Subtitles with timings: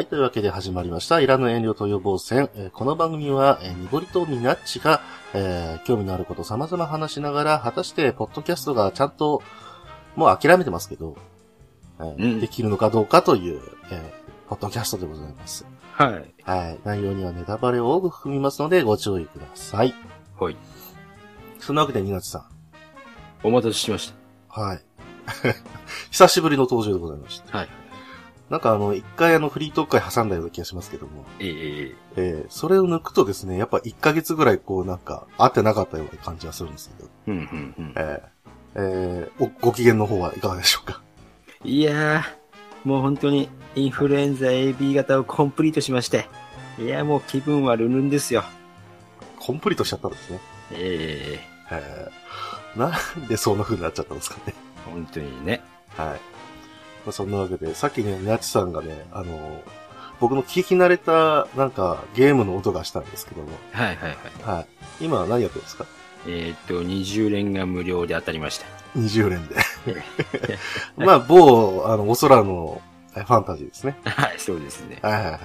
[0.00, 1.20] はい、というわけで始まりました。
[1.20, 2.48] いらぬ遠慮と予防戦。
[2.54, 5.02] えーこの番組は、えー、にぼりとみなっちが、
[5.34, 9.42] えー興味のあること様々話しながら、果たして、ポッドキャストがちゃんと、
[10.16, 11.18] もう諦めてますけど、
[11.98, 13.60] えーうんできるのかどうかという、
[13.92, 15.66] えーポッドキャストでございます。
[15.92, 16.34] はい。
[16.44, 16.78] はい。
[16.82, 19.94] 内容にはネタバレを多く含みますので、ご注意ください。
[20.38, 20.56] はい。
[21.58, 22.46] そんなわけで、ニナチさん。
[23.46, 24.14] お待たせしまし
[24.48, 24.80] はい。
[26.10, 27.52] 久しぶりの登場でございました。
[27.52, 27.58] た。
[27.58, 27.79] はい。
[28.50, 37.94] なんかあの、一回あの、フリートーク会挟んだような気がしますけども、ええええーそれを抜くとですね、やっぱ1ヶ月ぐらいこうなんか、会ってなかったような感じがするんですけど、えうん、うん、うん。
[37.96, 38.22] えー
[38.74, 41.00] えーお、ご機嫌の方はいかがでしょうか？
[41.64, 46.26] いやー、もう本当にインフルエンザ AB 型をコンプリートしまして、
[46.78, 48.42] いや、もう気分はルルンですよ。
[49.38, 50.40] コンプリートしちゃったんですね。
[50.72, 51.38] え
[51.70, 52.20] ええー
[52.78, 54.54] なんでそんな風になっちゃったんですかね。
[54.86, 55.60] 本当にね。
[55.96, 56.20] はい。
[57.04, 59.62] まあ、そんなわけで、さっきね、みなちさんがね、あの、
[60.20, 64.08] 僕の聞き慣れた、なんか、ゲームの音がしたんですけども、はいはい
[64.44, 64.56] はい。
[64.56, 64.66] はい。
[65.00, 65.86] 今は何やってるんですか？
[66.26, 68.66] えーっと、20連が無料で当たりました。
[68.98, 69.56] ?20 連で。
[70.96, 72.82] まあ、某、あの、お空の
[73.16, 73.96] えファンタジーですね。
[74.04, 74.98] はい、そうですね。
[75.02, 75.40] はいはいはい。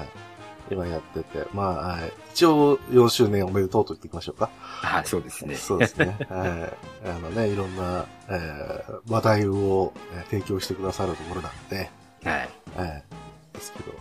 [0.72, 4.50] 今やってて、まあ、はい一応4周年おめでとうと言っていきましょうか。
[4.60, 5.56] はい、そうですね。
[5.56, 6.18] そうですね。
[6.30, 6.70] は
[7.06, 7.08] い。
[7.08, 11.90] あのね、いろんな、えー話題を、えー提供してくださるところなんで、
[12.24, 12.50] はい。
[12.78, 13.94] えーですけど。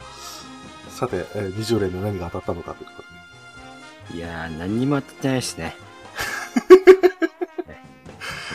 [0.91, 3.03] さて、えー20連で何が当たったのかというとこ
[4.11, 5.65] ろいやー、何にも当たってないですね。
[5.65, 5.77] ね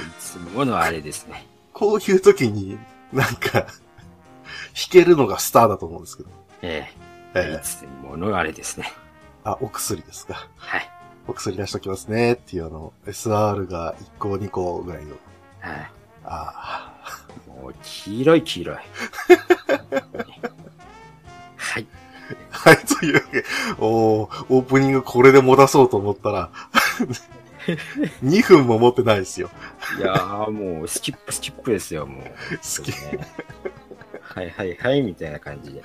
[0.09, 1.45] いつものあれですね。
[1.73, 2.77] こういう時に、
[3.13, 3.67] なんか、弾
[4.91, 6.29] けるのがスターだと思うんですけど。
[6.61, 8.91] えええいーつものあれですね。
[9.43, 10.47] あ、お薬ですか。
[10.57, 10.89] はい。
[11.27, 15.15] お薬出しときますねっていうあの、SR が1個2個ぐらいの。
[15.59, 15.91] はい。
[16.25, 16.93] あ
[17.47, 18.75] もう、黄色い黄色い。
[18.75, 18.85] はい。
[22.51, 22.51] あ。
[22.51, 23.45] はい、というわけで、
[23.79, 26.49] おーオープニングこれで戻そうと思ったら、
[28.23, 29.49] 2分も持ってないですよ。
[29.97, 32.23] いやー、もう、スキップスキップですよ、もう。
[32.23, 32.91] 好き。
[34.21, 35.81] はいはいはい、みたいな感じで。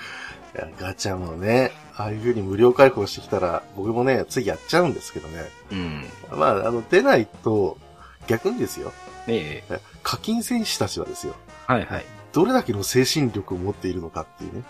[0.79, 5.45] ガチャもね、ああいう風に無料開放してきたら、僕もね、次やっちゃうんですけどね。
[5.73, 6.05] うん。
[6.31, 7.79] まあ、あの、出ないと、
[8.27, 8.93] 逆にですよ。
[9.27, 9.81] ええ。
[10.03, 11.35] 課金選手たちはですよ。
[11.67, 12.05] はいはい。
[12.33, 14.63] どれだけの精神力を持っているのかっていうね。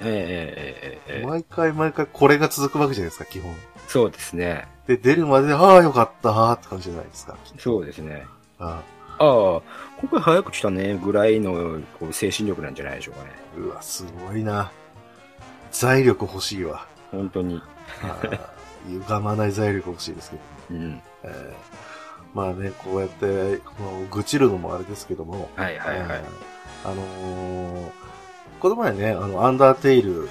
[0.00, 1.26] ええええええ。
[1.26, 3.54] 毎回毎回これが続くわけじゃないですか、基本。
[3.88, 4.66] そうですね。
[4.86, 7.36] で、出るまで、ああ、よかったって感じじゃないですか。
[7.58, 8.26] そうですね。
[8.58, 8.82] あ
[9.18, 9.24] あ。
[9.24, 9.62] ああ、
[10.00, 13.30] 今回早く来たね、ぐらいのこう精神力なんじゃないでしょうかね。
[13.58, 14.72] うわ、すごいな。
[15.72, 16.86] 財力欲しいわ。
[17.10, 17.60] 本当に。
[18.88, 20.42] 歪まない財力欲しいですけど。
[20.70, 21.02] うん。
[21.24, 21.54] えー
[22.34, 25.50] まあね、こうやって、この愚痴るのもあれですけども。
[25.54, 26.08] はいはいはい。
[26.08, 27.90] えーあのー
[28.60, 30.28] この前ね、あの、アンダーテイルの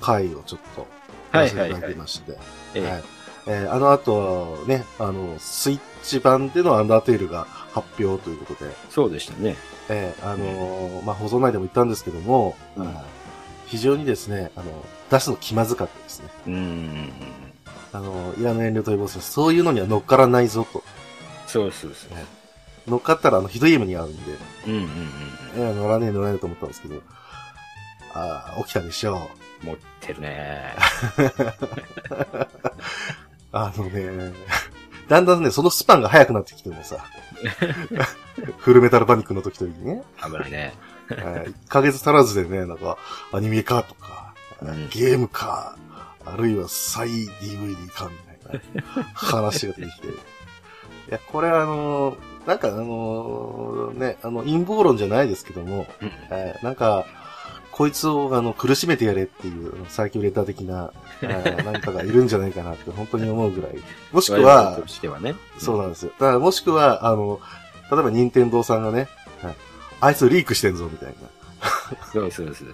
[0.00, 0.86] 回をちょっと、
[1.30, 2.32] はいさせていただきまして。
[2.74, 3.02] ええはい
[3.46, 9.56] えーあの後、ね、あの、スイッチ版でのアンダーテイルが発表ということで、そうでしたね。
[9.90, 12.94] えーあのーまあ、放送内でも言ったんですけども、うん
[13.68, 16.28] 非常にですね、あの、出すの気まずかったですね。
[16.46, 17.12] うーん。
[17.92, 20.82] あの、いらぬ遠慮と言いますそういうのには乗っからないぞと。
[21.46, 22.18] そうそうそう。
[22.90, 24.32] 乗っかったらあの、ひどい夢に遭うんで、
[24.66, 24.88] うんうんうん
[25.56, 27.02] えー乗らねえ乗らねえと思ったんですけど、
[28.14, 29.16] ああ、起きたでしょう。
[29.62, 29.68] うん。
[29.68, 30.74] 持ってるね。
[33.52, 34.32] あのね、
[35.08, 36.98] だんだんね、そのスパンが速くなってきてもさ、
[38.58, 40.74] フルメタルパニックの時とにね、危ないね。
[41.08, 42.98] 1ヶ月足らずでね、なんか、
[43.32, 45.76] アニメかとか、うんゲームか、
[46.24, 48.60] あるいは再 DVD かみたい
[48.96, 50.06] な話が出てきて。
[50.08, 50.10] い
[51.10, 57.04] や、これあのーなんかあのーね、あの、陰謀論じゃないですけども、うんえーなんか、
[57.72, 60.90] こいつをあの苦しめてやれっていうサーキュレーター的な、
[61.22, 63.72] えー何かがいるんじゃないかなって本当に思うぐらい。
[64.12, 65.34] もしくははね。
[65.58, 66.10] そうなんですよ。
[66.18, 67.40] だからもしくは、あの、
[67.90, 69.08] 例えば任天堂さんがね、はい
[70.00, 71.14] あいつリークしてんぞみたいな。
[72.12, 72.68] そうそうそう。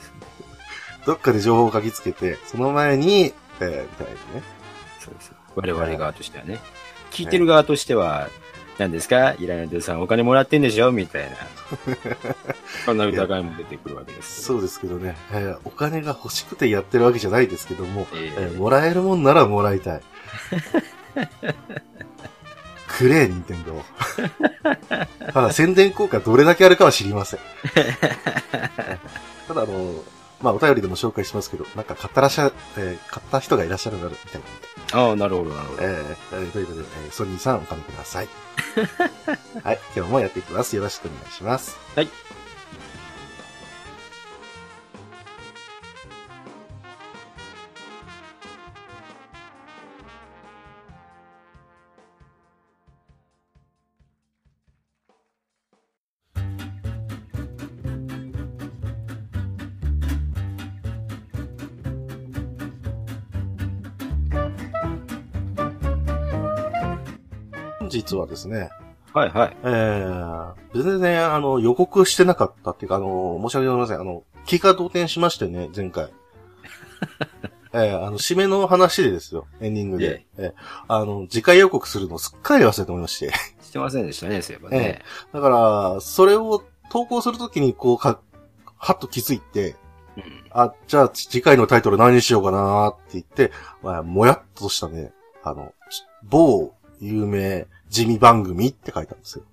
[1.06, 4.42] どっかで情報を書きつけて、その前に、えー、みたいなね。
[5.00, 5.34] そうそう。
[5.56, 6.58] 我々側としてはね。
[7.10, 8.28] 聞いてる側としては、
[8.76, 9.34] 何ですか？
[9.38, 10.90] イラナドさんお金もらってんでしょ？
[10.90, 11.36] みたいな。
[12.84, 14.42] そんな疑いも出てくるわけです。
[14.42, 20.02] そうですけどね、えーお金が欲しくてやってるわけじゃないですけども、ええーーもらえるもんならもらいたい。
[22.98, 23.84] くれ、任天堂。
[25.32, 27.40] ただ宣伝効果どれだけあるかは知りません。
[29.48, 30.02] ただあの、
[30.40, 34.40] まあお便りでも紹介しますけど、なんか買ったらっしゃ、えー買った人がいらっしゃるなるみたい
[34.92, 35.00] な。
[35.08, 35.82] ああ、なるほど、なるほど。
[35.82, 38.28] えーえーということで、えーソニーさんお金ください。
[39.64, 40.76] はい、今日もやっていきます。
[40.76, 41.76] よろしくお願いします。
[67.94, 68.70] 日はですね、
[69.14, 69.56] はいはい。
[69.62, 74.00] えー、全然、あの、予告してなかったっていうか、あの、申し訳ございません。
[74.00, 76.12] あの、気が動転しましてね、前回。
[77.72, 80.26] えー、あの、締めの話でですよ、エンディングで。
[80.36, 80.52] えー、
[80.88, 83.32] あの、次回予告するのすっかり忘れておりまして。
[83.62, 85.02] してませんでしたね、そういえばね。
[85.32, 88.20] だから、それを投稿するときに、こう、か、
[88.76, 89.76] はっと気づいて、
[90.16, 90.44] うん。
[90.50, 93.52] あ、じゃあ次回のタイトル何にしようかなーって言って、
[93.82, 95.12] まあ、もやっとしたね、
[95.44, 99.44] あの、ち某有名地味番組って書いたんですよ。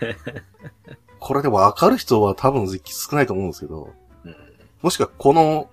[1.18, 3.90] これでもわかる人は多分少ないと思うんですけど、
[4.24, 4.36] うん
[4.82, 5.70] もしくはこの、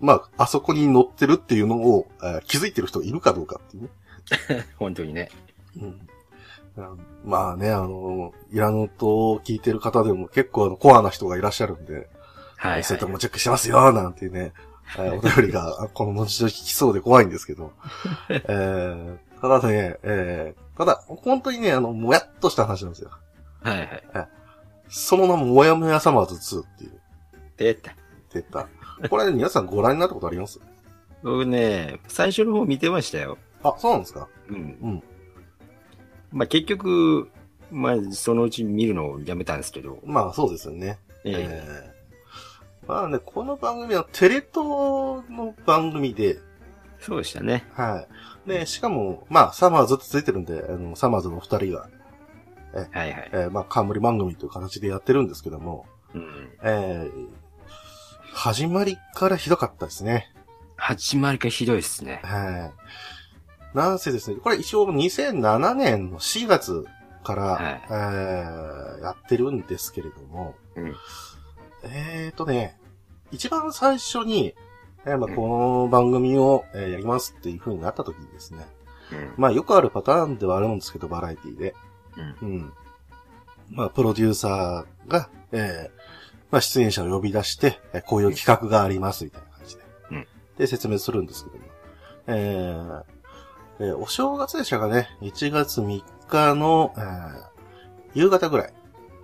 [0.00, 3.88] まあ、あそこに載ってるっていうのを、えー気づいてる人いるかどうかっていうね。
[4.78, 5.30] 本当にね。
[5.76, 6.08] うん
[6.78, 12.08] あまあね、あの、イラノと聞いてる方でも結構あのコアな人がいらっしゃるんで、
[12.56, 12.84] はい、はい。
[12.84, 14.52] そういったのもチェックしてますよ、なんていうね、
[14.98, 17.72] えーお便りが、あこの文字で聞きそうで怖いんですけど。
[18.30, 23.10] えーただね、えーただ、本当にね、あの、もやっとした話なんですよ。
[23.62, 24.28] はいはい。
[24.88, 27.00] その名も、もやもやサマーズ2っていう、
[27.58, 27.94] 出た。
[28.32, 28.66] 出た。
[29.10, 30.58] これ、皆さんご覧になったことあります？
[31.22, 33.36] 僕ね、最初の方見てましたよ。
[33.62, 34.26] あ、そうなんですか？
[34.48, 34.56] うん。
[34.56, 35.02] うん。
[36.32, 37.28] まあ結局、
[37.70, 39.98] まあそのうち見るのをやめたんですけど。
[40.04, 40.98] まあ、そうですよね。
[41.24, 44.54] えええーまあね、この番組はテレ東
[45.30, 46.38] の番組で、
[47.00, 47.66] そうでしたね。
[47.74, 48.08] はい。
[48.50, 51.88] で、しかも、まあ、サマーズってついてるんで、あの、サマーズの二人が、
[52.72, 53.30] はいはい。
[53.32, 56.50] えーまあ、冠番組という形でやってるんですけども、うん。
[56.62, 57.28] えー
[58.32, 60.32] 始まりからひどかったですね。
[60.76, 62.20] 始まりがひどいですね。
[62.22, 62.72] は
[63.74, 63.76] い。
[63.76, 66.84] なんせですね、これ一応2007年の4月
[67.24, 70.94] から、はいえーやってるんですけれども、うん。
[71.84, 72.78] えーとね、
[73.32, 74.54] 一番最初に、
[75.06, 78.66] えーまあ、うんこの番組を、えーやりますっていう風になった時にですね、
[79.12, 79.34] うん。
[79.36, 81.74] まあよくあるパターンではあるんですけど、バラエティで。
[82.42, 82.48] うん。
[82.48, 82.72] うん。
[83.72, 86.00] まあ、プロデューサーが、えー
[86.50, 89.82] まあ、出演者を呼び出して、えーこういう企画があります、みたいな感じで。
[90.10, 90.26] うん
[90.58, 91.64] で、説明するんですけども。
[92.26, 93.02] えー
[93.80, 97.50] えーお正月でしたかね、1月3日の、えー
[98.12, 98.74] 夕方ぐらい、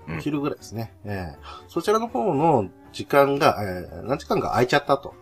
[0.08, 0.94] うんお昼ぐらいですね。
[1.04, 5.14] えーそちらの方の時間が、えー何時間か空いちゃったと。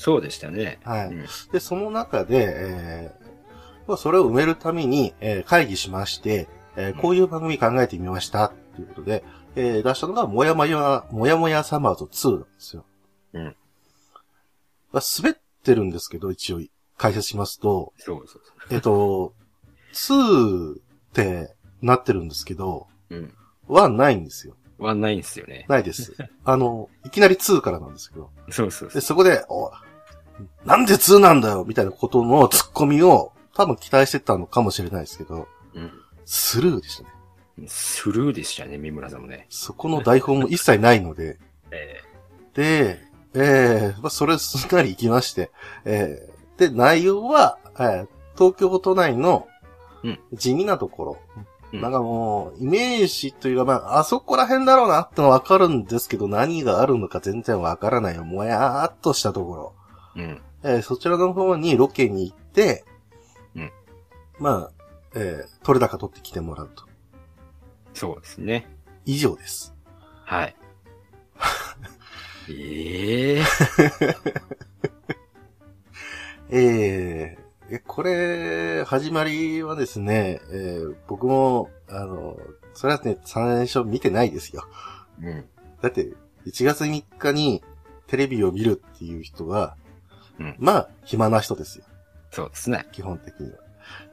[0.00, 0.78] そうでしたね。
[0.82, 1.06] はい。
[1.08, 1.26] うん。
[1.52, 3.30] で、その中で、えー
[3.86, 9.22] まあ、それを埋めるために、えー会議しまして、えーこういう番組考えてみました、ということで、
[9.56, 12.86] えー出したのが、もやもや、もやもやサマーズ2なんですよ。
[13.34, 13.44] うん。
[14.92, 16.62] まあ、滑ってるんですけど、一応、
[16.96, 19.34] 解説しますと、そうそうそえっ、と、
[19.92, 20.78] 2っ
[21.12, 23.14] てなってるんですけど、う。
[23.14, 23.34] うん。
[23.68, 24.56] 1ないんですよ。
[24.78, 25.66] ワンないんですよね。
[25.68, 26.14] ないです。
[26.44, 29.00] あの、いきなり2からなんですけど、で、そうそうそう。
[29.02, 29.70] そこで、お
[30.64, 35.90] なんで2なんだよみたいなことの突っ込みを多分期待してたのかもしれないですけど、うん。
[36.24, 37.68] スルーでしたね。
[37.68, 39.46] スルーでしたね、三村さんもね。
[39.50, 41.38] そこの台本も一切ないので、
[41.70, 42.00] え
[42.54, 43.00] で、
[43.34, 45.50] えー、まあ、それすんなり行きまして、
[45.84, 48.08] えー、で、内容は、えー
[48.40, 49.48] 東京都内の
[50.02, 51.46] うん地味なところ、うん
[51.80, 58.24] なんかもう、イメージというか、まあ、あそこら辺だろうなってのはわかるんですけど、何があるのか全然わからないよ。
[58.24, 59.72] もやーっとしたところ。
[60.16, 60.42] えうん。
[60.62, 62.84] えーそちらの方にロケに行って、
[63.54, 63.70] うん
[64.38, 64.72] まあ、
[65.14, 66.84] えー、取れ高取ってきてもらうと。
[67.94, 68.68] そうですね。
[69.04, 69.74] 以上です。
[70.24, 70.56] はい。
[72.48, 73.42] え
[76.50, 77.40] ええー
[77.72, 82.36] え、これ、始まりはですね、えー僕も、あの、
[82.74, 84.66] それはね、最初見てないですよ。
[85.22, 85.44] うん。
[85.80, 86.12] だって、
[86.46, 87.62] 1月3日に
[88.08, 89.76] テレビを見るっていう人は、
[90.40, 91.84] うんまあ、暇な人ですよ。
[92.30, 92.86] そうですね。
[92.92, 93.58] 基本的には。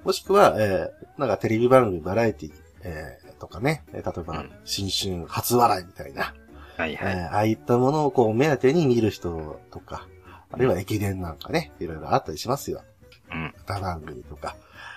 [0.03, 2.51] もしくは、えーなんかテレビ番組、バラエティ、
[2.83, 6.33] えーとかね、えー例えば、うん新春初笑いみたいな、
[6.77, 7.13] はいはい。
[7.13, 10.07] えーああいったものをこう目当てに見る人とか、
[10.51, 12.83] あるいは駅伝なんかね、いろいろあったりしますよ。
[13.31, 13.53] うん。
[13.63, 14.55] 歌番組とか。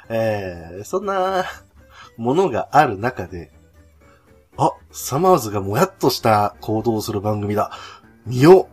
[0.08, 1.44] えー、そんな
[2.16, 3.50] ものがある中で、
[4.56, 7.70] あ、サマーズがもやっとした行動をする番組だ。
[8.26, 8.68] 見よ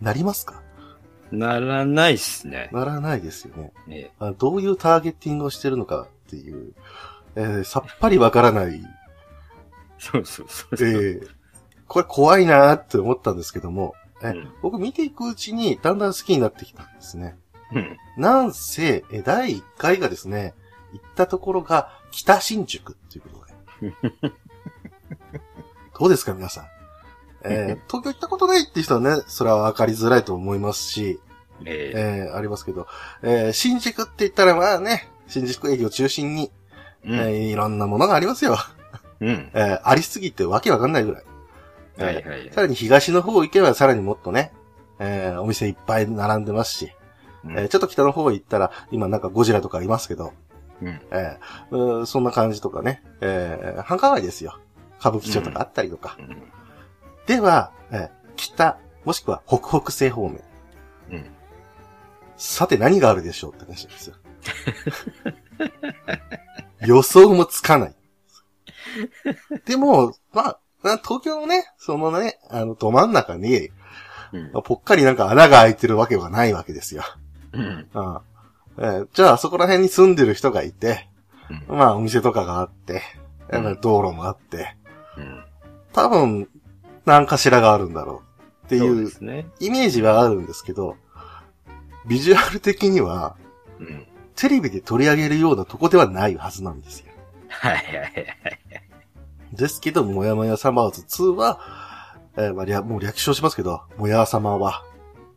[0.00, 0.59] うなりますか？
[1.32, 2.68] ならないっすね。
[2.72, 3.72] ならないですよね。
[3.88, 6.72] えあどういうターゲティングをしてるのかっていう、
[7.36, 8.80] えーさっぱりわからない、
[9.98, 10.88] そうそうそうえそう。
[10.88, 11.28] ー
[11.86, 17.36] これ怖いなーって思ったんですけども、えうん僕見ていくうちにだんだん好きになってきたんですね。
[17.72, 17.96] うん。
[18.16, 20.54] なんせ、え第1回がですね、
[20.92, 23.46] 行ったところが北新宿っていうこと
[23.86, 23.92] で。
[25.98, 26.64] どうですか皆さん？
[27.44, 31.20] えー東京行ったことないって人はね、それはわかりづらいと思いますし、
[31.64, 32.86] えええーありますけど、
[33.22, 36.50] えー新宿って言ったらまあね、新宿駅を中心に、
[37.04, 37.14] うん。
[37.14, 38.56] えーいろんなものがありますよ。
[39.20, 39.50] うん。
[39.54, 41.24] えーありすぎてわけわかんないぐらい。
[41.98, 42.50] えーはいはい。
[42.52, 44.52] さらに東の方行けばさらにもっとね、
[44.98, 46.92] えーお店いっぱい並んでますし、
[47.44, 50.32] うんえーちょっと北の方行ったら、今なんかゴジラとかいますけど、
[50.82, 51.00] うん。
[51.10, 54.58] えーそんな感じとかね、えー繁華街ですよ。
[55.00, 56.16] 歌舞伎町とかあったりとか。
[56.18, 56.42] うん
[57.26, 60.40] では、えー北、もしくは北北西方面。
[61.10, 61.26] うん。
[62.36, 64.16] さて何があるでしょうって話なんですよ。
[66.86, 67.94] 予想もつかない。
[69.66, 73.68] でも、まあ、まあ東京のね、そのね、あの、ど真ん中に、
[74.32, 77.02] うんぽっかりなんか穴が開いてるわけはないわけですよ。
[77.52, 77.62] うん。
[77.62, 78.20] うん
[78.78, 81.08] えーじゃあ、そこら辺に住んでる人がいて、
[81.68, 83.02] うんまあ、お店とかがあって、
[83.82, 84.76] 道路もあって、
[85.18, 85.44] うん。
[85.92, 86.48] 多分、
[87.04, 88.22] 何かしらがあるんだろ
[88.62, 88.88] うっていそう。
[89.60, 90.96] イメージはあるんですけど、
[92.06, 93.36] ビジュアル的には、
[93.78, 94.06] うん。
[94.36, 97.12] テレビで取り上げるようなとこではないはずなんですよ。
[97.48, 98.26] はいはいはい。
[99.52, 101.60] ですけど、もやもやサマーズ2は、
[102.36, 104.82] えーまあ、略もう略称しますけど、もや様は、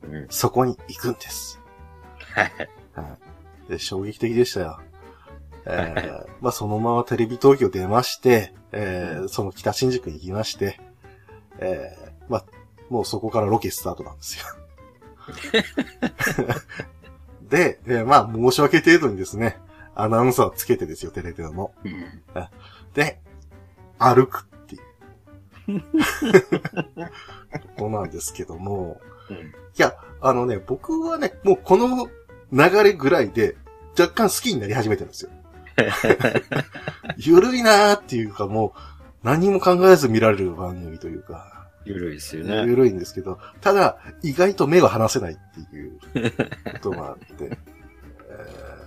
[0.03, 0.27] うん。
[0.29, 1.59] そこに行くんです。
[3.67, 4.79] で、衝撃的でしたよ。
[5.65, 10.79] えーまあ、そのままテレビ東京出まして、えーその北新宿に行きまして、
[11.63, 12.45] えーまあ、
[12.89, 14.45] もうそこからロケスタートなんですよ。
[17.49, 19.59] で、えーまあ、申し訳程度にですね、
[19.95, 21.71] アナウンサーつけてですよ、テレビの。
[21.83, 22.23] うん。
[22.93, 23.19] で、
[23.99, 25.81] 歩くっていう。
[27.61, 29.37] とこなんですけども、うん。
[29.37, 29.41] い
[29.77, 32.07] や、あのね、僕はね、もうこの
[32.51, 33.55] 流れぐらいで
[33.97, 35.31] 若干好きになり始めてるんですよ。
[37.17, 38.79] ゆるいなーっていうかもう
[39.23, 42.63] 何も考えず見られる番組というか、ゆるいですよね。
[42.65, 45.37] ゆるいんですけど、ただ意外と目が離せないっ
[45.69, 45.99] ていう
[46.73, 48.83] ことがあって、えー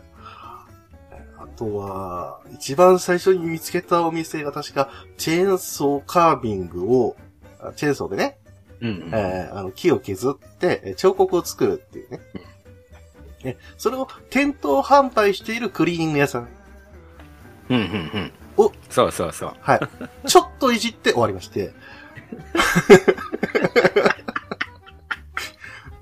[1.39, 7.17] あとは、一番最初に見つけたお店が確か、チェーンソーカービングを、
[7.61, 8.39] あチェーンソーでね、
[8.81, 9.11] うん。
[9.13, 12.21] えーあの木を削ってえー彫刻を作るっていうね。
[13.45, 16.49] えそれを店頭販売しているクリーニング屋さん。
[17.71, 17.85] うん、うん、う
[18.19, 18.33] ん。
[18.57, 19.57] おそうそうそう。
[19.61, 19.81] はい。
[20.27, 21.75] ちょっといじって終わりまして。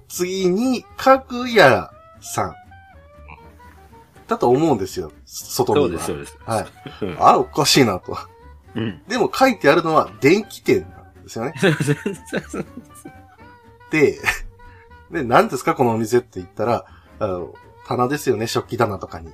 [0.08, 2.54] 次に、かぐやさん。
[4.26, 5.12] だと思うんですよ。
[5.26, 6.00] 外には。
[6.00, 6.46] そうです、そうです。
[6.46, 6.66] はい。
[7.02, 8.16] うんあら、おかしいなと。
[8.74, 9.02] うん。
[9.08, 11.54] でも書いてあるのは電気店なんですよね。
[13.90, 14.18] で、
[15.10, 16.84] で、何ですかこのお店って言ったら、
[17.18, 17.54] あの、
[17.86, 19.32] 棚ですよね、食器棚とかに。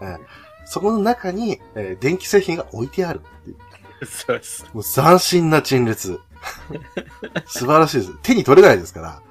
[0.00, 0.18] えー
[0.64, 3.56] そこの中に、えー電気製品が置いてあるっていう。
[4.06, 4.76] そうそう。
[4.76, 6.18] もう斬新な陳列。
[7.46, 8.18] 素晴らしいです。
[8.22, 9.22] 手に取れないですから。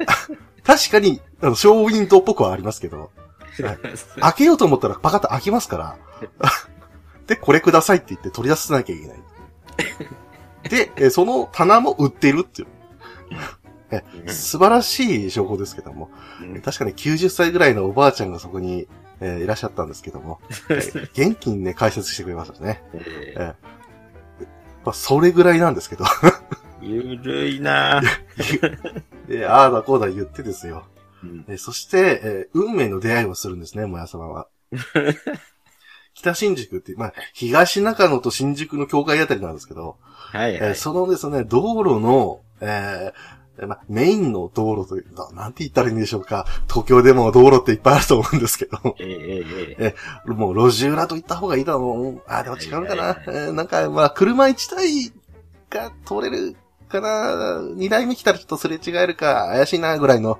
[0.64, 3.10] 確かに、あの、ショーウィンドウっぽくはありますけど、
[4.20, 5.96] 開けようと思ったらパカッと開きますから。
[7.26, 9.18] で、これくださいって言って取り出さなきゃいけない。
[10.68, 12.68] で、えーその棚も売ってるっていう。
[13.92, 16.10] え素晴らしい情報ですけども、
[16.40, 18.86] うん確かに90歳ぐらいのおばあちゃんがそこに、
[19.20, 22.82] えーいらっしゃったんですけども、 えー元気にね、解説してくれましたね。
[22.94, 23.54] ええー
[24.84, 26.04] まあ、それぐらいなんですけど。
[26.80, 28.00] ゆるいな
[29.28, 30.86] で、 ああだこうだ言ってですよ。
[31.22, 34.48] うんえーそして、えー運命の出会いをするんですね、もや様は。
[36.14, 40.68] 北新宿って、まあ、東中野と新宿の境界あたりなんですけど、はいはい。
[40.68, 46.46] えーそのですね、道路の、えーまあ、メインの道路というか、なんて言ったらいいんでしょうか。
[46.68, 49.94] 東京でも道路っていっぱいあると思うんですけど、ええええ
[50.28, 52.22] えもう路地裏と言った方がいいだろう。
[52.30, 52.84] あ、でも違うかな。
[52.84, 55.12] はいはいえーなんか、まあ、車一台
[55.70, 56.56] が通れる
[56.88, 57.62] かな。
[57.74, 60.38] 二台目来たらちょっとすれ違えるか、怪しいな、ぐらいの。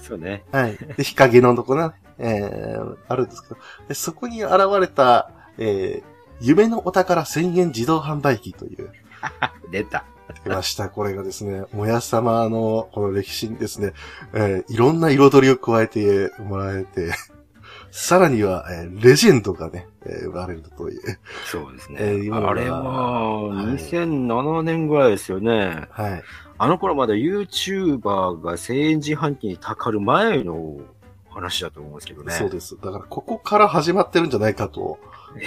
[0.00, 0.44] えそうね。
[0.50, 0.76] はい。
[0.96, 3.56] で、日陰のとこな、えー、あるんですけど、
[3.88, 6.04] でそこに現れた、えー、
[6.40, 8.90] 夢のお宝1000円自動販売機という、
[9.70, 10.04] 出た。
[10.44, 10.88] 出ました。
[10.88, 13.92] これがですね、もやさまのこの歴史にですね、
[14.32, 17.12] えーいろんな彩りを加えてもらえて、
[17.90, 21.00] さらには、えーレジェンドがね、えー生まれるという。
[21.44, 21.98] そうですね。
[22.00, 25.86] えー今はあれは、はい2007年ぐらいですよね。
[25.90, 26.22] はい。
[26.58, 30.78] あの頃まだ YouTuber が1000円自販機にたかる前の
[31.30, 32.32] 話だと思うんですけどね。
[32.34, 32.76] そうです。
[32.80, 34.98] だから、ここから始まってるんじゃないかと、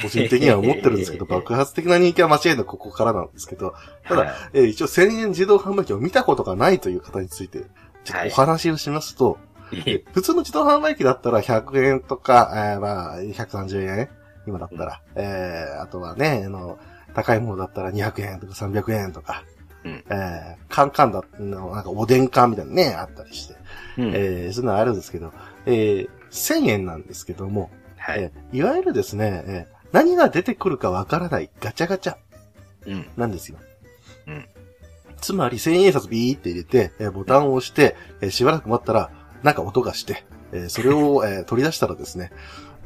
[0.02, 3.74] 個人的には思ってるんですけど、 爆発的な人気は間違いなくここからなんですけど、
[4.08, 4.34] ただはい。
[4.54, 7.66] えー一応1000円自動販売機を見たことがないという方について、
[8.04, 9.38] ちょっとお話をしますと、
[9.86, 10.04] え。
[10.13, 14.10] 普通の自動販売機だったら100円とか、えーまあ、130円
[14.46, 15.02] 今だったら。
[15.16, 16.78] えーあとはね、あの、
[17.13, 19.44] 高いものだったら200円とか300円とか、
[19.84, 20.04] うん。
[20.10, 23.56] えーカンカンだ、なんかおでん缶みたいなのね、あったりして、
[23.98, 24.12] うん。
[24.16, 25.32] えーそういうのあるんですけど、
[25.66, 27.70] えー1000円なんですけども、
[28.05, 28.19] はい。
[28.24, 32.15] えーいわゆるですね、えー何が出てくるかわからないガチャガチャ
[32.88, 33.07] うん。
[33.15, 33.60] なんですよ。
[34.27, 34.45] うん。
[35.22, 39.12] つまり、千円札ビーって入れて、えーボタンを押して、えーしばらく待ったら、
[39.43, 42.31] なんか音がして、えーそれを、 えー取り出したらですね、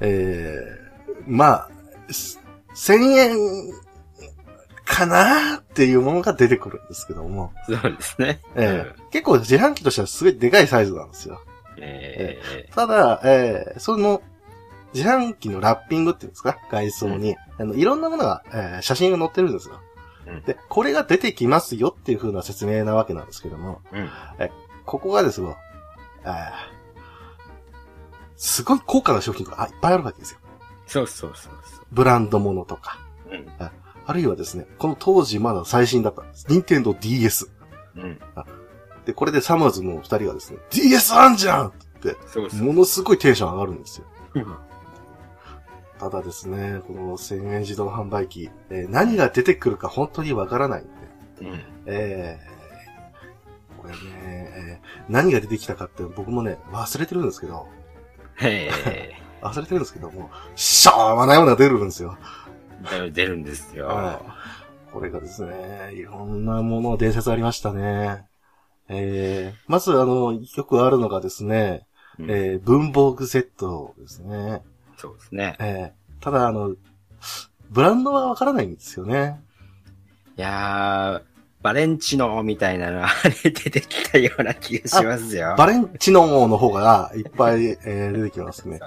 [0.01, 1.67] えーま
[2.09, 2.39] あ、す
[2.75, 3.37] 千円
[4.85, 8.39] かなーっていうものが出てくるんですけども、そうですね。
[8.55, 11.41] えー結構自販機としてはすごいでかいサイズなんですよ。
[11.77, 14.21] うんええただ、えーその、
[14.97, 16.57] 自販機のラッピングっていうんですか？
[16.71, 19.79] 外装に、あの、いろんなものが、えー写真が載ってるんですよ。
[20.27, 24.09] うんで、これが出てきますよっていう風な説明なわけなんですけども、うん。
[24.85, 25.55] ここがですよ、
[26.23, 26.77] えー
[28.35, 30.39] すごい高価な商品があいっぱいあるわけですよ。
[30.85, 32.99] そうそうそうそブランドものとか。
[33.31, 33.33] う。
[33.33, 33.47] うん。
[33.59, 36.45] あるいはですね、この当時まだ最新だったんです。
[36.49, 37.49] 任天堂 DS。
[37.95, 38.19] うん。
[39.05, 42.15] で、これでサマーズの二人がですね、DS あんじゃんって。
[42.61, 44.05] ものすごいテンション上がるんですよ。
[46.01, 50.89] うんただですね、この1000円自動販売機、えー何が出てくるか本当にわからないんで、
[51.41, 51.61] うん。
[51.87, 57.67] えーこれね、えー何が出てきたかって僕もね、忘れてるんですけど、
[58.35, 59.13] へえ。
[59.41, 62.17] 忘れてるんですけども、しょうもないものが出るんですよ。
[63.13, 63.87] 出るんですよ。
[63.87, 64.21] は
[64.93, 68.25] これがですね、いろんなもの、伝説ありましたね。
[68.89, 71.85] えー、まずあの、よくあるのがですね、
[72.19, 74.63] うんえー、文房具セットですね。
[74.97, 75.55] そうですね。
[75.59, 76.75] えー、ただあの、
[77.69, 79.39] ブランドはわからないんですよね。
[80.37, 83.09] いやー、バレンチノみたいなのあ
[83.43, 85.55] れ出てきたような気がしますよ。
[85.57, 88.79] バレンチノの方がいっぱい、えー出てきますね。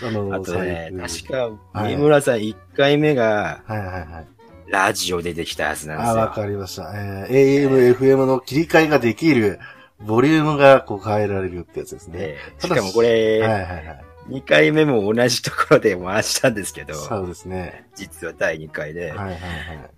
[0.00, 4.26] そうあの、あとね、最確か、はい三村さん1回目が、はいはいはい。
[4.70, 6.18] ラジオ出てきたはずなんですあ、よ。
[6.20, 6.92] わかりました。
[6.94, 9.58] えー AM、FM の切り替えができる、
[10.00, 12.18] ボリュームがこう変えられるってやつですね。
[12.20, 14.04] ええしかもこれ、はいはいはい。
[14.28, 17.86] 2回目も同じところで回したんですけど、そうですね。
[17.94, 19.38] 実は第2回で、はいはいはい。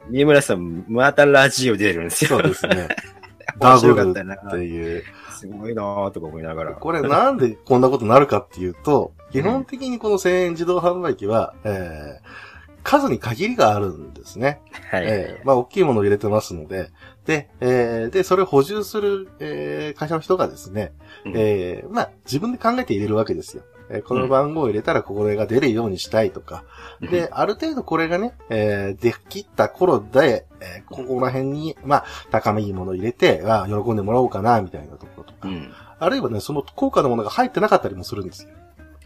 [0.09, 2.31] 三村さんまたラジオ出るんですよ。
[2.31, 2.89] そうですね。
[3.59, 5.05] 面ダブ白かったなルっていう。
[5.33, 6.73] すごいなーとか思いながら。
[6.73, 12.51] これなんでこんなことになるかっていうと、基本的にこの1000円自動販売機は、えー
[12.83, 14.63] 数に限りがあるんですね。
[14.91, 15.05] はい。
[15.07, 16.89] えーまあ、大きいものを入れてますので、
[17.27, 20.93] で、えーで、それを補充する、えー会社の人がですね、
[21.27, 23.63] うんえーまあ、自分で考えて入れるわけですよ。
[23.91, 26.65] えーこの番号を入れたらこれが出るようにしたいとか。
[27.01, 35.49] で、ある程度これがね、えーできった頃で、えーここら辺に、まあ、高めいいものを入れて、あー喜んでもらおうかな、みたいなところとか。
[35.49, 35.73] うん。
[35.99, 38.51] あるいはね、その高価なものが入ってなかったりもするんですよ。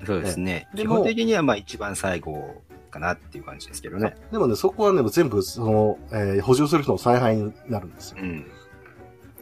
[0.06, 0.68] そうですね。
[0.74, 4.16] でも基本的にはまあ一番最後かなっていう感じですけどね。
[4.30, 8.18] でもね、そこはね、全部、その、えー補充する人の采配になるんですよ。
[8.20, 8.46] うん。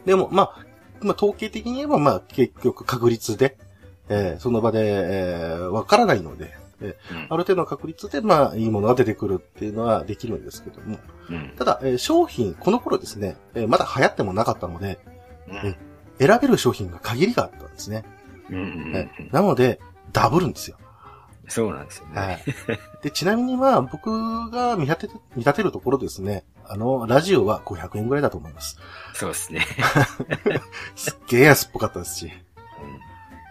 [0.05, 0.65] でも、まあ、
[1.01, 3.57] まあ、統計的に言えば、まあ、結局確率で、
[4.09, 10.97] えーその場で、えーわからないので、えーうんある程度の確率で、まあ、いいものが出てくるっていうのはできるんですけども。
[11.29, 11.53] うん。
[11.57, 14.99] ただ、えー商品、この頃ですね、えーまだ流行ってもなかったので、
[15.47, 15.75] うん
[16.19, 18.03] 選べる商品が限りがあったんですね。
[18.49, 19.79] うんうんえうんなので、
[20.11, 20.77] ダブるんですよ。
[21.49, 22.43] そうなんですよはね。
[23.01, 23.03] い。
[23.03, 28.77] で、ちなみにまあ、僕が見立て、見立てるところですね、あの、ラジオは500円ぐらいだと思います。
[29.13, 29.65] そうですね。
[30.95, 32.31] すっげえ安っぽかったですし。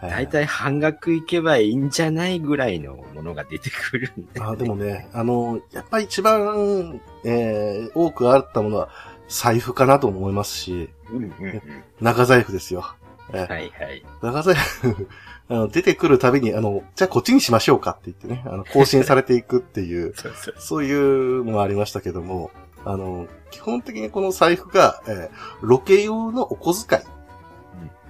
[0.08, 4.40] 大体半額いけばいいんじゃないぐらいのものが出てくるんで。
[4.40, 8.88] あでもね、あの、やっぱり一番、えー、多くあったものは
[9.28, 11.62] 財布かなと思いますし、うんうんうん。
[12.00, 12.84] 長財布ですよ。
[13.32, 14.04] えーはいはい。
[14.22, 15.08] 長財布
[15.48, 20.54] あの、出てくるたびに、あの、じゃあこっちにしましょうかって言ってね、あの、更新されていくっていう、 そうそう。
[20.58, 22.50] そういうのがありましたけども、
[22.84, 27.02] あの、基本的にこの財布が、えーロケ用のお小遣い、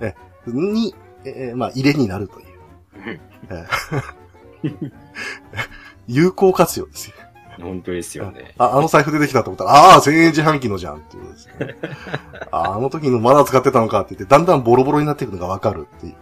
[0.01, 0.15] え
[0.47, 2.47] に、えーまあ、入れになるという。
[3.51, 4.13] えー
[6.09, 7.15] 有効活用ですよ。
[7.61, 8.55] 本当ですよね。
[8.59, 11.77] あ、あの財布出てきたと思ったら、ああ、1000円自販機のじゃんっていうことですね。
[12.51, 16.15] ああの時のまだ使ってたのかって言って、だんだんボロボロになっていくのがわかるっていう。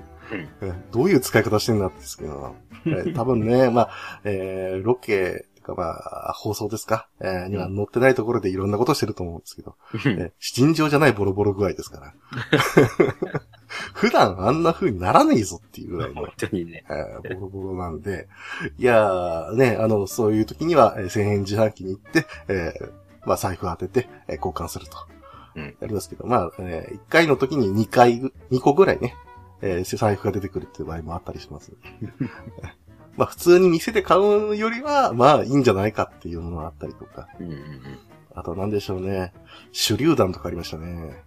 [0.61, 2.55] えどういう使い方してんだってですけど、
[2.87, 12.15] え 多分ね、まあ、えーロケ、とかまあ、放送ですか、えーには載ってないところでいろんなことしてると思うんですけど、えー尋常じゃないボロボロ具合ですから。
[13.95, 16.33] 普段あんな風にならねえぞっていうぐらいの本。
[16.37, 16.85] 当にね。
[16.89, 18.29] えーボロボロなんで、
[18.79, 22.91] いやー、ね、あの、そういう時には、えー1000円自販機に行って、えー
[23.27, 24.97] まあ、財布当てて、えー交換すると。
[25.57, 29.15] うんやりますけど、まあ、え1回の時に2回、2個ぐらいね、
[29.63, 31.73] えー財布が出てくるっていう場合もあったりします。
[33.17, 37.29] まあ、普通に店で買うよりは、まあ、いいんじゃないかっていうのがあったりとか。
[37.39, 37.99] うんうんうん。
[38.41, 39.35] あと、なんでしょうね。
[39.73, 41.23] 手榴弾とかありましたね。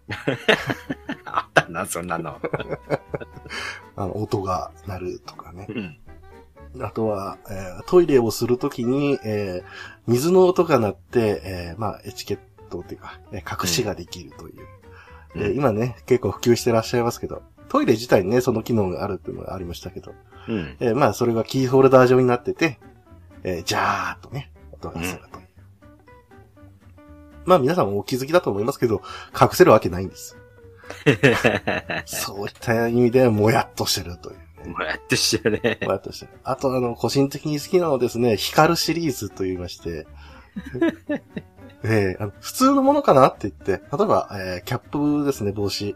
[1.26, 2.40] あったな、そんなの。
[3.96, 5.68] あの、音が鳴るとかね。
[5.70, 6.84] うん。
[6.84, 12.40] あとは、えートイレをするときに、えー水の音が鳴って、えーまあ、エチケッ
[12.72, 14.66] トっていうか、えー隠しができるという。
[15.36, 20.16] えー今ね、結構普及してらっしゃいますけど、トイレ自体にね、その機能があるっていうのがありましたけど、
[20.50, 20.78] うん。
[20.80, 22.80] えーまあ、それがキーホルダー状になってて、
[23.44, 25.43] えー、ジャーっとね、音がすると。
[27.46, 29.02] まあ、皆さんもお気づきだと思いますけど、
[29.40, 30.38] 隠せるわけないんです。
[32.06, 34.34] そういった意味で、もやっとしてるとい
[34.66, 34.70] う。
[34.70, 35.78] もやってしよね。
[35.82, 36.32] もやっとしてる。
[36.44, 40.08] あと、あの、個人的に好きなのはですね、光るシリーズと言いまして、
[41.86, 45.96] えーあの普通のものかなって言って、例えば、えーキャップですね、帽子。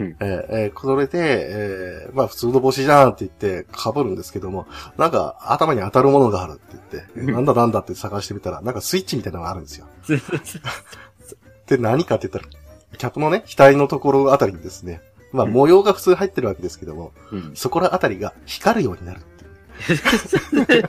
[0.00, 4.66] う んえーえーそれで、えーまあ普通の帽子じゃんって言って被るんですけども、
[4.96, 9.86] なんか頭に当たるものがあるって言って、えーなんだなんだって探してみたら、なんかスイッチみたいなのがあるんですよ。
[11.66, 12.52] で、何かって言ったら、
[12.98, 15.00] キャップのね、額のところあたりにですね、
[15.32, 17.52] まあうん模様が普通入ってるわけですけども、うん。
[17.54, 20.82] そこらあたりが光るようになるっていう。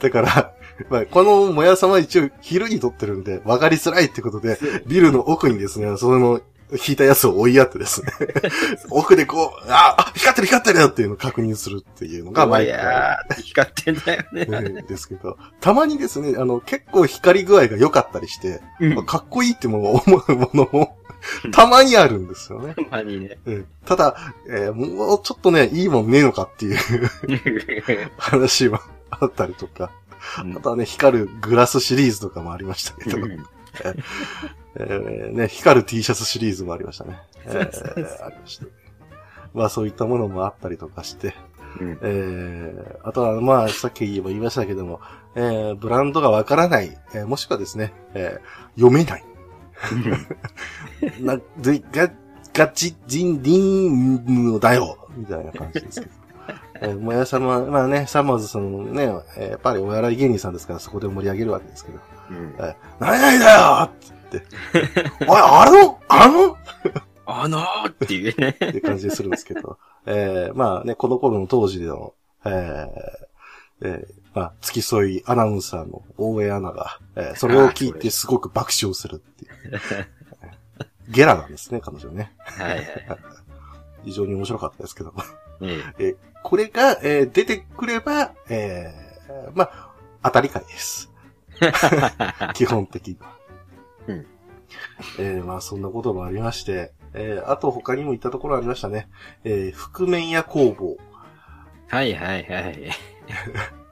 [0.00, 0.52] だから、
[0.88, 6.40] まあ、このもやさまは一応昼に撮ってるんで、分かりづらいってことで、ビルの奥にですね、その、
[6.72, 8.12] 引いたやつを追いやってですね、
[8.90, 14.46] 奥でこう、あ、あ光ってる光ってるよっていうのを確認するっていうのが毎いやー、光ってんだよね。
[14.46, 19.06] 回ですけど、たまにですね、あの、結構光り具合が良かったりして、うん。
[19.06, 20.96] かっこいいっても思うものも、
[21.52, 22.74] たまにあるんですよね。
[22.74, 23.38] たまにね。
[23.44, 23.66] うん。
[23.84, 26.78] ただ、えーもうちょっとね、いいもんねえのかっていう
[28.18, 28.80] 話も
[29.10, 29.90] あったりとか、
[30.36, 33.18] あとはね、光るグラスシリーズとかもありましたけど、
[34.76, 37.18] えーね、光る T シャツシリーズもありましたね。
[37.46, 38.66] えーありました。
[39.52, 41.34] まあそういったものもあったりとかして、
[41.80, 41.98] うん。
[42.02, 45.00] えーあとはまあさっきも言いましたけども、
[45.34, 49.24] えーブランドがわからない、えーもしくはですね、えー読めない。
[51.20, 52.10] な、で、ガ、
[52.52, 55.08] ガチジンディンのだよ。
[55.16, 56.12] みたいな感じですけど。
[56.82, 59.04] えー、もやさま、まあね、サマーズさんのね、
[59.36, 61.98] えーやっぱりお笑い芸人さんですからそこで盛り上げるわけですけど、
[62.30, 62.54] うん。
[62.58, 63.90] えー何々だよ
[65.26, 66.56] おい、 あのあの？
[67.26, 68.48] あのーっていうね。
[68.48, 72.14] って感じでするんですけど、えー、まあね、この頃の当時での、
[72.44, 72.90] えー、
[73.82, 79.80] えー、まあ、付き添いアナウンサーの大江アナが、えー、それを聞いてすごく爆笑するっていう。
[81.08, 82.32] ゲラなんですね、彼女ね。
[82.38, 82.86] はいはい。
[84.04, 85.12] 非常に面白かったですけど。
[85.98, 89.90] えこれが、えー出てくれば、えー、まあ、
[90.22, 91.10] 当たり会です。
[92.54, 93.39] 基本的には。
[94.08, 94.26] うん
[95.18, 99.08] えーまあ、そんなこともありまして、えーあと他にも行ったところありましたね。
[99.44, 100.96] えー覆面屋工房。
[101.88, 102.78] はいはいはい。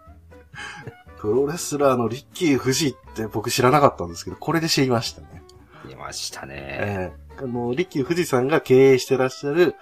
[1.18, 5.42] プロレスラーのリッキー・フジって僕知らなかったんですけど、これで知りましたね。
[5.88, 6.54] 出ましたね。
[6.80, 9.76] えーあの、リッキー・フジさんが経営してらっしゃる、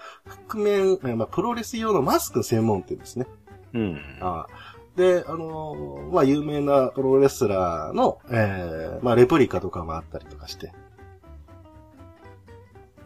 [0.48, 3.26] 覆面、えーまあ、プロレス用のマスク専門店ですね。
[3.72, 4.00] うん。
[4.20, 4.52] あー
[4.96, 10.72] で、あのーまあ、有名なプロレスラーの、えーまあ、レプリカとかもあったりとかして。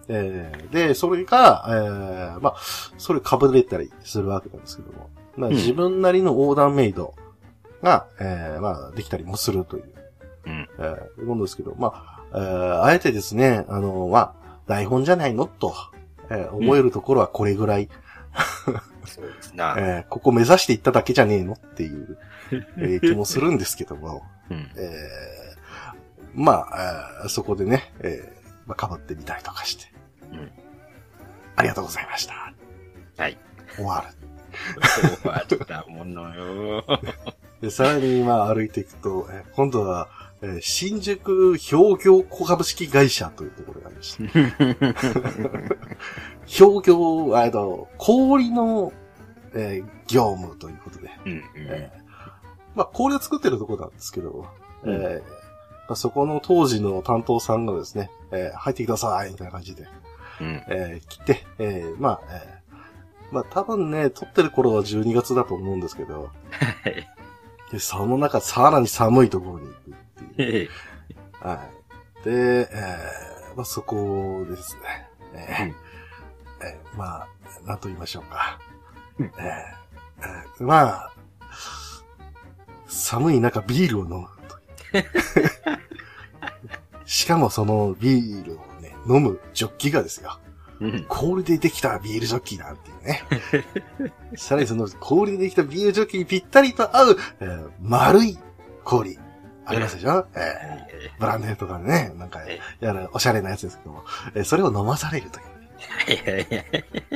[0.09, 2.57] えーで、それが、えーまあ、
[2.99, 7.15] それ被れたりするわけなんですけども、まあ、うん自分なりのオーダーメイド
[7.83, 9.85] が、えーまあ、できたりもするという、
[10.47, 10.69] うん。
[10.79, 14.35] えー、いうものですけど、まあ、えーあえてですね、あのまあ、
[14.67, 15.75] 台本じゃないのと、
[16.31, 17.89] えー思えるところはこれぐらい、
[19.07, 19.75] そうですな。
[19.79, 22.19] えーここ目指していっただけじゃねえのっていう、
[22.51, 24.71] えー 気もするんですけども、うん。
[24.77, 25.61] えー
[26.35, 29.85] まあ、えーそこでね、えーまあ、被ってみたりとかして、
[30.33, 30.51] うん
[31.57, 32.53] ありがとうございました。
[33.19, 33.37] はい。
[33.77, 34.17] 終わる。
[35.23, 36.85] 終わったものよ。
[37.61, 40.09] で、さらにまあ歩いていくと、えー今度は、
[40.43, 44.25] えー新宿氷業小株式会社というところがありました。
[46.65, 48.93] 氷業、あの、氷の、
[49.55, 52.01] えー業務ということで、うんうんえー
[52.75, 54.47] まあ氷を作ってるところなんですけど、
[54.85, 55.25] うんえーま
[55.91, 59.87] あ、そこの当時の担当さんがですね、えー入ってくださいみたいな感じで、
[60.41, 60.63] うん。
[60.69, 66.31] えー来て、えーまあ、えーまあ多分ね、撮ってる頃は12月だと思うんですけど、
[66.85, 67.07] はい。
[67.71, 69.95] でその中さらに寒いところに行く
[71.41, 71.55] は
[72.23, 72.25] い。
[72.25, 75.09] で、えーまあそこですね。
[75.35, 75.75] えーうん
[76.63, 77.29] えーまあ、
[77.67, 78.59] なんと言いましょうか。
[79.19, 81.13] うんえーえーまあ、
[82.87, 84.29] 寒い中ビールを飲む
[84.93, 85.05] という。
[87.07, 90.39] しかもそのビールをね、飲むジョッキがですよ。
[90.81, 91.05] うん。
[91.09, 93.23] 氷でできたビールジョッキなんていうね。
[94.37, 98.39] さらにその氷でできたビールジョッキにぴったりと合う、えー丸い
[98.85, 99.19] 氷。
[99.71, 104.05] ありますでしょ、えーブランデーとかでね、なんかえ、やるおしゃれなやつですけども、
[104.35, 105.47] えーそれを飲まされるという。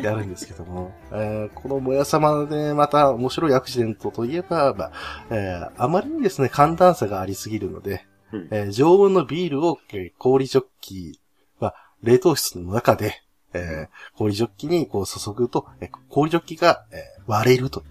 [0.01, 4.93] いやるんですけども、えーこのもやさまでまた面白いアクシデントといえば、まあ
[5.31, 8.49] えーあまりにですね、寒暖差がありすぎるので、うん。
[8.51, 11.21] えー常温のビールを、えー氷ジョッキ
[11.61, 17.87] は冷凍室の中で、えー氷ジョッキにこう注ぐと、えー氷ジョッキが、えー割れるという。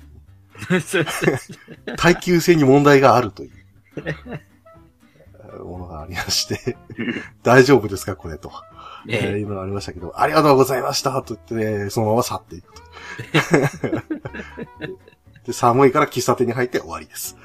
[1.98, 3.52] 耐久性に問題があるという。
[5.58, 6.78] えーものがありまして、
[7.44, 8.52] 大丈夫ですかこれと。
[9.08, 12.82] えーねいうのがありましたけど、ありがとうございましたと言って、ね、そのまま去っていくと。
[15.46, 17.36] で、寒いから喫茶店に入って終わりです。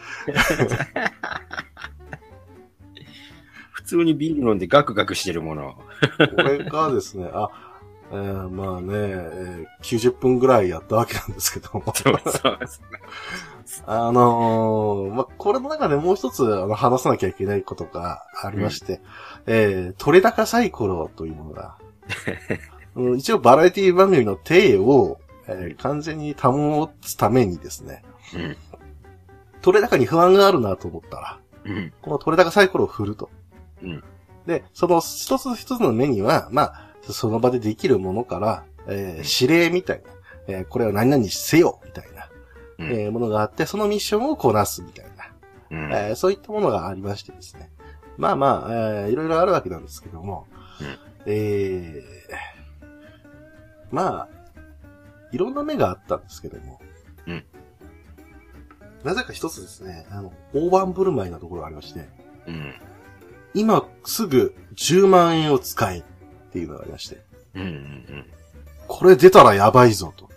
[3.72, 5.74] 普通にビール飲んでガクガクしてるもの。
[6.36, 7.48] これがですね、あ、
[8.12, 11.92] えーまあね、えー90分ぐらいやったわけなんですけども。
[11.94, 12.58] そうそう
[13.86, 19.00] あのーまあ、これの中でもう一つあの話さなきゃいけないことがありまして、
[19.46, 21.76] えー、取れ高サイコロというものが、
[22.94, 28.02] うん一応バラエティ番組の体を、えー完全に保つためにですね、
[28.34, 28.56] うん。
[29.62, 31.92] 取れ高に不安があるなと思ったら、うん。
[32.02, 33.30] この取れ高サイコロを振ると。
[33.82, 34.04] うん。
[34.46, 40.10] で、その一つ一つの目には、まあ、その場でできるものから、えー指令みたいな、
[40.48, 42.17] えーこれは何々せよ、みたいな、
[42.78, 45.32] うんえーものがあって、そのミッションをこなすみたいな、
[45.70, 45.92] うん。
[45.92, 47.70] えーそういったものがありましてですね。
[48.16, 50.46] まあまあ、えーいろいろあるわけなんですけども、
[50.80, 52.02] うんえー
[53.90, 54.28] まあ、
[55.32, 56.80] いろんな目があったんですけども、
[57.26, 57.44] うん
[59.04, 62.08] なぜか一つですね、あの、大盤振る舞いなところがありまして、
[62.48, 62.74] うん。
[63.54, 66.02] 今すぐ10万円を使えっ
[66.52, 67.22] ていうのがありまして、
[67.54, 67.62] うん。
[67.62, 68.26] うん。
[68.88, 70.28] これ出たらやばいぞと。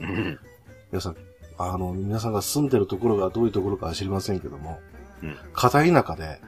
[0.00, 0.38] うん。
[0.90, 1.16] 皆さん、
[1.62, 4.80] あの、皆さんが住んでるところがどういうところかは知りませんけども、
[5.22, 6.40] うん片田舎で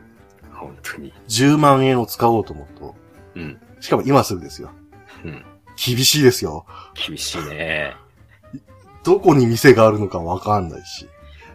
[0.52, 1.12] 本当に。
[1.28, 2.94] 10万円を使おうと思うと、
[3.34, 3.60] うん。
[3.80, 4.70] しかも今すぐですよ。
[5.24, 5.44] うん。
[5.76, 6.66] 厳しいですよ。
[7.06, 7.94] 厳しいね。
[9.04, 11.08] どこに店があるのかわかんないし。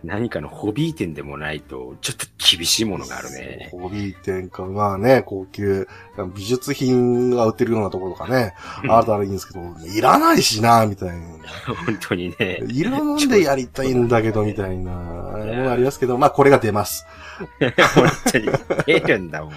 [0.04, 3.70] 何かのホビー店でもないと、ちょっと厳しいものがあるね。
[3.72, 5.88] ホビー店か、まあね、高級、
[6.36, 8.54] 美術品が売ってるようなところとかね、
[8.88, 11.16] あるとあるいいんですけど、いらないしな、みたいな。
[11.86, 12.64] 本当にね。
[12.68, 17.06] いるんでやりたいんだけど、みたいな、ものがありますけど、まあこれが出ます。
[17.60, 18.50] 本当に。
[18.86, 19.54] 出るんだもん。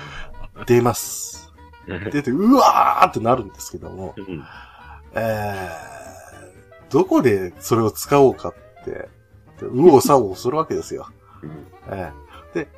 [0.66, 1.52] 出ます。
[1.86, 4.44] 出て、うわーってなるんですけども、うん。
[5.14, 9.08] えー、どこでそれを使おうかって、
[9.66, 11.08] 右往左往するわけですよ。
[11.42, 12.68] うんえーで、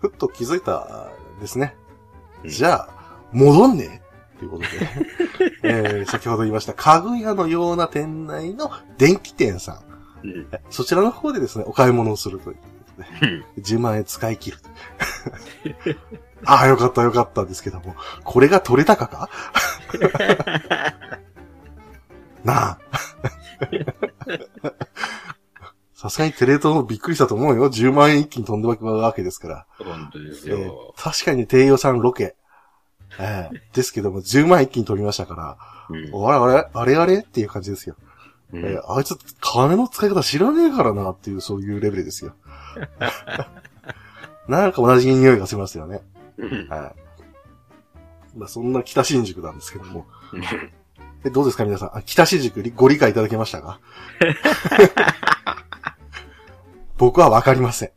[0.00, 1.08] ふっと気づいた
[1.40, 1.74] ですね。
[2.44, 2.88] うんじゃあ、
[3.32, 4.02] 戻んね
[4.36, 4.68] えということで、
[5.62, 9.82] えー先ほど言いました、家具屋のような店内の電気店さん。
[10.70, 12.62] そちらの方でですね、お買い物をするというこ
[12.96, 14.58] とで、うん10万円使い切る。
[16.44, 19.28] ああ、よかったよかったんですけども、これが取れたかか？
[22.42, 22.78] なあ。
[26.02, 27.70] さすがにテレ東もびっくりしたと思うよ。
[27.70, 29.66] 10万円一気に飛んでくるわけですから。
[29.78, 30.94] 本当ですえーよ。
[30.96, 32.34] 確かに低予算ロケ。
[33.20, 35.56] えー ですけども、10万円一気に取りましたから、
[35.90, 37.18] うんあれあれあれあれ？
[37.20, 37.94] っていう感じですよ。
[38.52, 42.34] うんえーあいつ金の使い方知らねえからなっていう、そういうレベルですよ。
[44.48, 46.02] なんか同じ匂いがしますよね。
[46.36, 46.92] うんは
[48.34, 48.38] い。
[48.38, 50.06] まあ、そんな北新宿なんですけども。
[51.24, 51.96] えどうですか皆さん？
[51.96, 53.78] あ北新宿ご理解いただけましたか？
[57.02, 57.90] 僕はわかりません。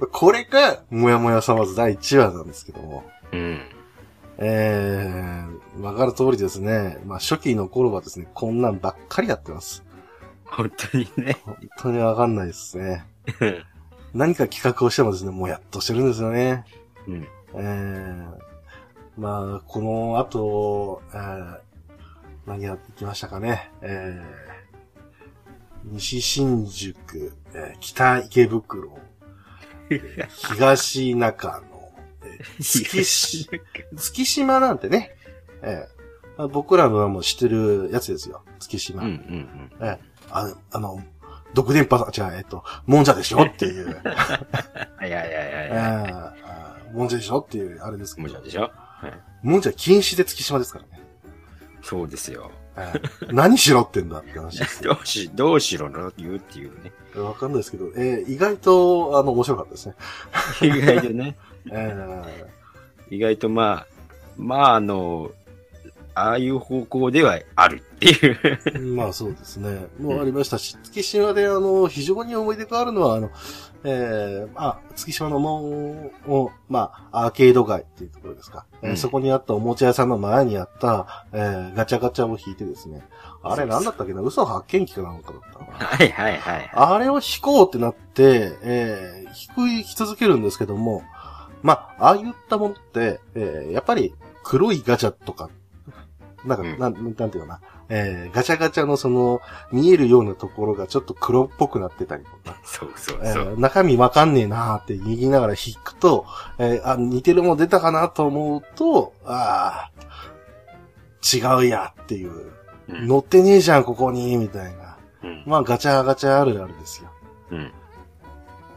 [0.12, 3.02] これが、もやもやさまず第1話なんですけども。
[3.32, 3.62] うん。
[4.36, 6.98] えー、わかる通りですね。
[7.06, 9.82] まあ、初期の頃はですね、こんなんばっかりやってます。
[10.44, 11.38] 本当にね。
[11.46, 13.06] 本当にわかんないですね。
[14.12, 16.66] 何か企画をしてもですね、もやっとしてるんですよね。
[17.06, 17.26] うん。
[17.54, 18.26] えー、
[19.16, 21.58] まあ、この後、えー、
[22.44, 23.72] 何やってきましたかね。
[23.80, 24.47] えー、
[25.84, 28.98] 西新宿、えー北池袋、
[30.28, 31.92] 東中野、
[32.24, 33.48] えー 月し
[33.96, 35.14] 月島なんてね、
[35.62, 38.42] えー、僕らのもう知ってるやつですよ。
[38.58, 39.02] 月島。
[39.02, 39.98] うんうんえー、
[40.30, 41.02] ああの、
[41.54, 43.86] 毒電波、違う、えっと、もんじゃでしょっていう。
[43.88, 43.92] うん。
[43.94, 44.04] はい
[45.00, 46.12] はいはいえはい。
[46.12, 48.34] ーあーもんじゃでしょっていう、あれですけどもち。
[48.34, 48.70] ろんでしょ？
[49.42, 51.02] もんじゃ禁止で月島ですからね。
[51.82, 52.50] そうですよ。
[52.78, 54.82] えー何しろってんだって話です。
[54.82, 56.92] どうし、どうしろの言うっていうね。
[57.16, 59.94] わかんないですけど、えー意外と、あの、面白かったですね。
[60.62, 61.36] 意外とね。
[61.70, 62.44] え
[63.10, 63.86] 意外とまあ、
[64.36, 65.30] まああの、
[66.14, 68.32] ああいう方向ではあるってい
[68.80, 68.94] う。
[68.94, 69.86] まあそうですね。
[70.00, 73.30] もうありましたし、月島であの、非常に思い出があるのは、あの、
[73.84, 78.66] えー、あ、月島の門を、まあ、アーケード街っていうところですか。
[78.82, 83.02] えーうんそこにあったおもちゃ屋さんの前にあった、えー、ガチャガチャを引いてですね。
[83.42, 84.20] あれなんだったっけな？
[84.20, 85.78] 嘘発見機かなんかだったのかな？
[85.86, 86.70] はいはいはい。
[86.72, 91.02] あれを引こうってなって、えー、引く、引き続けるんですけども、
[91.62, 95.50] まあ、ああいったものって、えー、やっぱり黒いガチャとか、
[96.44, 99.40] なんか、うんなん、なんていうのかな、えー、ガチャガチャのその、
[99.72, 103.44] 見えるようなところがちょっと黒っぽくなってたりとか、そうそうえそう。
[103.56, 106.26] ー中身わかんねえなーって言いながら引くと、
[106.58, 112.34] えーあ、似てるもん出たかなと思うと、ああ、違うやっていう、う
[112.94, 114.96] ん乗ってねえじゃん、ここに、みたいな。
[115.22, 115.42] うん。
[115.46, 117.10] まあ、ガチャガチャあるあるですよ。
[117.50, 117.72] うん。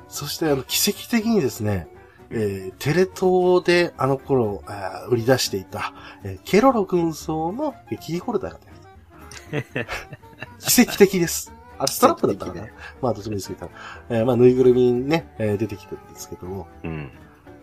[0.10, 1.88] そして、あの、奇跡的にですね、
[2.30, 4.64] えーテレ東であの頃、
[5.10, 5.94] 売り出していた、
[6.26, 8.71] えーケロロ軍曹のキーホルダーが出てきた。
[10.60, 11.54] 奇跡的です。
[11.78, 13.70] あれ、ストラップだったかな奇跡まあ、どっちもですけど、
[14.10, 17.12] えーまあ、ぬいぐるみにね、えー出てきてるんですけども、うん。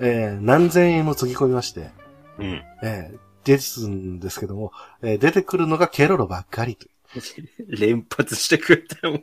[0.01, 1.90] えー何千円もつぎ込みまして、
[2.38, 2.62] うん。
[2.83, 4.72] えーですんですけども、
[5.03, 6.90] えー出てくるのがケロロばっかりという。
[7.68, 9.20] 連発してくれたも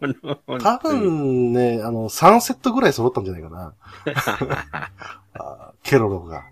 [0.47, 0.59] の。
[0.59, 3.73] 多分ね、あの、3セットぐらい揃ったんじゃないかな。
[5.83, 6.45] ケロロが。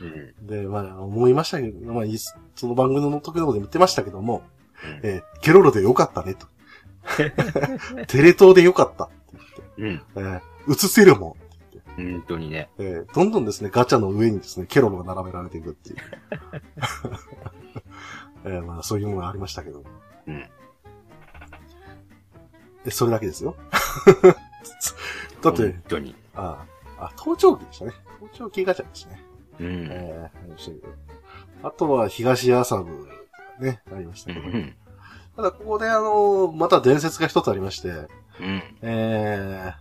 [0.00, 0.46] うん。
[0.46, 2.04] で、まあ、思いましたけど、まあ、
[2.54, 4.55] その番組の時のことでも言ってましたけども、うん
[5.02, 6.46] えーケロロでよかったね、と。
[8.08, 9.14] テレ東でよかったって
[9.78, 9.86] うん。
[9.86, 11.36] 言って、えー映せるも
[11.96, 12.68] ん本当にね。
[12.78, 15.96] えーどんどんですね、ガチャの上にですね、ケロロが並べられていくっていう。
[18.44, 19.84] えーまあ、そういうものがありましたけど。
[20.26, 20.44] うん。
[22.84, 23.56] えそれだけですよ。
[25.42, 26.14] だって本、当に。
[26.34, 26.64] あ
[26.98, 27.92] あ、あ、盗聴器でしたね。
[28.20, 29.22] 盗聴器ガチャですね。
[29.60, 29.88] うん。
[29.90, 30.80] えー
[31.62, 33.08] あとは東麻布
[33.60, 34.46] ね、ありましたけど。
[34.46, 34.74] うん。
[35.36, 38.62] ただここであの、また伝説が一つありまして、うん。
[38.82, 39.72] え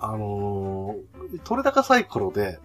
[0.00, 2.58] ー、あのー、取れ高サイコロで、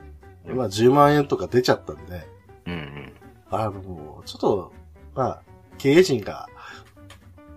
[0.45, 2.27] まあ10万円とか出ちゃったんで、
[2.65, 3.13] うん。
[3.51, 4.73] あの、ちょっと、
[5.15, 5.41] まあ、
[5.77, 6.47] 経営陣が、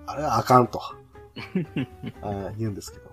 [0.06, 0.80] あれはあかんと、
[2.22, 3.12] あー言うんですけども。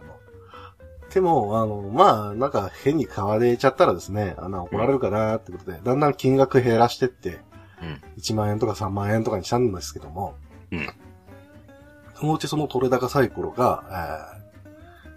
[1.13, 7.39] でも、あの、まあ、なんか変に買われちゃったらですね、あの、怒られるかなってことで、だんだん金額減らしてって、うん。
[8.17, 10.35] 1万円とか3万円とかにしたんですけども、
[10.71, 10.89] うん。
[12.15, 13.83] そのうちその取れ高サイコロが、
[14.35, 14.39] えー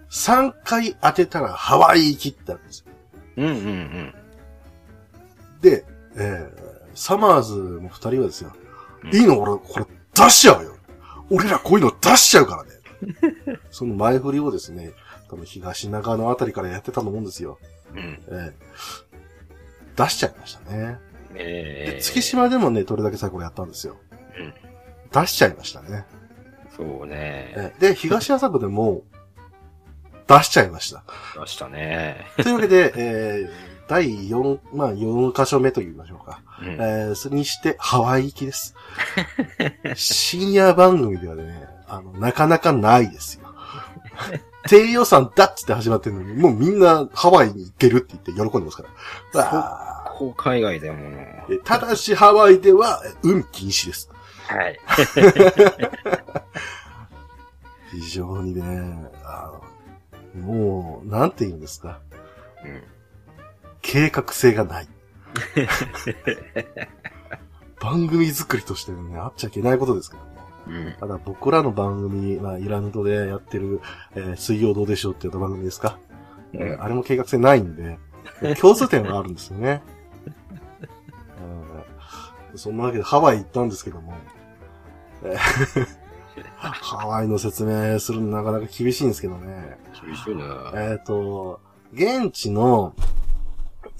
[0.09, 2.85] 3回当てたらハワイ行きってあるんですよ。
[3.37, 3.47] うん。
[3.47, 4.13] うん。
[5.61, 8.53] で、えーサマーズの二人はですよ、
[9.03, 10.75] うんいいの俺、これ出しちゃうよ。
[11.31, 13.57] 俺らこういうの出しちゃうからね。
[13.71, 14.91] その前振りをですね、
[15.29, 17.57] 多分東中のあたりからやってたと思うんですよ。
[17.93, 18.23] うん。
[18.27, 18.53] えー
[19.95, 20.99] 出しちゃいましたね。
[21.35, 21.91] ええ。
[21.95, 23.97] で月島でもね、どれだけサイコロやったんですよ。
[24.37, 24.53] うん。
[25.11, 26.05] 出しちゃいましたね。
[26.75, 27.53] そうね。
[27.55, 29.03] えーで、東麻布でも、
[30.27, 31.03] 出しちゃいました。
[31.39, 32.25] 出したね。
[32.37, 36.41] というわけで、 えー第4、まあ4箇所目と言いましょうか。
[36.61, 36.67] うん。
[36.75, 38.75] えーそれにして、ハワイ行きです。
[39.95, 43.53] 深夜番組ではね、あの、なかなかないですよ。
[44.69, 48.83] 低予算だっつって始まってるのに、もうみんなハワイに行けるって言って喜んでますか
[49.33, 49.92] ら。
[50.13, 51.17] わこう海外だもの。
[51.63, 54.09] ただしハワイでは、え海禁止です。
[54.47, 54.79] はい。
[57.91, 59.51] 非常にね、あ
[60.35, 61.99] のもう、なんて言うんですか。
[62.65, 62.83] うん。
[63.81, 64.87] 計画性がない。
[67.79, 70.31] 番組作りとしてね、あっちゃいけないことですけども。
[70.67, 70.93] うん。
[70.99, 73.81] ただ僕らの番組、まあ、イラヌトでやってる、
[74.15, 75.99] えー水曜どうでしょうっていう番組ですか、
[76.53, 77.99] えーうんあれも計画性ないんで、
[78.59, 79.83] 共通点があるんですよね。
[82.51, 84.13] う んそんなわけでハワイ行ったんですけども、
[85.23, 85.87] えー
[86.57, 89.77] ハワイの説明するのなかなか厳しいんですけどね。
[90.03, 90.71] 厳しいな。
[90.75, 91.59] えっ、と、
[91.93, 92.95] 現地の、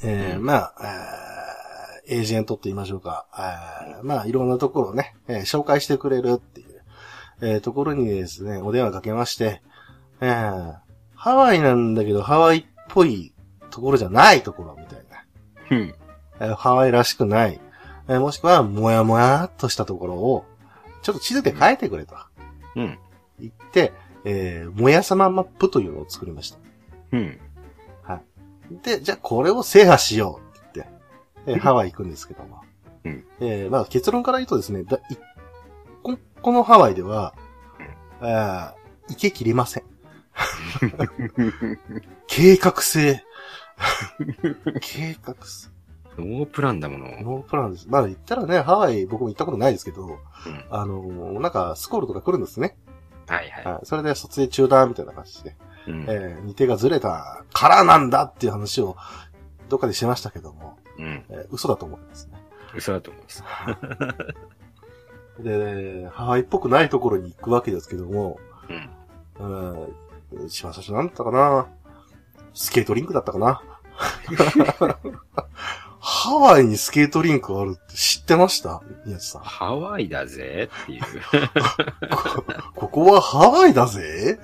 [0.02, 3.26] えーうんまあ、えーエージェントって言いましょうか。
[3.38, 6.82] えーまあ、いろんなところをね、えー紹介してくれるっていう、
[7.42, 9.62] えーところにですね、お電話かけまして、
[10.20, 10.76] えー
[11.16, 13.34] ハワイなんだけど、ハワイっぽい
[13.70, 15.78] ところじゃないところみたいな。
[15.78, 15.96] うん。
[16.44, 17.60] えーハワイらしくない。
[18.08, 20.46] えーもしくは、もやもやっとしたところを、
[21.02, 22.16] ちょっと地図で書いてくれと
[22.76, 23.00] うん。
[23.40, 23.94] 言って、
[24.26, 26.58] えーもやさまマップというのを作りました。
[27.14, 27.40] うん。
[28.82, 30.88] で、じゃあこれを制覇しようって言っ
[31.48, 32.62] て、えーハワイ行くんですけども。
[33.06, 35.02] うんえーまあ結論から言うとですね、だい
[36.02, 37.34] ここのハワイでは、
[38.22, 38.74] えー
[39.10, 39.84] 行けきれません。
[42.28, 43.22] 計画性。
[44.82, 45.70] 計画性。
[46.18, 47.06] ノープランだもの。
[47.22, 47.88] ノープランです。
[47.90, 50.18] まあ言ったらね、ハワイ僕も行ったことないですけど、うん。
[50.70, 52.78] あのーなんかスコールとか来るんですね。
[53.28, 53.86] はいははい。
[53.86, 55.56] それで撮影中だ、みたいな感じで。
[55.88, 55.92] い。
[55.92, 56.02] うん。
[56.04, 58.96] えー、日程がずれたからなんだっていう話を、
[59.70, 61.24] どっかでしましたけども、うん。
[61.30, 62.42] えー嘘だと思いますね。
[62.76, 63.44] 嘘だと思います。
[65.40, 68.40] で、ハワイっぽくないところに行くわけですけども、
[69.40, 69.90] うん。
[70.34, 71.68] うん、一番最初なんだったかな？
[72.54, 73.62] スケートリンクだったかな？
[76.06, 78.82] ハワイにスケートリンクあるって知ってました？
[79.06, 79.42] 宮地さん。
[79.44, 81.02] ハワイだぜっていう。
[82.12, 82.44] こ
[82.76, 84.38] ここはハワイだぜ？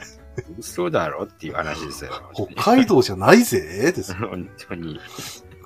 [0.58, 2.12] 嘘だろっていう話ですよ。
[2.34, 3.92] 北海道じゃないぜ？
[3.92, 4.14] です。
[4.16, 5.00] 本当に。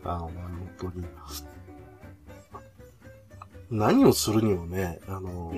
[0.03, 0.31] あの、本
[0.79, 1.05] 当に。
[3.69, 5.53] 何をするにもね、あの、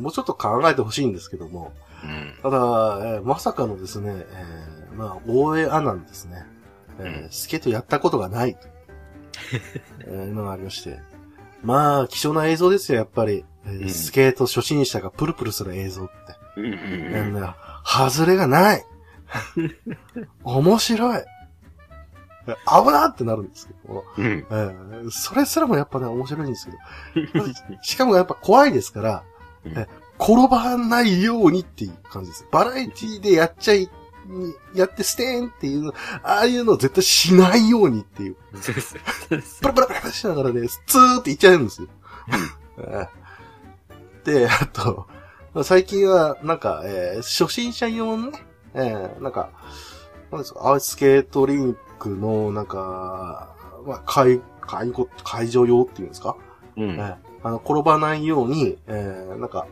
[0.00, 1.72] もうちょっと考えてほしいんですけども、
[2.04, 2.34] うん。
[2.42, 6.44] ただ、えーまさかのですね、えーまあ、大江アナンですね、
[6.98, 8.68] えーうんスケートやったことがないと、
[10.06, 10.98] えーのがありまして。
[11.62, 13.44] まあ、貴重な映像ですよ、やっぱり。
[13.64, 16.12] えーうんスケート初心者がプルプルする映像って。
[16.56, 18.84] うんうんえーね外れがない。
[20.44, 21.22] 面白い。
[22.48, 24.24] え危なってなるんですけど、うん。
[24.26, 26.68] えーそれすらもやっぱね、面白いんです
[27.14, 27.44] けど。
[27.82, 29.22] しかもやっぱ怖いですから、
[29.64, 29.86] うんえ
[30.18, 32.46] 転ばないようにっていう感じです。
[32.50, 33.90] バラエティでやっちゃい、
[34.74, 38.36] やってステーンっていうの、ああいうのを絶対しないようにっていう。
[39.60, 41.88] プラプラプラしながらね、ツーっていっちゃうんですよ。
[42.78, 43.08] えー
[44.24, 45.06] で、あと、
[45.62, 49.50] 最近は、なんか、えー初心者用のね、えーなんか、
[50.32, 53.54] なんですか、アイススケートリンクの、なんか、
[53.86, 56.36] まあ、会、会場、会場用っていうんですか、
[56.76, 56.90] うん。
[56.90, 59.68] えーあの、転ばないように、えーなんか、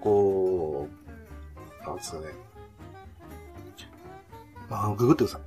[0.00, 0.88] こ
[1.82, 2.28] う、なんですかね。
[4.72, 5.42] まあ、ググってください。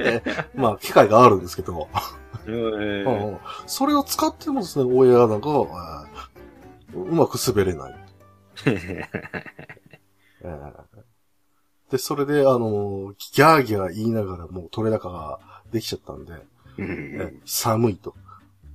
[0.00, 0.22] え
[0.54, 1.88] ーまあ、機会があるんですけど、
[2.46, 6.06] うんうんうんそれを使ってもですね、親なんかが、
[6.92, 7.94] えーうまく滑れない。
[8.64, 10.72] えー
[11.90, 15.38] で、それで、あの、ギャーギャー言いながらもう取れ高が
[15.72, 16.46] できちゃったんで、う
[16.78, 18.14] えんー寒いと。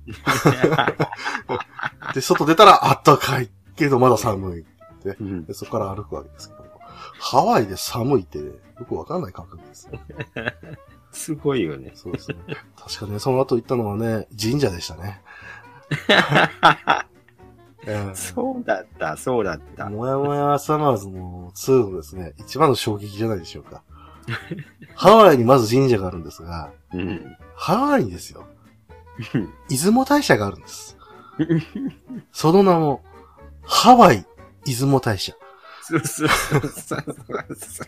[2.14, 4.64] で、外出たらあったかいけどまだ寒い。
[5.20, 6.61] うんで、そこから歩くわけですけども。
[7.24, 8.44] ハワイで寒いってよ
[8.88, 10.00] くわかんない感覚ですね。
[11.12, 11.92] すごいよね。
[11.94, 12.36] そうですね。
[12.76, 15.22] 確かね、その後行ったのはね、神社でしたね。
[17.86, 19.88] えーそうだった、そうだった。
[19.88, 23.82] もやもやサマーズの2のですね、一番の衝撃じゃないでしょうか。
[24.96, 27.36] ハワイにまず神社があるんですが、うん。
[27.54, 28.46] ハワイにですよ、
[29.68, 30.96] 出雲大社があるんです。
[32.32, 33.00] その名も、
[33.62, 34.26] ハワイ
[34.64, 35.34] 出雲大社。
[36.00, 37.04] そうそうそう
[37.56, 37.86] そう。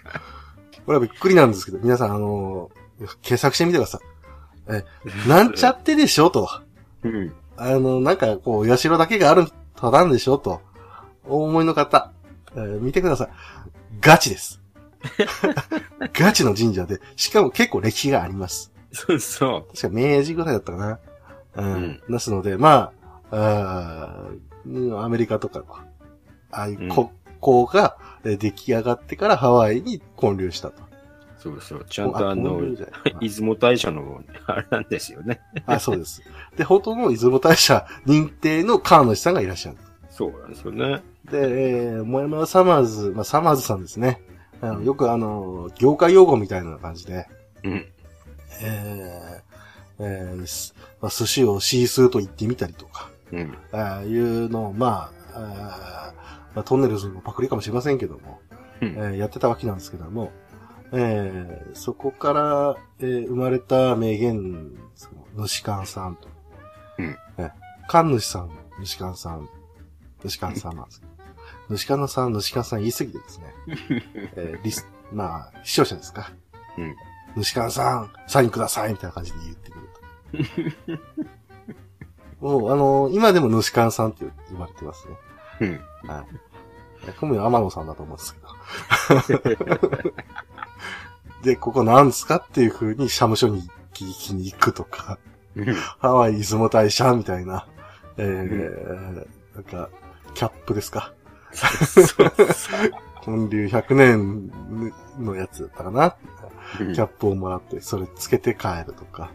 [0.87, 2.85] これはびっくりなんですけど、皆さん、あのー
[3.23, 4.01] 検索してみてください。
[4.69, 4.85] え、
[5.29, 6.49] なんちゃってでしょと。
[7.03, 7.35] うん。
[7.57, 10.61] あの、なんか、こう、社だけがある、ただんでしょと。
[11.27, 12.13] お思いの方、
[12.55, 13.29] えー見てください。
[14.01, 14.61] ガチです。
[16.15, 18.73] ガチの神社で、しかも結構歴史があります。
[18.93, 20.99] そうそ確か明治ぐらいだったかな。
[21.57, 21.73] うん。
[21.75, 22.93] うんですので、ま
[23.31, 25.67] あ、あアメリカとかの、
[26.53, 27.09] ああいう国
[27.45, 30.83] 交がえー出来上がってからハワイに建立したと。
[30.83, 30.85] う。
[31.39, 31.85] そうそう。
[31.89, 32.61] ちゃんとあの
[33.21, 35.41] 出雲大社の、あれなんですよね。
[35.67, 36.23] あ、そうです。
[36.57, 39.79] で、本当の出雲大社認定の川主さんがいらっしゃる。
[40.11, 41.03] そうなんですよね。
[41.31, 44.21] で、えー、もやもやサマーズ、まあ、サマーズさんですね。
[44.61, 47.27] あのよくあの、業界用語みたいな感じで、
[47.63, 47.87] うん。
[48.63, 53.55] えー、えーすまあ、寿司をシースーと言ってみたりとか、うん。
[53.73, 58.41] ああいうのを、まあ、あーまあ、トンネルズのパクリかもしれませんけども、
[58.81, 60.33] うんえーやってたわけなんですけども、
[60.93, 66.29] えーそこから、えー生まれた名言ですけども、主観さんと。
[66.99, 67.51] うんえ
[67.89, 68.51] 主さん、
[68.83, 69.49] 主観さん、
[70.27, 71.07] 主観さんなんですけ
[71.69, 73.55] ど、 主観さん、主観さん言い過ぎてですね、
[74.37, 76.33] えーリス、まあ、視聴者ですか。
[76.79, 77.43] うん。
[77.43, 80.99] 主観さん、サインくださいみたいな感じで言ってくる
[82.41, 82.41] と。
[82.47, 85.15] もう、あの今でも主観さんって呼ばれてますね。
[85.61, 85.81] うん。
[86.09, 86.25] は
[87.09, 87.13] い。
[87.19, 89.41] 本名は天野さんだと思うんですけ
[90.01, 90.13] ど。
[91.43, 95.19] で、ここなんですかっていう風に、社務所に聞きに行くとか、
[95.55, 95.75] うん。
[95.75, 97.67] ハワイ出雲大社みたいな、
[98.17, 99.91] えー、なんか、
[100.35, 101.13] キャップですか。
[101.53, 101.67] そ
[102.01, 102.33] うそう
[103.17, 104.51] 本流100年
[105.19, 106.17] のやつだったかな。
[106.81, 109.31] うんキャップをもらって、それつけて帰るとか、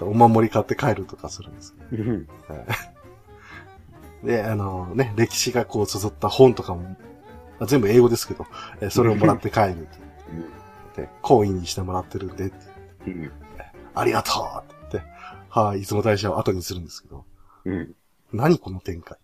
[0.00, 1.76] お守り買って帰るとかするんです。
[4.22, 6.96] で、あのね、歴史がこう綴った本とかも、ま
[7.60, 8.46] あ全部英語ですけど、
[8.80, 9.98] えーそれをもらって帰るって
[10.96, 12.56] 言って、好意にしてもらってるんでって、
[13.06, 13.32] うん。
[13.94, 15.10] ありがとうって言って、
[15.48, 17.24] はい、出雲大社を後にするんですけど、
[17.64, 17.94] うん。
[18.32, 19.18] 何この展開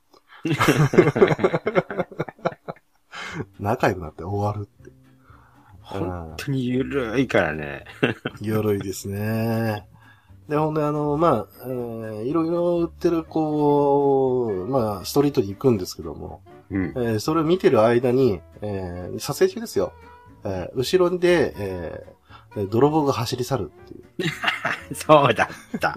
[3.61, 4.90] 仲良くなって終わるって。
[5.80, 7.84] 本当にゆるいからね。
[8.40, 9.88] 鎧ですね。
[10.49, 16.40] で、ほんで、あの、まあ、えーいろいろ売ってる、こう、まあ、ストリートに行くんですけども、
[16.70, 16.84] うん。
[16.97, 19.92] えーそれを見てる間に、えー撮影中ですよ。
[20.44, 22.16] えー後ろで、えー
[22.70, 24.05] 泥棒が走り去るっていう。
[24.97, 25.94] そうだった。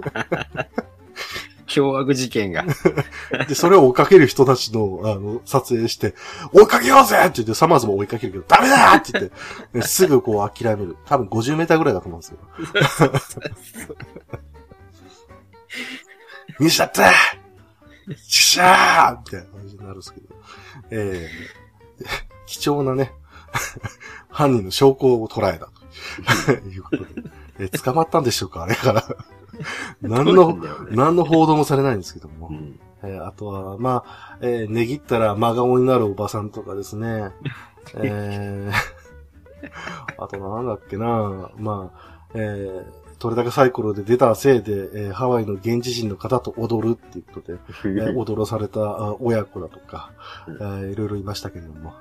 [1.69, 2.65] 凶悪事件が。
[3.47, 6.15] で、それを追いかける人たちの、あの、撮影して、
[6.51, 9.31] 追いかけようぜって言って、サマーズも追いかけるけど、ダメだって言って、
[9.79, 10.97] えすぐこう諦める。
[11.05, 12.39] 多分50メーターぐらいだと思うんですよ。
[16.59, 17.09] 見しちゃった
[18.27, 20.35] ちくしゃーみたいな感じになるんですけど。
[20.89, 22.05] えー、
[22.47, 23.13] 貴重なね、
[24.29, 25.69] 犯人の証拠を捉えた
[26.45, 27.09] ということで。
[27.59, 29.03] えー捕まったんでしょうかあれから。
[30.01, 30.57] 何の
[30.91, 32.47] 何の報道もされないんですけども。
[32.49, 32.79] うん。
[33.03, 37.31] えーあとは、まあ、えー、値切ったら真顔になるおばさんとかですね。
[37.95, 38.73] えー、
[40.21, 50.11] あとなんだっけなまあ、えー、取れ高サイコロで出たせいで、えーハワイの現地人の方と踊るっていうことで、えー踊らされたあ親子だとか、
[50.47, 51.93] えーいろいろいましたけれども、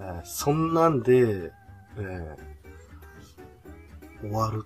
[0.00, 1.52] えーそんなんで、
[1.98, 2.52] えー
[4.22, 4.64] 終わる。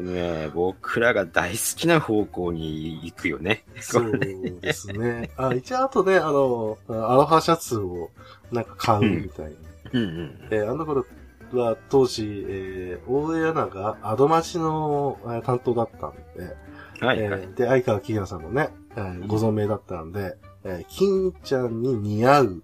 [0.00, 3.64] ね僕らが大好きな方向に行くよね。
[3.80, 5.30] そうですね。
[5.36, 8.10] あ、一応あとね、あの、アロハシャツを
[8.52, 9.50] なんか買うみたいな。
[9.92, 10.38] うんうん。
[10.50, 11.04] えーあの頃
[11.52, 17.40] は当時、えー大江アナがアドマチの、えー担当だったんで、はいはい。
[17.42, 22.62] えーで、相川木原さんのね、えーご存命だったんで、えー金ちゃんに似合う、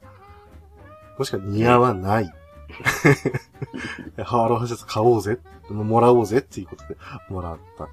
[1.18, 2.30] もしくは似合わない、
[4.24, 5.38] ハーローハシャツ買おうぜ、
[5.70, 6.96] もらおうぜっていうことで
[7.28, 7.90] もらったと。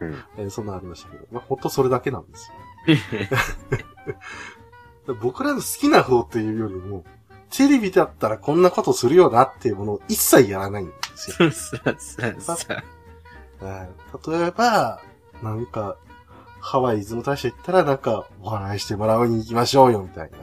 [0.00, 2.50] うんえーそんなのありましたけど、まあ、ほんとそれだけなんです
[5.06, 5.14] よ。
[5.20, 7.04] 僕らの好きな方っていうよりも、
[7.50, 11.36] テレビだったらこんなことするよなっていうものを一切やらないんですよ。
[11.36, 12.30] そうそうそう
[14.30, 15.02] 例えば、
[15.42, 15.96] なんか、
[16.60, 20.38] ハワイ出雲大社行ったらなんか、お祓いしてもらいに行きましょうよ、みたいな。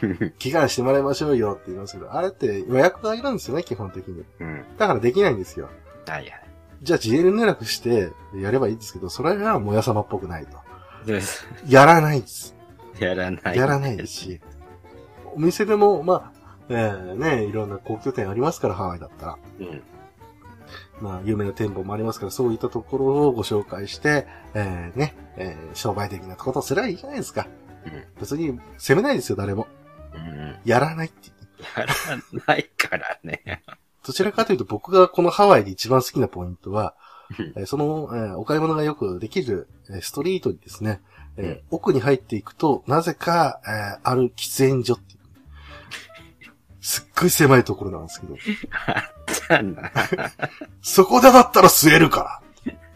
[0.38, 4.24] 祈願してもらいましょうよって言いますけど、あれって予約がいるんですよね、基本的に。
[4.40, 4.64] うん。
[4.78, 5.68] だからできないんですよ。
[6.06, 6.32] はいはい。
[6.82, 10.58] じゃあ自営連絡してやればいいんですけど、それはもや様っぽくないと。
[11.06, 12.54] ですやらないです。
[12.98, 13.56] やらない。
[13.56, 14.40] やらないですし。
[15.34, 19.38] お店でも、まあ、えーね、いろんな高級店ありますから、ハワイだったら。
[19.60, 19.82] うん。
[21.00, 27.46] まあ、有名な店舗もありますから、そういったところをご紹介して、えーね、えー商売的なことをすればいいじゃないですか。
[27.86, 29.66] うん別に責めないですよ、誰も。
[30.14, 30.56] うん。
[30.64, 31.30] やらないって。
[31.76, 31.94] やら
[32.46, 33.62] ないからね。
[34.04, 36.94] どちらかというと、僕がこのハワイで一番好きなポイントは、
[37.66, 41.00] その、えーお買い物がよくできる、えーストリートにですね、
[41.36, 45.18] えーうん奥に入っていくと、なぜか、えーある喫煙所っていう。
[46.80, 48.36] すっごい狭いところなんですけど、
[48.86, 49.92] あったな。
[50.82, 52.42] そこでだったら吸えるか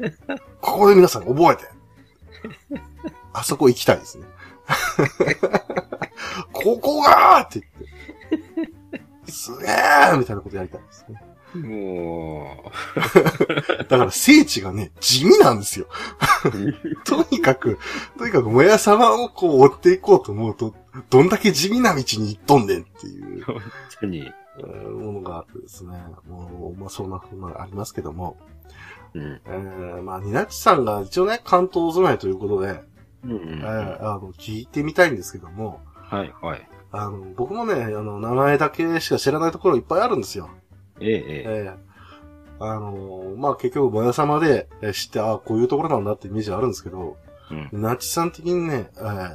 [0.00, 0.10] ら。
[0.60, 1.70] ここで皆さん覚えて。
[3.32, 4.26] あそこ行きたいですね。
[6.52, 8.66] ここがーって言っ
[9.26, 9.32] て。
[9.32, 11.22] すげーみたいなことやりたいですね。
[11.54, 12.72] も
[13.88, 15.86] だから聖地がね、地味なんですよ。
[16.44, 17.78] う、 とにかく、
[18.18, 20.74] とにかく、もや様をこう追っていこうと思うと、
[21.08, 23.62] どんだけ地味な道に行っとんねんっていう、本
[24.00, 24.32] 当に。
[24.58, 25.92] えーものがあってですね。
[26.26, 28.38] もう、まあそんなふうなありますけども。
[29.14, 29.40] うん。
[29.46, 32.80] えー、まあ、ニナッチさんが一応ね、関東住まいということで、
[33.30, 36.68] うんうんえーあの、聞いてみたいんですけども、はいはい。
[36.92, 40.48] あの、僕もね、あの、名前だけしか知らないところいっぱいあるんですよ。
[41.00, 41.44] ええ、ええ。
[41.46, 41.86] えー
[42.58, 47.18] あの、まあ、結局、もや様で、えー知って、ああ、こういうところなんだってイメージあるんですけど、
[47.50, 47.68] うん。
[47.82, 49.30] ナッチさん的にね、えー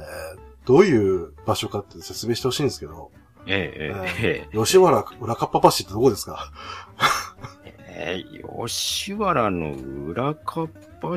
[0.64, 3.10] どういう場所かって説明してほしいんですけど、
[3.46, 4.56] ええ、ええ。
[4.56, 6.52] 吉原裏かっぱ橋ってどこですか？
[7.88, 10.68] えー、吉原の裏かっ
[11.00, 11.16] ぱ橋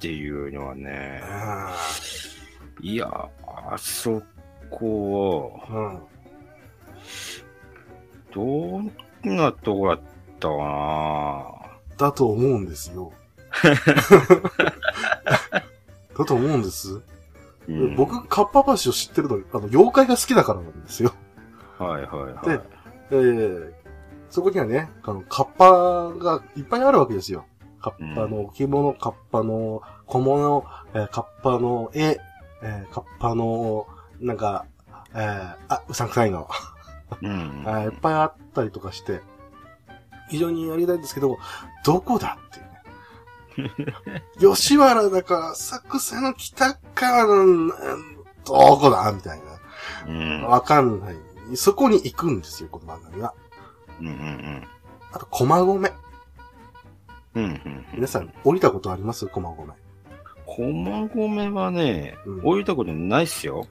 [0.00, 1.20] っていうのはね、
[2.80, 3.06] いや、
[3.46, 4.22] あそ
[4.70, 6.00] こは、うん。
[8.32, 10.00] どんなとこだっ
[10.40, 11.44] たかな
[11.98, 13.12] だと思うんですよ。
[16.16, 17.02] だと思うんです。
[17.68, 21.12] うん僕、かっぱ橋を知ってるの、あの、妖怪が好きだからなんですよ。
[21.78, 22.56] はいはいはい。
[22.56, 22.62] で
[23.10, 23.72] えー、
[24.30, 27.44] そこにはね、あの、カッパがいっぱいあるわけですよ。
[27.80, 30.64] カッパの置物、カッパの小物、
[30.94, 32.18] えーカッパの絵、
[32.62, 33.86] えーカッパの、
[34.20, 34.66] なんか、
[35.14, 36.48] えーあ、うさんくさいの。
[37.22, 37.62] うん。
[37.66, 39.20] あいっぱいあったりとかして、
[40.28, 41.38] 非常にやりたいんですけど、
[41.84, 42.50] どこだっ
[43.54, 44.22] ていうね。
[44.38, 47.72] 吉原だから、作戦の北側の、うん
[48.44, 49.40] どこだみたい
[50.06, 50.48] うんな。。
[50.48, 51.16] わかんない。
[51.56, 53.34] そこに行くんですよ、この番組は。
[54.00, 54.68] うんうん
[55.12, 55.92] あと、駒込。
[57.34, 57.44] うん。
[57.44, 57.84] うんうん。
[57.94, 59.26] 皆さん、降りたことあります？
[59.26, 59.54] 駒込。
[60.46, 63.66] 駒込はねうん、降りたことないっすよ。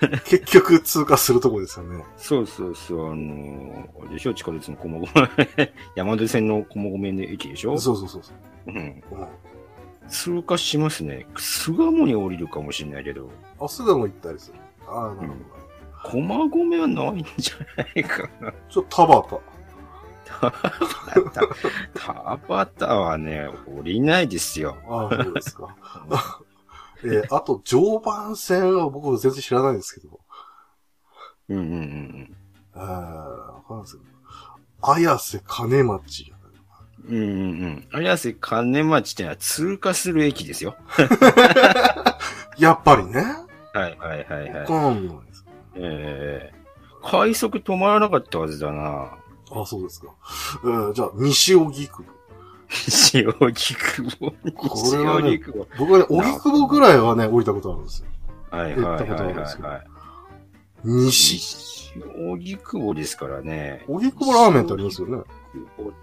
[0.24, 2.04] 結局通過するとこですよね。
[2.16, 7.76] そうそうそう、あのー、あれでしょ、地下鉄の駒込、 山手線の駒込の駅でしょ？
[7.78, 8.32] そうそうそうそ
[8.66, 8.70] う。
[8.70, 8.76] うん。
[8.76, 9.02] うん
[10.08, 11.26] 通過しますね。
[11.36, 13.28] 巣鴨に降りるかもしれないけど、
[13.60, 14.58] あ、巣鴨行ったりする。
[14.86, 15.34] ああ、なるほ
[16.06, 16.10] ど。
[16.10, 18.50] 駒込はないんじゃないかな。
[18.70, 19.42] ちょっと田畑。
[21.94, 24.76] 田畑はね、降りないですよ。
[24.88, 25.74] ああ、そうですか。
[27.04, 30.20] えーあと、常磐線は僕全然知らないんですけど。
[31.48, 32.36] うんうんうん
[32.74, 34.92] えー、わかんないですけど。
[34.92, 36.32] 綾瀬金町。
[37.08, 37.16] うん。
[37.16, 37.26] うんう
[37.66, 37.88] ん。
[37.92, 40.76] 綾瀬金町ってのは通過する駅ですよ。
[42.58, 43.22] やっぱりね。
[43.72, 44.60] はいはいはいはい。
[44.60, 45.46] わかんないです。
[45.76, 46.58] ええ
[47.02, 49.16] 快速止まらなかったはずだな。
[49.52, 50.08] あ、そうですか。
[50.64, 52.04] えー、じゃあ、西荻窪。
[52.68, 53.52] 西荻窪。
[53.52, 53.74] 西
[54.54, 55.40] これはね。
[55.78, 58.08] 僕はね、荻窪ぐらいはね、降りたことあるんですよ。
[58.50, 59.60] はいはいはいことあるんですい。
[60.84, 61.38] 西。
[61.38, 63.84] 西荻窪ですからね。
[63.88, 65.18] 荻窪ラーメンってありますよね。
[65.18, 65.22] っ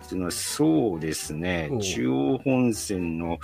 [0.08, 1.80] ていうのはそうですねうん。
[1.80, 3.38] 中央本線の、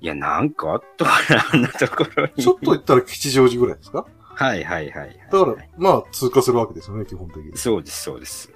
[0.00, 2.42] いや、なんかあったかな、あんなところに。
[2.42, 4.06] ちょっと行ったら吉祥寺ぐらいですか？
[4.34, 5.18] はいはいはいはい。
[5.32, 7.56] だから、まあ、通過するわけですよね、基本的に。
[7.56, 8.52] そうですそうです。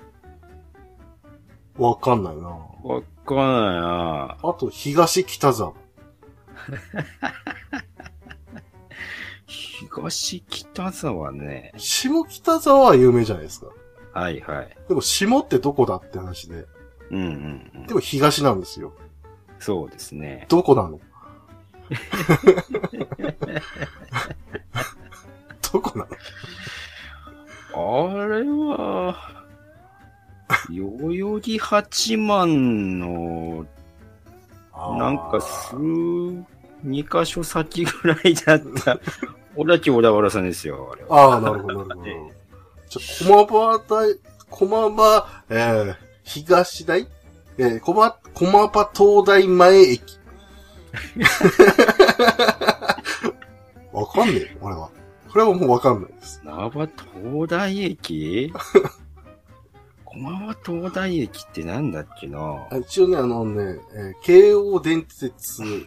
[1.77, 3.43] わかんないなわかんな
[3.79, 5.73] いなあと、東北沢。
[9.47, 11.73] 東北沢ね。
[11.77, 13.67] 下北沢は有名じゃないですか。
[14.13, 14.77] はいはい。
[14.89, 16.67] でも、下ってどこだって話で。
[17.11, 17.87] うんうんうん。
[17.87, 18.93] でも、東なんですよ。
[19.59, 20.47] そうですね。
[20.49, 21.01] どこなの？
[25.73, 26.11] どこなの？
[27.77, 29.44] あれは、
[30.71, 33.67] 代々木八幡の、
[34.99, 35.77] なんか数、
[36.83, 38.99] 二箇所先ぐらいだった、
[39.57, 41.33] 小田小田原さんですよ、あれは。
[41.33, 42.05] ああ、なるほど、なるほど。
[42.89, 44.19] じゃ、駒場大、
[44.51, 47.07] 駒場、えー、東大？
[47.57, 50.19] えー、駒、駒場東大前駅。
[53.93, 54.91] わかんねえよ、俺は。
[55.33, 56.41] これはもうわかんないです。
[56.45, 58.53] 縄場東大駅？
[60.15, 62.67] 駒場東大駅ってなんだっけな？
[62.71, 65.33] あ一応ね、あのね、えー京王電鉄、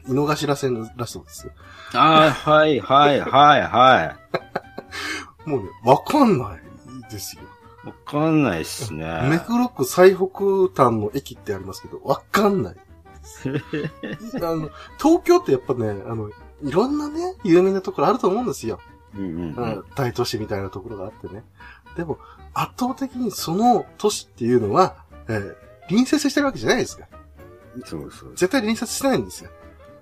[0.08, 1.54] 井の頭線らしそうですよ。
[1.94, 4.18] ああ、はいはい はいは
[5.46, 7.44] もうね、わかんないですよ。
[7.86, 7.88] い。
[7.88, 9.06] わかんないっすね。
[9.30, 10.26] 目黒区最北
[10.76, 12.76] 端の駅ってありますけど、わかんない。
[14.36, 14.70] あの、
[15.02, 16.30] 東京ってやっぱね、あの、
[16.64, 18.80] いろんなね、有名なところあると思うんですよ。
[19.16, 21.44] うんうんううんん、大都市みたいなところがあってね。
[21.96, 22.20] でも、
[22.60, 24.96] 圧倒的にその都市っていうのは、
[25.28, 25.56] えー
[25.90, 27.08] 隣接してるわけじゃないですか。
[27.86, 28.30] そうそう。
[28.32, 29.50] 絶対隣接してないんですよ。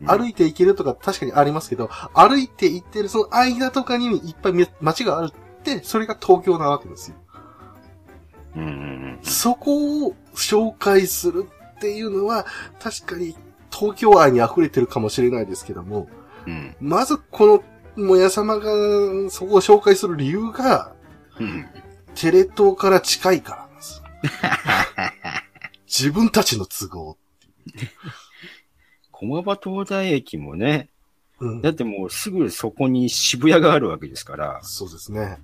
[0.01, 7.17] うん歩いて行けるとか確かにありますけど、歩いて行ってるその間とかにいっぱいめ街があるって、それが東京なわけですよ。
[8.55, 9.19] うんうんうん。
[9.21, 11.47] そこを紹介する
[11.77, 12.45] っていうのは、
[12.81, 13.35] 確かに
[13.71, 16.09] 東京愛に溢れてるかもしれないですけども、
[16.45, 16.75] うん。
[16.81, 17.63] まずこ
[17.95, 18.65] の、もや様が
[19.29, 20.93] そこを紹介する理由が、
[21.39, 21.65] うん。
[22.15, 24.01] テレ東から近いからなんです。
[25.87, 27.17] 自分たちの都合。
[29.11, 30.89] 駒場東大駅もね、
[31.39, 31.69] うんだ。
[31.69, 35.37] ってもうすぐそこに渋谷があるわけですから、そうですね。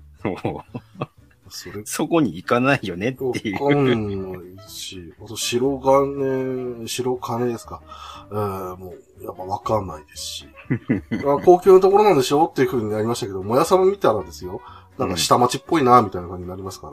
[1.48, 3.58] そ れそこに行かないよねってわいう。
[3.58, 7.82] かんないし、あと白金、白金ですか。
[8.30, 10.48] えー、もう、やっぱわかんないですし。
[11.26, 14.62] あ高級なところなんでしょっていう風になりましたけど、もやさま見たらですよ。
[14.98, 16.90] なんか下町っぽいな、みたいな感じになりますか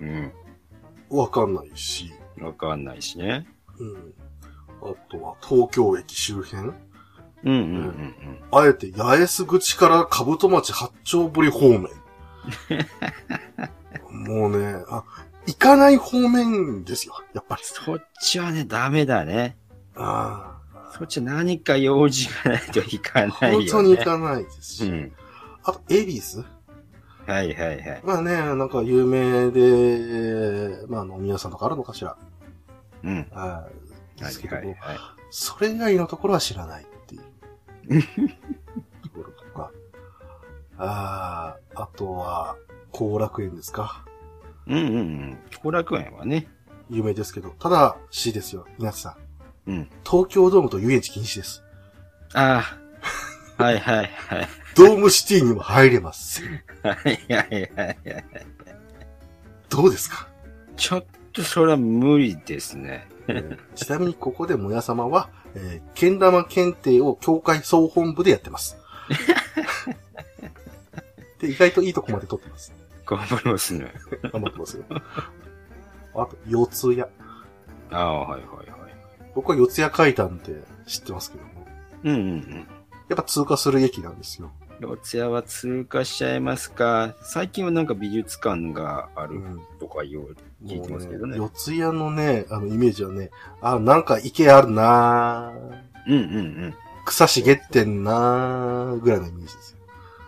[0.00, 0.06] ら。
[0.06, 0.32] うん。
[1.10, 2.12] わかんないし。
[2.40, 3.46] わかんないしね。
[3.78, 4.14] うん。
[4.82, 6.72] あとは、東京駅周辺
[7.44, 8.14] うんうんうん
[8.50, 11.88] あえて、八重洲口から兜町八丁堀方面。
[14.10, 15.04] もうね、あ、
[15.46, 17.62] 行かない方面ですよ、やっぱり。
[17.64, 19.58] そっちはね、ダメだね。
[19.96, 20.58] あ
[20.96, 23.70] そっちは何か用事がないといかあ、ないよね。
[23.70, 24.86] 本当に行かないですし。
[24.86, 25.12] うん。
[25.64, 26.44] あと、恵比寿？
[27.26, 28.00] はいはいはい。
[28.04, 32.16] まあね、なんか有名で、まあ飲み屋さんとかあるのかしら。
[33.02, 33.26] うん。
[33.32, 34.98] あーではいすけども、はいはい。
[35.30, 38.02] それ以外のところは知らないっていう。
[39.02, 39.70] ところとか。
[40.78, 42.56] ああ、あとは、
[42.92, 44.04] 後楽園ですか。
[44.66, 45.38] うんうんうん。
[45.62, 46.48] 後楽園はね。
[46.90, 49.16] 有名ですけど、ただしですよ、皆さ
[49.66, 49.70] ん。
[49.70, 49.90] うん。
[50.04, 51.62] 東京ドームと遊園地禁止です。
[52.34, 52.78] ああ。
[53.56, 54.48] はいはいはい。
[54.74, 56.42] ドームシティにも入れます。
[56.82, 56.96] はい
[57.32, 57.98] はいはいはい。
[59.68, 60.28] どうですか、
[60.76, 63.08] ちょっとそれは無理ですね。
[63.28, 68.76] えーちなみにここでもや様は、えー、けん玉検定を協会総本部でやってます。
[71.40, 72.72] で、意外といいとこまで取ってます。
[73.06, 73.92] 頑張りますね。
[74.32, 74.84] 頑張ってますよ。
[76.14, 77.02] あと、四谷。
[77.02, 77.06] あ
[77.90, 78.94] あ、はいはいはい。
[79.34, 80.52] 僕は四谷階段って
[80.86, 81.50] 知ってますけども。
[82.04, 82.66] うんうんうん。
[83.08, 84.50] やっぱ通過する駅なんですよ。
[84.80, 87.14] ロツヤは通過しちゃいますか？
[87.22, 89.60] 最近はなんか美術館があるうん。
[89.78, 91.36] とか言う、聞いてますけどね。
[91.36, 91.48] 四
[91.78, 93.30] 谷のね、あの、イメージはね、
[93.60, 96.20] あ、なんか池あるなぁうんうんう
[96.68, 96.74] ん。
[97.06, 99.78] 草茂ってんなぁぐらいのイメージですよ。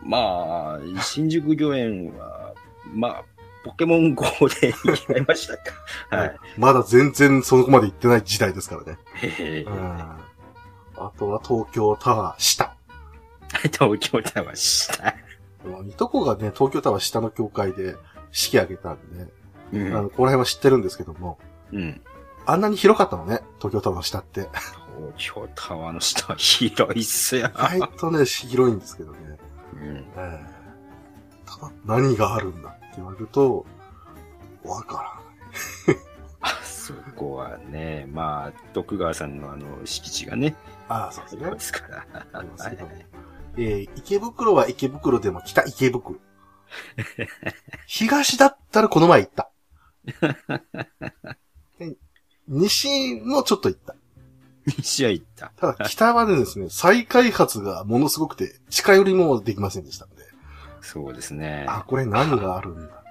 [0.05, 2.55] まあ、新宿御苑は、
[2.95, 3.25] まあ、
[3.65, 4.25] ポケモン GO
[4.61, 5.63] で行きましたか。
[6.11, 6.37] はい。
[6.57, 8.99] まだ全然そこまで行ってない時代ですからね。
[9.15, 9.73] へへうん。
[10.99, 12.75] あとは東京タワー下。
[13.63, 15.15] 東京タワー下。
[15.89, 17.97] いとこがね、東京タワー下の教会で
[18.33, 19.33] 式挙げたんで、
[19.73, 19.97] うん。
[19.97, 21.39] あの、この辺は知ってるんですけども、
[21.73, 22.01] うん。
[22.47, 24.49] あんなに広かったのね、東京タワー下って。
[25.17, 27.51] 東京タワーの下は広いっすよ。
[27.75, 29.19] 意外とね、広いんですけどね。
[29.75, 29.97] うん。
[29.97, 30.57] ええ
[31.47, 33.65] ただ、何があるんだって言われると、
[34.65, 35.23] わか
[36.41, 40.55] あそこはね、まあ、徳川さんのあの、敷地がね。
[40.89, 41.61] ああ、そうですねで。
[41.61, 42.07] すから。
[42.33, 42.93] ありますはいけども。
[43.59, 46.17] えー池袋は池袋でも北池袋。
[47.87, 49.51] 東だったらこの前行った。
[51.79, 51.97] で
[52.49, 53.95] 西もちょっと行った。
[54.79, 55.53] 西は行った。
[55.57, 60.17] ただ北はですね、再開発がものすごくて、近寄りもできませんでしたんで。
[60.81, 61.67] そうですね。
[61.69, 63.03] あ、これ何があるんだ？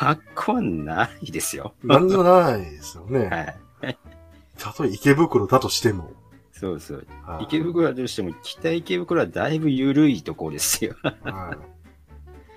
[0.00, 1.74] あっこはないですよ。
[1.82, 3.56] 何にもないですよね。
[3.82, 3.98] はい。
[4.58, 6.12] たとえ池袋だとしても。
[6.58, 7.06] そうそう。
[7.24, 10.94] はい池袋はどうしても、北池袋はだいぶ緩いところですよ。
[11.02, 11.56] は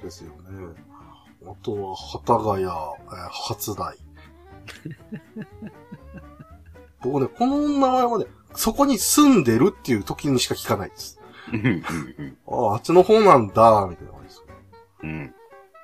[0.02, 0.04] い。
[0.04, 0.36] ですよね。
[1.46, 1.96] あとは、
[2.26, 3.98] 幡ヶ谷、えー初台。
[7.04, 11.20] 僕ね、この名前はね、そこに住んでるっていう時にしか聞かないです。
[12.48, 14.44] ああ、あっちの方なんだ、みたいな感じです。
[15.04, 15.34] うん。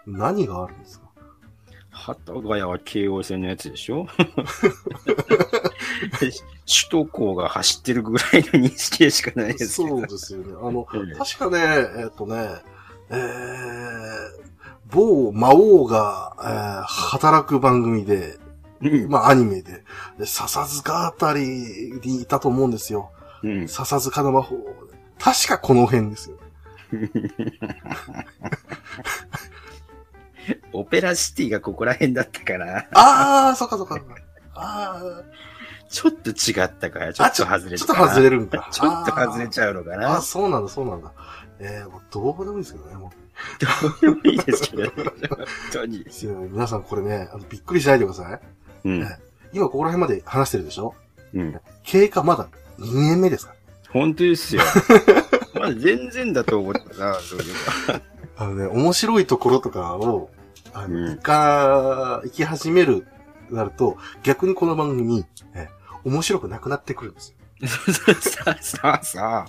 [0.07, 0.17] うん。
[0.17, 1.07] 何があるんですか？
[1.91, 4.05] 幡ヶ谷は京王線のやつでしょ？
[6.65, 9.97] 首都高が走ってるぐらいの認識でしかないですけど。
[9.97, 10.53] そうですよね。
[10.61, 11.59] あの、うん確かね、
[11.97, 12.49] えっ、とね、
[13.09, 13.17] えー、
[14.91, 18.37] 某魔王が、えー働く番組で、
[18.81, 19.09] うん。
[19.09, 19.83] まあアニメで、
[20.19, 21.41] で笹塚あたり
[22.03, 23.11] にいたと思うんですよ。
[23.43, 23.67] うん。
[23.67, 24.57] 笹塚の魔法。
[25.19, 26.37] 確かこの辺ですよ。
[30.71, 33.99] オペラシティがここら辺だったから、あー、そっかそっか。
[34.53, 35.23] あ
[35.89, 38.69] ちょっと違ったから、ちー、ょっと外れちょっと外れるんか。
[38.71, 40.21] ちょっと外れちゃうのかなあ、。
[40.21, 41.11] そうなんだ、そうなんだ。
[41.59, 43.11] えー、もうどうでもいいですけどね、も
[43.59, 45.05] どうでもいいですけど、本
[45.71, 46.01] 当に。
[46.01, 46.05] う。
[46.51, 48.39] 皆さんこれね、あのびっくりしないでください。
[48.85, 49.07] うん。
[49.53, 50.93] 今ここら辺まで話してるでしょ？
[51.33, 51.59] うん。
[51.83, 52.47] 経過まだ
[52.79, 53.53] 2年目ですか？
[53.53, 53.57] ら。
[53.93, 54.61] 本当ですよ。
[55.55, 57.53] まだ全然だと思ったな、そういう
[58.37, 60.29] あのね、面白いところとかを、
[60.73, 63.07] あの、うん行か、行き始める、
[63.49, 65.25] なると、逆にこの番組、
[65.55, 65.69] え
[66.07, 67.35] 面白くなくなってくるんですよ。
[67.61, 67.67] の。
[67.67, 68.15] そうそう
[68.61, 69.45] そうそう。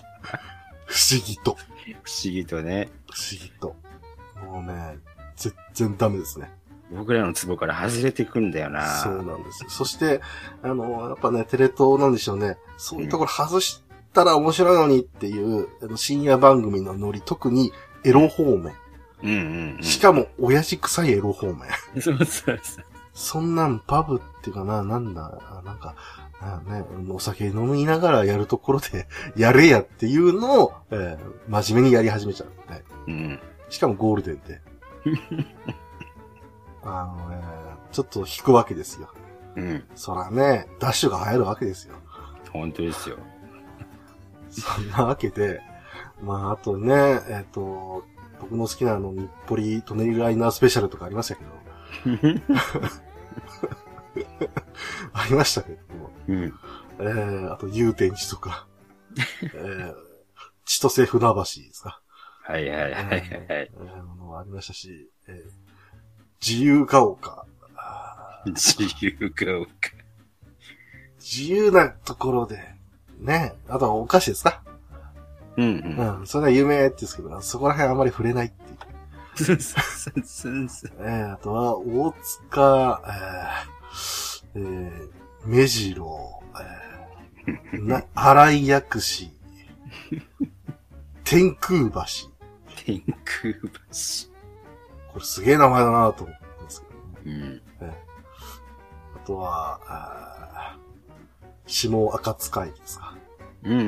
[0.87, 1.57] 不思議と。
[2.03, 3.77] 不思議とね、不思議と。
[4.45, 4.99] もうね、
[5.37, 6.51] 全然ダメですね。
[6.91, 8.87] 僕らの壺から外れてくんだよな。
[9.03, 9.71] そうなんですよ。
[9.71, 10.21] そして、
[10.63, 12.57] あの、やっぱね、テレ東なんでしょうね。
[12.77, 13.83] そういうところ外し
[14.13, 17.73] たら面白いのにっていう、あの深夜番組のノリ、特に
[18.05, 18.75] エロ方面。
[19.23, 19.83] うんうんうん。
[19.83, 21.59] しかも、親父臭いエロ方面。
[22.01, 22.59] そうそうそう。
[23.13, 25.95] そんなんパブっていうかな、なんだ、あなんか、
[26.41, 32.84] あね、お酒飲みながらやるところで、 やれやっていうのを、えー真面目にやり始めちゃうんで。
[33.09, 33.41] うん。
[33.70, 34.61] しかもゴールデンで。
[36.84, 37.43] あのね、
[37.91, 39.09] ちょっと引くわけですよ。
[39.57, 39.84] うん。
[39.95, 41.97] そらね、ダッシュが流行るわけですよ。
[42.53, 43.16] 本当ですよ。
[44.51, 45.61] そんなわけで、
[46.22, 46.95] まあ、あとね、
[47.28, 48.05] えっ、と、
[48.41, 51.51] 僕の好きなあの、日暮里トネリライナースペシャルとかありましたけど、
[55.12, 55.88] ありましたけども、
[56.29, 56.55] うん。
[57.01, 58.66] えー、あと、祐天寺とか、
[59.43, 59.95] えー、
[60.64, 62.01] 千歳船橋ですか。
[62.43, 63.20] はいはいはいはいはい。
[63.20, 65.37] えー、ものもありましたし、えー、
[66.47, 67.47] 自由が丘。
[68.47, 69.99] 自由が丘。
[71.18, 72.59] 自由なところで、
[73.18, 74.62] ね、あとはお菓子ですか
[75.57, 76.18] うんうん。
[76.20, 78.79] うん、それは有名って言うんですけど、そこら辺あんまり触れないっていう。
[79.45, 79.81] そうそ
[80.14, 80.93] うそうそう。
[81.01, 83.03] えー、あとは、大塚、
[84.55, 86.43] えー、えー、目白、
[87.47, 89.30] えー、な、荒井薬師、
[91.24, 92.30] 天空橋。
[92.84, 93.68] 天空橋。
[95.12, 96.95] これすげえ名前だなと思ったんですけど、
[97.26, 97.62] うん。
[99.16, 103.16] あとは、あー下赤塚駅ですか。
[103.64, 103.84] うんうんう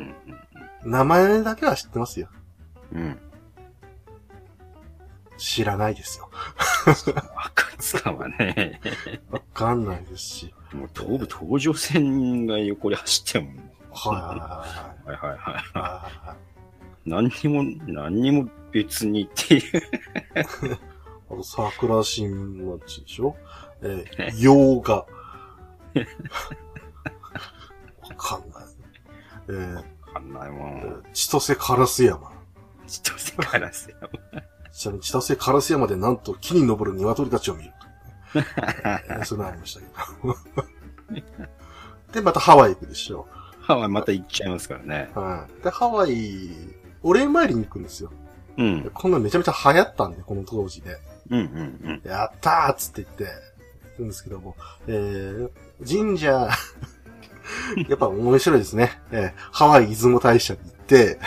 [0.00, 0.14] ん
[0.84, 2.28] 名前だけは知ってますよ。
[2.92, 3.00] うん。
[3.00, 3.18] うん。
[5.38, 6.30] 知らないですよ。
[7.34, 8.80] 赤塚はね、
[9.30, 10.54] わかんないですし。
[10.74, 13.56] もう東武東上線が横で走ってるもん。
[13.56, 13.62] は
[15.06, 17.08] いはいはいはい。
[17.08, 19.62] 何にも、何にも別にっていう。
[21.30, 23.36] あと、桜新町でしょ？
[23.82, 24.96] えー、洋画。
[24.96, 25.06] わ
[28.16, 28.64] かんない。
[29.48, 29.82] えー、わ
[30.14, 30.90] かんないもえん。
[30.90, 32.32] ー千歳烏山。
[32.86, 33.96] 千歳からすよ。
[34.72, 37.72] ちなみに千歳烏山でなんと木に登る鶏たちを見る
[39.24, 39.86] そんなのありましたけ
[40.26, 41.22] ど。
[42.12, 43.26] で、またハワイ行くでしょ。
[43.60, 45.10] ハワイまた行っちゃいますからね。
[45.14, 45.64] はい。
[45.64, 46.50] で、ハワイ、
[47.02, 48.12] お礼参りに行くんですよ。
[48.56, 48.90] うん。
[48.92, 50.96] こんなのめちゃめちゃ流行ったんで、この当時で。
[51.30, 51.42] うんう
[51.92, 54.56] んやったーっつって言って、行くんですけども、
[54.86, 55.50] えー、
[55.86, 56.30] 神社、
[57.88, 59.00] やっぱ面白いですね。
[59.10, 61.18] えー、ハワイ出雲大社に行って、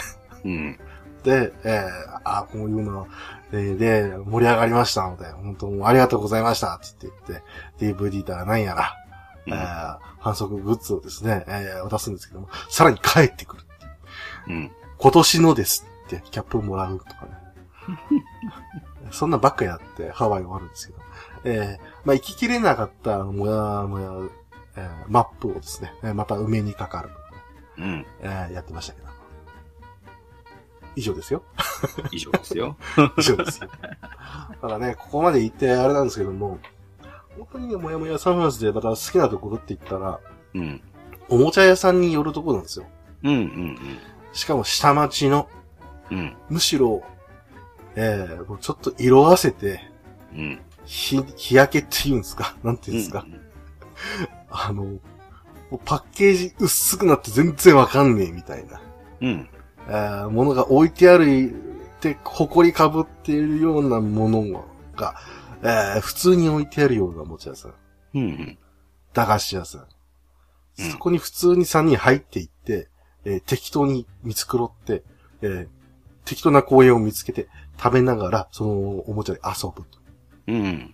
[0.43, 0.51] うん。
[0.51, 0.79] うん。
[1.23, 3.17] で、えー、あこういうの、えー
[3.51, 7.43] で、盛り上がりましたので、本当もうありがとうございましたって言って
[7.79, 8.95] 言って、DVD だらなんやら、
[9.47, 13.63] えー、反則グッズをですね、えー、渡すんですけども、さらに帰ってくる。
[14.49, 14.71] うん。
[14.97, 17.31] 今年のですって、キャップをもらうとかね。
[19.11, 20.99] そんなばっかやって、ハワイ終わるんですけど。
[21.45, 24.11] えー、まあ、行ききれなかった、もやもや、
[24.75, 27.09] えー、マップをですね、えーまた埋めにかかる、
[27.77, 28.05] うん。
[28.21, 29.06] えー、やってましたけど。
[30.97, 31.43] 以上ですよ。
[32.11, 32.75] 以上ですよ。
[33.17, 33.69] 以上ですよ。
[33.69, 36.57] だからね、ここまで行ってあれなんですけども、
[37.37, 40.19] 本当にね、もやもやサンフランスでまた好きなところって言ったら、
[40.55, 40.81] うん。
[41.29, 42.87] おもちゃ屋さんに寄るところなんですよ。
[43.23, 43.77] うんうん
[44.33, 45.47] しかも下町の、
[46.09, 46.17] うん。
[46.17, 46.37] うん。
[46.49, 47.03] むしろ、
[47.95, 49.81] えー、もうちょっと色あせて、
[50.33, 50.59] うん。
[50.85, 52.55] 日、日焼けって言うんですか？
[52.63, 53.39] なんて言うんですか、うん
[54.49, 54.99] あの、も
[55.73, 58.81] うパッケージ薄くなって全然わかんねえみたいな、
[59.21, 59.49] うん。
[59.87, 61.51] えー、ものが置いてある
[61.97, 64.65] って、埃かぶっているようなもの
[64.95, 65.15] が、
[65.61, 67.73] えー、普通に置いてあるようなおもちゃ屋さん、
[68.15, 68.57] うんうん。
[69.13, 69.81] 駄菓子屋さん。
[69.81, 69.87] うん
[70.91, 72.87] そこに普通に3人入っていって、
[73.25, 75.03] えー適当に見繕って、
[75.41, 75.67] えー
[76.23, 77.47] 適当な公園を見つけて
[77.81, 79.99] 食べながら、そのおもちゃで遊ぶと。
[80.47, 80.93] うん。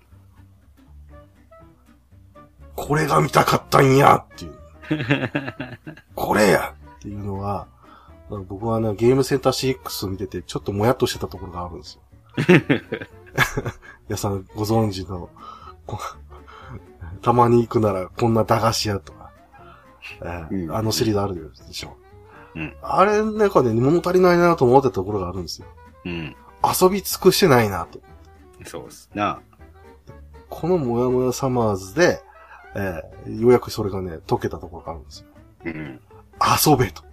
[2.76, 4.54] これが見たかったんやっていう。
[6.16, 7.68] これやっていうのは、
[8.30, 12.02] 僕はね、ゲームセンター CX を見てて、ちょっともやっとしてたところがあるんですよ。
[14.10, 15.30] 皆さんご存知の、
[15.86, 16.00] こ
[17.22, 19.32] たまに行くならこんな駄菓子屋とか、
[20.22, 21.96] えーうんあのシリーズあるでしょ。
[22.56, 25.68] うんあれ、なんかね、物足りないなと思ってたところがあるんですよ。
[26.06, 26.36] うん。
[26.64, 28.00] 遊び尽くしてないなと。
[28.66, 29.42] そうっすな。
[30.50, 32.22] このもやもやサマーズで、
[32.76, 35.28] えーようやくそれがね、解けたところがあるんですよ。
[35.66, 36.00] うん。
[36.42, 37.04] 遊べと。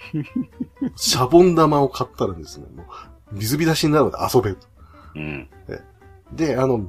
[0.96, 2.86] シャボン玉を買ったらですね、もう、
[3.32, 4.66] 水浸しになるので遊べと。
[5.14, 5.48] うん。
[6.32, 6.84] で、あの、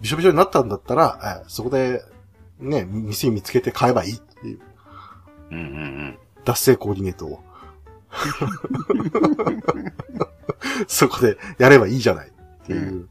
[0.00, 2.02] びしょびしょになったんだったら、えーそこで、
[2.58, 4.60] ね、店見つけて買えばいいっていう、
[5.50, 7.40] うんうん脱製コーディネートを。
[10.88, 13.08] そこでやればいいじゃないっていう、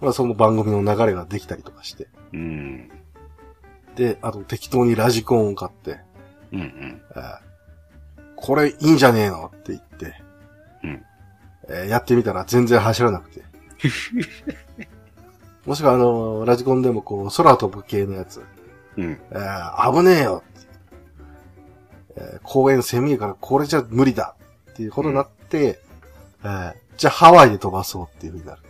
[0.00, 2.08] まあその番組の流れができたりとかして。
[2.32, 2.40] うん。
[2.40, 2.90] うん。
[3.96, 6.00] で、あと適当にラジコンを買って、
[6.52, 7.00] うんうん。
[8.38, 9.50] えーこれいいんじゃねえの？
[9.54, 10.14] って言って、
[10.84, 11.04] うん
[11.68, 13.42] えーやってみたら全然走らなくて。
[15.66, 18.42] もしくはあの、ラジコンでもこう、空飛ぶ系のやつ、
[18.96, 19.20] うん。
[19.30, 20.66] えー危ねえよって、
[22.16, 24.34] えー公園狭いからこれじゃ無理だ
[24.70, 25.80] っていうことになって、
[26.42, 28.62] えーじゃあハワイで飛ばそうっていう風になる。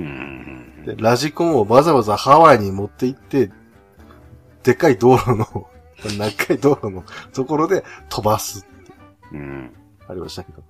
[0.00, 0.84] うん。
[0.86, 3.50] で、ラジコンをわざわざハワイに持って行って、
[4.62, 5.68] でっかい道路の、
[6.18, 7.02] 長い道路の
[7.32, 8.64] ところで飛ばす
[9.32, 9.72] うん。
[10.08, 10.62] ありましたけど、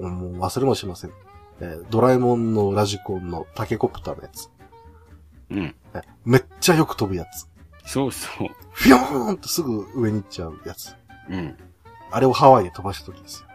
[0.00, 1.10] おもう忘れもしません。
[1.60, 4.48] えードラえもんのラジコンのタケコプターのやつ。
[5.50, 5.74] うん。
[5.94, 7.48] えーめっちゃよく飛ぶやつ。
[7.90, 8.48] そうそう。
[8.72, 10.94] フィヨーンとすぐ上に行っちゃうやつ。
[11.30, 11.56] うん。
[12.10, 13.48] あれをハワイで飛ばした時ですよ。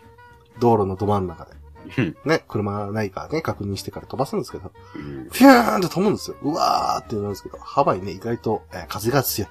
[0.60, 1.52] 道路のど真ん中で。
[1.98, 2.16] うん。
[2.26, 5.02] ね、車ないからね、確認してから飛ばすんですけど、うん。
[5.24, 6.36] フィヨーンと飛ぶんですよ。
[6.42, 9.50] うわーってなるんですけど、ハワイね、意外と、えー風が強い。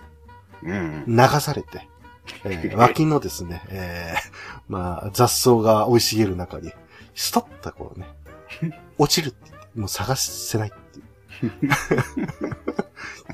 [0.64, 1.06] うん。
[1.08, 1.90] 流されて、
[2.44, 4.32] えー脇のですね、えー
[4.68, 6.72] まあ、雑草が生い茂る中に、
[7.16, 8.08] ストッとこうね、
[8.98, 11.62] 落ちるって言って、もう探せないっていう。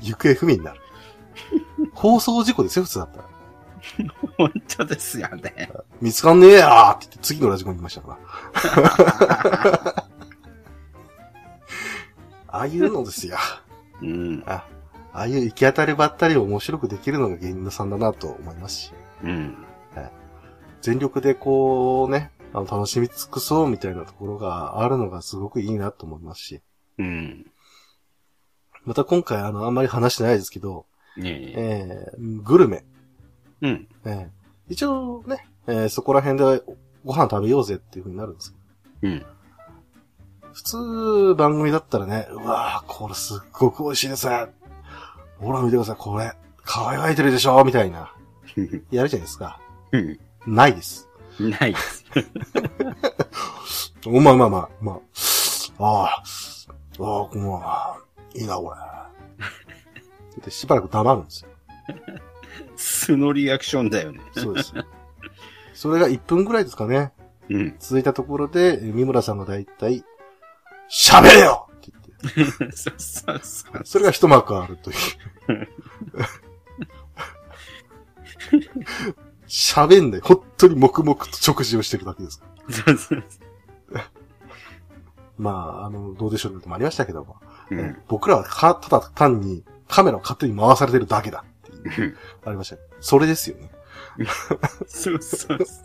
[0.02, 0.80] 行方不明になる。
[1.92, 3.24] 放送事故ですよ、普通だったら。
[4.36, 5.70] 本当ですよね。
[6.00, 8.18] 見つかんねえやーって言って次のラジコに行きましたか
[9.84, 10.06] ら。
[12.48, 13.36] ああいうのですよ。
[14.02, 14.42] うん。
[14.46, 14.64] あ
[15.16, 18.92] ああいう行き当たりばったりを面白くできるのが芸人さんだなと思いますし。
[19.24, 19.56] うん。
[20.82, 26.62] 全力でこうね、あの楽しみ尽くそうみたいなところがあるのがすごくいいなと思いますし。
[26.98, 27.50] うん。
[28.84, 30.86] また今回あの、あんまり話してないですけど、
[31.16, 32.12] ねえ。
[32.16, 32.84] えー、グルメ。
[33.62, 33.88] うん。
[34.04, 34.28] えー
[34.68, 36.62] 一応ね、えーそこら辺で
[37.04, 38.52] ご飯食べようぜっていう風になるんです
[39.00, 39.26] けどうん。
[40.52, 44.48] 普通番組だったらね、うわーこれすっごく美味しいですね。
[45.38, 46.32] ほら見てください、これ、
[46.64, 47.62] 輝いてるでしょ？
[47.64, 48.12] みたいな。
[48.90, 49.60] やるじゃないですか。
[49.92, 50.18] うん。
[50.46, 51.08] ないです。
[51.38, 52.04] ないです。
[54.06, 55.00] おまあまあまあ、まあ。
[55.78, 56.22] ああ、
[57.00, 57.98] ああ、まあ、
[58.34, 58.74] いいな、こ
[60.36, 60.42] れ。
[60.42, 61.50] で、しばらく黙るんですよ。
[62.76, 64.20] 素のリアクションだよね。
[64.32, 64.72] そうです。
[65.74, 67.12] それが1分ぐらいですかね。
[67.50, 67.76] うん。
[67.78, 70.04] 続いたところで、え三村さんがだいたい、
[70.90, 71.68] 喋れよ
[72.74, 73.80] そうそうそう。
[73.84, 74.96] それが一幕あるという。
[79.46, 80.20] 喋んない。
[80.20, 82.74] 本当に黙々と食事をしてるだけですから。
[82.74, 83.24] そうそう
[85.38, 85.50] ま
[85.82, 87.36] あ、あの、どうでしょうねともありましたけども。
[87.70, 87.96] うん。
[88.08, 92.82] 僕らはか、ただ単にカメラを勝手に回されてるだけだっていう、ありましたね。
[93.00, 93.70] それですよね。
[94.86, 95.76] そうそうそ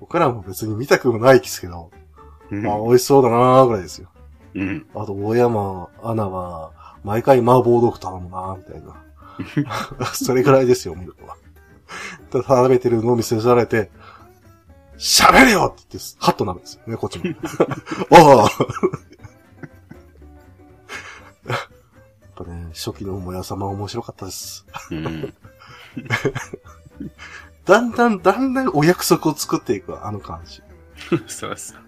[0.00, 2.05] 僕らも別に見たくもないですけど、う。
[2.50, 4.08] まあ、美味しそうだなーぐらいですよ。
[4.54, 4.86] うん。
[4.94, 6.72] あと、大山アナは、
[7.04, 8.96] 毎回麻婆豆腐頼むなーみたいな。
[10.14, 11.36] それぐらいですよ、見るのは。
[12.30, 13.90] ただ食べてるのを見せられて、
[14.98, 17.24] 喋れよって言って、ハッとなるんですよね、こっちも。
[18.10, 18.18] ああ
[21.48, 21.58] やっ
[22.34, 24.66] ぱね、初期のもやさま面白かったです。
[24.90, 25.32] うん。
[27.64, 30.62] だんだん、だんだんお約束を作っていく、あの感じ。
[31.26, 31.78] そうそう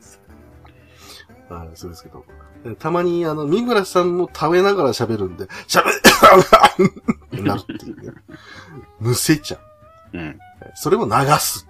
[1.48, 2.24] そはい、そうですけど。
[2.64, 8.12] でたまに、あの、三村さんも食べながら喋るんで、喋れってなるっていうね。
[9.00, 9.58] むせちゃ
[10.12, 10.18] う。
[10.18, 10.20] う。
[10.20, 10.38] うん。
[10.74, 11.66] それも流す。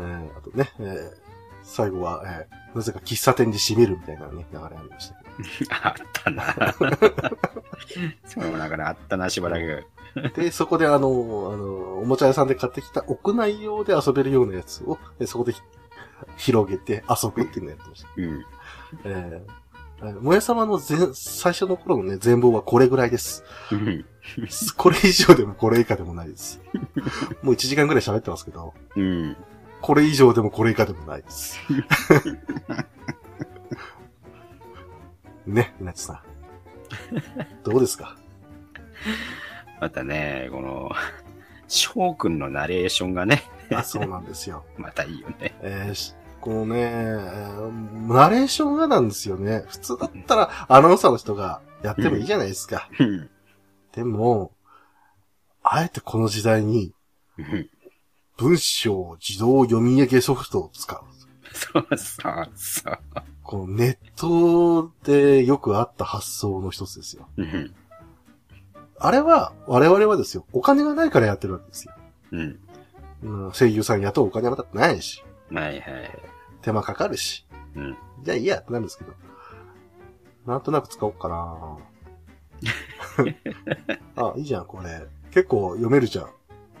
[0.00, 1.24] えーあとね、えー
[1.62, 5.24] 最後は、えーなぜか喫茶店で締めるみたいなね、流れありましたけ
[5.70, 6.74] あったな。
[8.26, 9.86] そうだからあったな、しばらく。
[10.16, 10.28] ど。
[10.28, 11.00] で、そこであの、あ
[11.56, 15.60] の、おもちゃ屋さんで買ってきた屋内用で遊べるようなやつを、えそこでひ
[16.52, 18.08] 広げて遊ぶっていうのをやってました。
[18.16, 18.44] うん。
[19.04, 19.50] えー、えー
[20.20, 23.42] もやさまの全、最初の頃のね、全貌はこれぐらいです。
[23.72, 24.04] うん。
[24.76, 26.60] これ以上でもこれ以下でもないです。
[27.42, 29.36] もう1時間ぐらい喋ってますけど、うん。
[29.80, 31.58] これ以上でもこれ以下でもないです。
[35.46, 36.20] ね、みなちさん。
[37.62, 38.16] どうですか？
[39.80, 40.90] またね、この、
[41.68, 44.64] 翔くんのナレーションがね、あそうなんですよ。
[44.76, 45.54] またいいよね。
[45.62, 49.64] えーしこのね、えーナレーションがなんですよね。
[49.68, 52.88] 普通だったらアナウンサーの人がやってもいいじゃないですか。
[52.98, 53.30] うん。
[53.92, 54.52] でも、
[55.62, 56.92] あえてこの時代に
[57.38, 57.70] うん
[58.36, 61.00] 文章自動読み上げソフトを使う。
[61.54, 62.98] そうそうそう。
[63.44, 67.28] このネットでよくあった発想の一つですよ。
[67.36, 67.74] うん。
[69.04, 71.92] あれは、我々はですよ、お金がないからやってるわけですよ。
[72.32, 72.58] うん。
[73.22, 75.82] うん、声優さん雇うお金はだってないし、はいはい。
[76.62, 77.46] 手間かかるし、
[77.76, 77.96] うん。
[78.22, 79.12] じゃあいいやってなるんですけど、
[80.46, 81.76] なんとなく使おうかな
[84.16, 85.06] あ、いいじゃん、これ。
[85.32, 86.30] 結構読めるじゃん。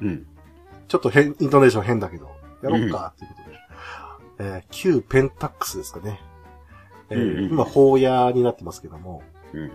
[0.00, 0.26] うん。
[0.88, 2.30] ちょっと変、イントネーション変だけど、
[2.62, 3.58] やろうか、っていうことで。
[4.38, 6.22] えー旧ペンタックスですかね。
[7.10, 9.22] えーうんうん今、法屋になってますけども、
[9.52, 9.72] うん。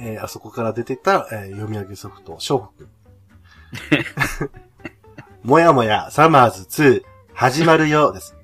[0.00, 4.50] えーあそこから出てた、えー読み上げソフト、ショーフ君。
[5.42, 7.02] もやもや、サマーズ2、
[7.34, 8.34] 始まるよ、です。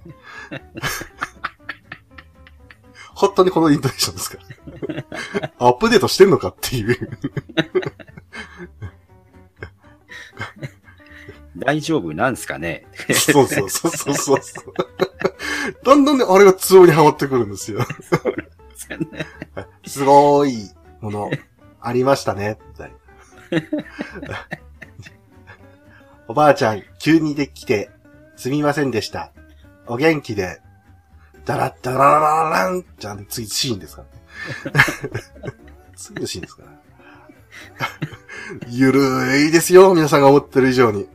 [3.14, 4.38] 本当にこのイントネーションですか？
[5.38, 5.52] ら。
[5.58, 7.10] アップデートしてんのかっていう。
[11.56, 12.86] 大丈夫なんすかね？
[13.14, 14.42] そうそうそうそうそう。
[15.84, 17.86] だんだんね、あれがツボにはまってくるんですよ。
[19.86, 20.68] すごい
[21.04, 21.30] もの、
[21.80, 22.96] ありましたね、みたいな。
[26.28, 27.90] おばあちゃん、急にできて、
[28.36, 29.32] すみませんでした。
[29.86, 30.62] お元気で、
[31.44, 34.04] ダラッダラララランじゃん、次シーンですか
[34.72, 35.54] らね。
[35.94, 37.88] 次のシーンですから。
[38.68, 41.06] ゆるいですよ、皆さんが思ってる以上に。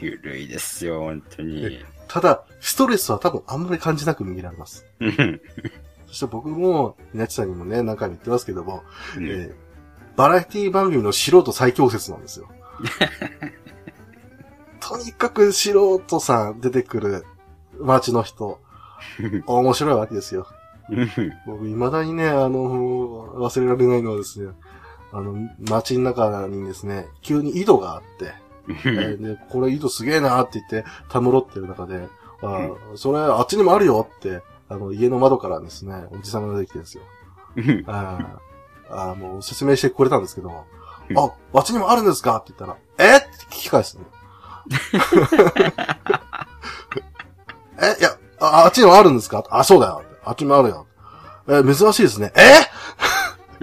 [0.00, 1.84] ゆるいですよ、本当に。
[2.06, 4.86] ただ、ストレスは多分あんまり感じなく逃げられます。
[6.12, 8.82] うんそして僕も、稲地さんにもね、何回も言ってますけども、
[9.16, 9.54] うんえー
[10.14, 12.46] バラエティ番組の素人最強説なんですよ。
[14.80, 17.24] とにかく素人さん出てくる
[17.78, 18.60] 街の人、
[19.46, 20.46] 面白いわけですよ。
[21.46, 24.52] 僕、未だにね、あの、忘れられないのはですね、
[25.12, 25.34] あの、
[25.70, 28.34] 街の中にですね、急に井戸があって、
[28.68, 32.06] えーで、これ井戸すげえなって言って、たむろってる中で、
[32.42, 34.42] あーそれ、あっちにもあるよって、
[34.72, 37.02] あの、家の窓からですね、おじさんが出てきてるんですよ。
[37.86, 40.64] あーあー、もう説明してくれたんですけど、
[41.10, 42.36] うんあ、あっちにもあるんですか？
[42.38, 43.16] って言ったら、え？
[43.18, 44.04] って聞き返すの。
[47.80, 49.44] え、いや、ああっちにもあるんですか？
[49.50, 50.04] あ、そうだよ。
[50.24, 50.86] あっちにもあるよ。
[51.48, 52.32] え、珍しいですね。
[52.36, 52.40] え？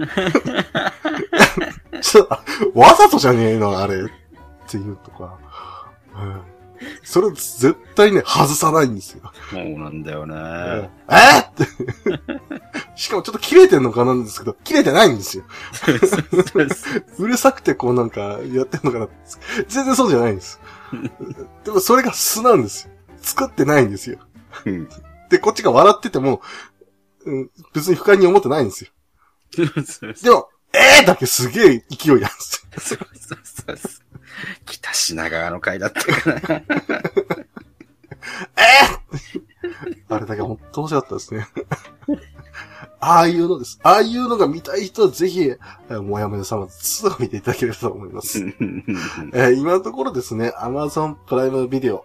[2.00, 2.34] ちょっと、
[2.78, 4.02] わざとじゃねえの、あれ。
[4.02, 4.06] っ
[4.68, 5.38] ていうとか。
[6.14, 6.42] うん
[7.02, 9.32] それ絶対ね、外さないんですよ。
[9.50, 10.90] そうなんだよね。
[11.08, 11.40] え？
[11.40, 11.66] って。
[12.96, 15.44] しかもちょっと切れてんのかなんですけど、切れてないんですよ。
[17.18, 19.08] うるさくてこうなんかやってんのかな
[19.68, 20.60] 全然そうじゃないんです。
[21.64, 22.92] でもそれが素なんですよ。
[23.20, 24.18] 作ってないんですよ。
[24.64, 24.88] うん
[25.28, 26.42] で、こっちが笑ってても、
[27.24, 28.90] うん、別に不快に思ってないんですよ。
[29.56, 31.06] でも、えー？
[31.06, 32.28] だけすげえ勢いなんで
[32.78, 33.00] すよ。
[34.66, 36.62] 北品川の回だったから。
[40.08, 41.46] あれだけ本当面白かったですね。
[43.02, 43.78] ああいうのです。
[43.82, 48.40] ああいうのが見たい人はぜひ、えーもやもや様2を見ていただければと思います。
[48.40, 52.04] えー今のところですね、Amazon プライムビデオ、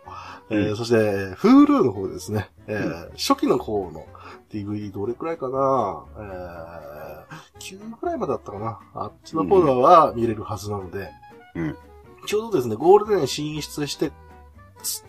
[0.49, 0.95] えーうんそして、
[1.35, 4.05] Hulu の方ですね、えー初期の方の
[4.51, 7.15] DVD どれくらいかな、えー
[7.59, 8.79] 9ぐらいまでだったかな。
[8.93, 11.09] あっちの方は見れるはずなので、
[11.55, 11.77] うん
[12.25, 14.11] ちょうどですね、ゴールデンに進出して、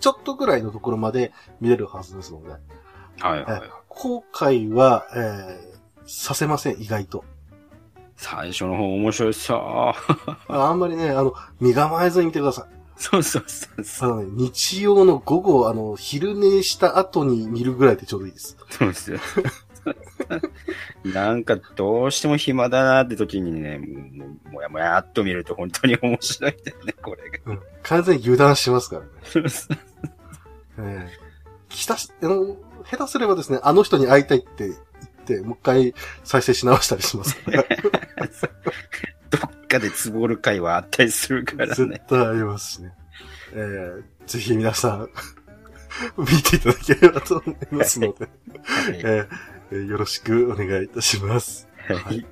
[0.00, 2.50] ちょっとぐらいのところまで見れるはずですので、
[3.20, 3.70] はいはい。
[3.88, 7.24] 後悔は、えーさせません、意外と。
[8.16, 9.56] 最初の方面白いさ。
[9.56, 9.94] あ
[10.48, 12.76] あんまりね、あの、身構えずに見てください。
[12.96, 14.10] そうそうそうそう。
[14.12, 18.56] あのね、日曜の午後、あの、昼寝した後に見るぐらいでちょうどいいです。
[18.70, 19.18] そうですよ。
[21.04, 27.38] なんかどうしても暇だなって時にね、もうもやもやっと見ると本当に面白いんだよね、これが。
[27.46, 27.60] うん。
[27.82, 29.08] 完全に油断しますからね。
[30.78, 31.26] ええ
[31.68, 32.56] きたし、あの、
[32.90, 34.74] 下手すればですね、あの人に会いたいって言っ
[35.26, 37.64] て、もう一回再生し直したりしますから。
[39.30, 42.02] どっかでつぼる回はあったりするから絶ね。
[42.08, 42.92] 対ありますしね。
[43.54, 45.10] ええぜひ皆さん、
[46.16, 51.68] 見ていただければと思いますので、はいえええーよろしくお願いいたします。
[51.88, 52.24] はい。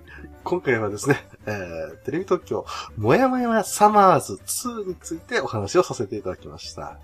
[0.44, 2.66] 今回はですね、えー、テレビ東京、
[2.96, 6.98] もやもやサマーズ2についてお話をさせていただきました。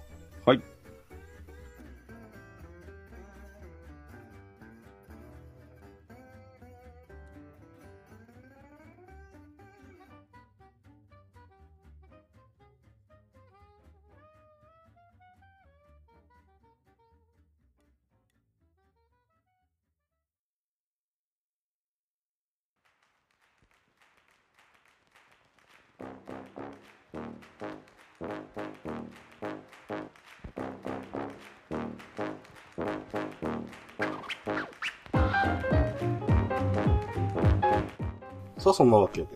[38.61, 39.29] さあ、そんなわけで。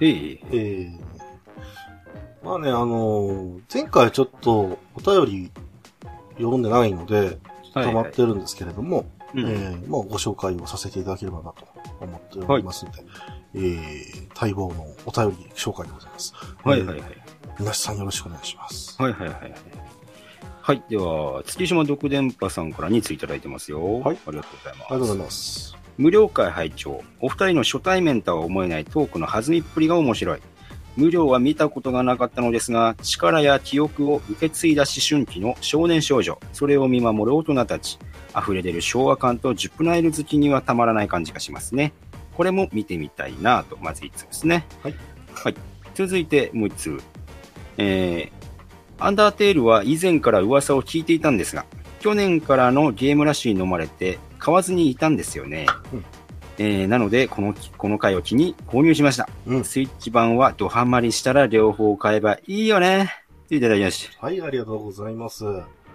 [0.00, 0.52] えええ。
[0.52, 0.98] ー、
[2.42, 5.52] まあね、あのー前回ちょっとお便り
[6.36, 7.38] 読んでないので、
[7.72, 9.46] 溜まってるんですけれども、うん。
[9.48, 11.66] えーまあご紹介をさせていただければなと
[12.00, 13.04] 思っておりますので、
[13.54, 16.34] えー、待望のお便り紹介でございます。
[16.66, 17.10] えはいはいはい。
[17.10, 17.24] ー。
[17.58, 19.00] 皆さんよろしくお願いします。
[19.00, 19.54] はいはいはいはい。
[20.60, 20.82] はい。
[20.88, 24.00] では、月島独電波さんから2ついただいてますよ。
[24.00, 24.86] はいありがとうございます。
[24.86, 25.76] ありがとうございます。
[25.96, 30.40] 無料会拝聴お二人の初対面とは思えないトークの弾みっぷりが面白い。
[30.96, 37.98] 無料は見たことがなかったのですが、力や記憶を受け継いだ思春期の少年少女、それを見守る大人たち、
[38.36, 41.92] 溢れ出る昭和感とジュプナイル好きにはたまらない感じがしますね。
[42.36, 44.66] これも見てみたいなと、まず1つですね。
[44.82, 44.94] はい。
[45.34, 45.54] はい。
[45.94, 47.00] 続いてもう1つ。
[47.76, 51.64] えー、アンダーテールは以前から噂を聞いていたんですが、
[52.00, 55.66] 去年からのゲームラッシュに飲まれて買わずにいたんですよね。
[55.92, 56.04] うん
[56.58, 59.28] えーなので、この、この回を機に購入しました。
[59.46, 59.64] うん。
[59.64, 63.12] スイッチ版はドハマりしたら両方買えばいいよね。
[63.48, 64.26] といただきました。
[64.26, 65.44] はい、ありがとうございます。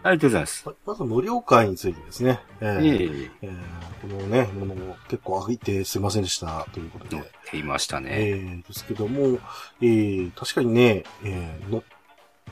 [0.04, 0.70] はありがとうございます。
[0.70, 2.40] いまず無料会についてですね。
[2.62, 3.60] えーえええー
[4.02, 7.32] このね、ものを結構上げてすいませんでしたということ乗っで。
[7.52, 8.10] ていましたね。
[8.12, 9.40] えーですけども、
[9.82, 11.82] えー確かにね、えー乗っ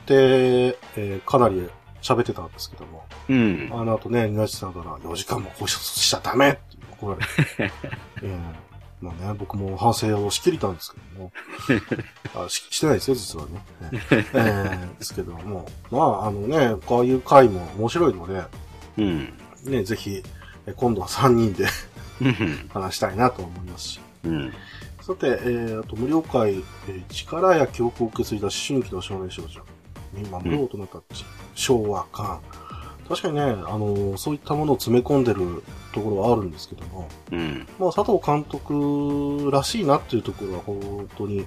[0.04, 1.68] て、えーかなり
[2.02, 3.70] 喋ってたんですけども、うん。
[3.72, 6.58] あの後ね、ニナチさんから4時間も更新しちゃダメって
[7.00, 7.72] 怒られて。
[8.22, 8.67] ええ
[9.00, 11.32] まあね、僕も反省をしきりたんですけども。
[12.46, 13.64] あししてないですよ、実はね。
[14.10, 15.68] ええですけども。
[15.90, 18.42] まあ、あのね、こういう回も面白いので、
[18.98, 19.32] うん。
[19.64, 20.22] ね、ぜひ、
[20.66, 21.66] え今度は3人で
[22.20, 22.68] うん。
[22.72, 24.00] 話したいなと思いますし。
[24.24, 24.52] うん。
[25.00, 26.56] さて、えー、あと無料会、
[26.88, 29.62] えー力や記憶を受け継いだ思春期の少年少女。
[30.16, 32.40] 今、無料大人たち、昭和感。
[33.08, 35.62] 確かにね、あのーそういったものを詰め込んでる
[35.94, 37.66] ところはあるんですけども、うん。
[37.78, 41.46] まあ、佐藤監督らしいなっていうところは本当に、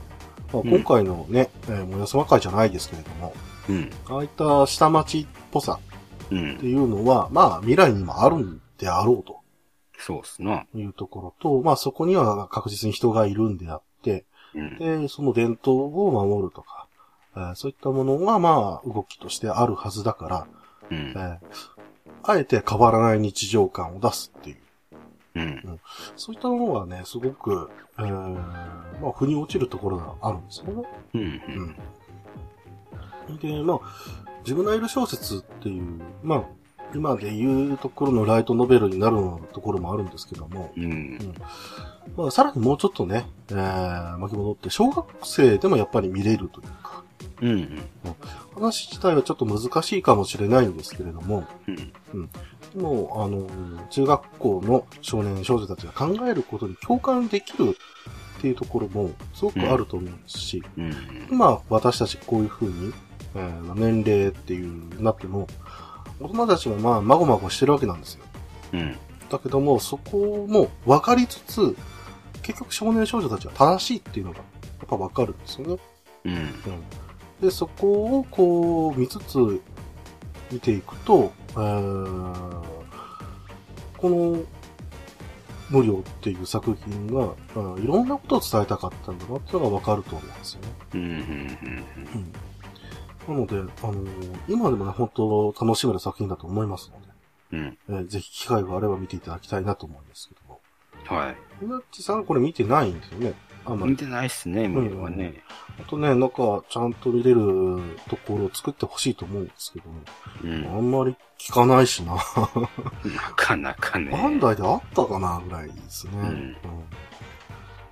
[0.51, 3.33] まあ、うん今回のね、えー、もやすま会じゃないですけれども、
[3.69, 3.91] うん。
[4.09, 5.79] ああいった下町っぽさ
[6.31, 6.65] うんって。
[6.65, 9.41] いうのは、まあ、未来にもあるんであろうと。
[9.99, 10.65] そうっすな。
[10.73, 14.25] いうところと、まあそこには確実に人がいるんであって、
[14.55, 14.77] うん。
[15.03, 16.87] で、その伝統を守るとか、
[17.35, 20.47] えーそういったものがまあ動きとしてあるはずだから、
[20.91, 21.13] うんえ。
[21.13, 21.39] ー
[22.23, 24.57] あえて変わらない日常感を出すっていう、
[25.35, 25.79] うん。
[26.15, 28.11] そういったものがね、すごく、えー
[29.01, 30.83] まあ腑に落ちるところがあるんですよね。
[31.15, 31.21] うん。
[33.29, 33.37] うん。
[33.39, 33.79] で、まあ、
[34.43, 36.43] 自分のいる小説っていう、まあ、
[36.93, 39.17] 今で言うところのライトノベルになる
[39.53, 41.33] ところもあるんですけども、うん。
[42.17, 47.03] まあ、さらにもうちょっとね、えー、巻き戻って、小学生でもやっぱり見れるというか、
[47.41, 47.81] うん。
[48.55, 51.71] 話自体はちょっと難しいかもしれないんですけれども、う
[52.17, 52.29] ん。
[52.75, 53.47] でも、あの、
[53.89, 57.77] 中学校の少年少女たちが考えることに共感できる
[58.37, 60.93] っていうところもすごくあると思うんですし、うん。
[61.31, 62.93] 今私たちこういう風に、
[63.35, 65.47] えー年齢っていうなっても、
[66.21, 68.23] 大人たちもまあ、まごまごしてるわけなんですよ。
[68.73, 68.97] うん。
[69.29, 71.75] だけども、そこも分かりつつ、
[72.41, 74.43] 結局少年少女たちは正しいっていうのが、や
[74.85, 75.77] っぱ分かるんですよね。
[76.25, 76.33] うん。
[76.33, 76.51] うん。
[77.41, 79.61] で、そこをこう、見つつ、
[80.51, 82.61] 見ていくと、えー
[83.97, 84.43] この、
[85.69, 90.67] 無料っていう作品が、うんいろんなことを伝えたかったんだなっていうのが分かると思うんですよね。
[90.95, 91.01] うん。
[91.01, 92.33] うん。
[93.27, 93.35] うん。
[93.35, 94.03] なので、あの
[94.47, 97.07] 今でもね、本当楽しめる作品だと思いますので、
[97.53, 97.77] うん。
[97.89, 100.61] えーぜひ機会があれば見ていただきたいなと思うんですけども。
[101.05, 101.35] はい。
[101.61, 103.33] みなっちさんこれ見てないんですよね？
[103.65, 103.91] あんまり。
[103.91, 105.43] 見てないっすね、無料はね。
[105.79, 107.79] あとね、なんか、ちゃんと見れる
[108.09, 109.85] ところを作ってほしいと思うんですけど、
[110.43, 110.65] うん。
[110.67, 112.15] あんまり聞かないしな。
[112.15, 112.21] な
[113.35, 114.11] かなかね。
[114.11, 116.13] バンダイであったかなぐらいですね。
[116.15, 116.55] うんうん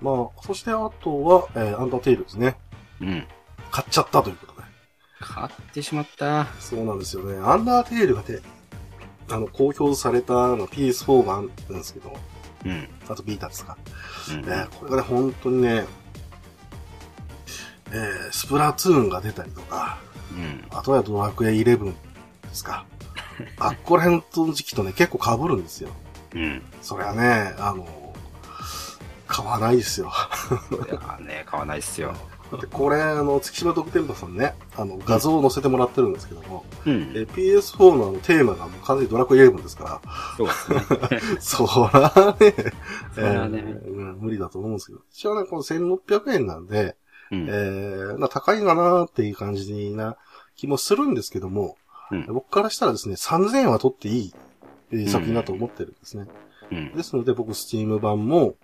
[0.00, 2.56] まあ、そしてあとは、えーアンダーテイルですね。
[3.00, 3.26] うん。
[3.70, 4.49] 買っちゃったということで。
[5.20, 6.46] 買ってしまった。
[6.58, 7.38] そうなんですよね。
[7.38, 8.38] アンダーテイルがね、
[9.28, 12.16] あの、公表されたの PS4 版なんですけど、
[12.64, 12.88] うん。
[13.08, 13.76] あとビータですか。
[14.30, 14.40] うん。
[14.40, 15.84] えーこれがね、本当にね、
[17.92, 19.98] えースプラトゥーンが出たりとか、
[20.32, 20.64] うん。
[20.70, 21.94] あとはドラクエ11で
[22.52, 22.86] すか。
[23.58, 25.90] あっこら辺の時期とね、結構被るんですよ。
[26.34, 26.62] うん。
[26.82, 28.14] そりゃね、あの、
[29.26, 30.12] 買わないですよ。
[30.72, 32.14] いやーね、買わないっすよ。
[32.58, 37.12] で、これ、あの、月島特典場さんね、あの、画像を載せてもらってるんですけども、うん。
[37.14, 40.00] え PS4 のあのテーマがもう完全にドラクエ11ですか
[40.36, 40.76] そうですね。
[40.78, 42.54] ら、 そらね、
[43.14, 46.96] そらねえーうん無理だと思うんですけど、一応ね、この1600円なんで、
[47.30, 50.16] うんえー、まあ高いかなっていう感じな
[50.56, 51.76] 気もするんですけども、
[52.10, 54.34] うん僕からしたらですね、3000円は取っていい、
[54.90, 56.26] えー作品だと思ってるんですね。
[56.72, 56.92] うん。
[56.96, 58.54] ですので僕、スチーム版も、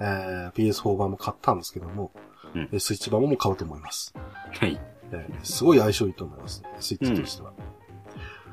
[0.00, 2.10] えー、PS4 版も買ったんですけども、
[2.54, 4.14] うんえースイッチ版も買うと思います。
[4.58, 4.80] はい。
[5.12, 7.52] えーすごい相性いいと思います、スイッチとしては。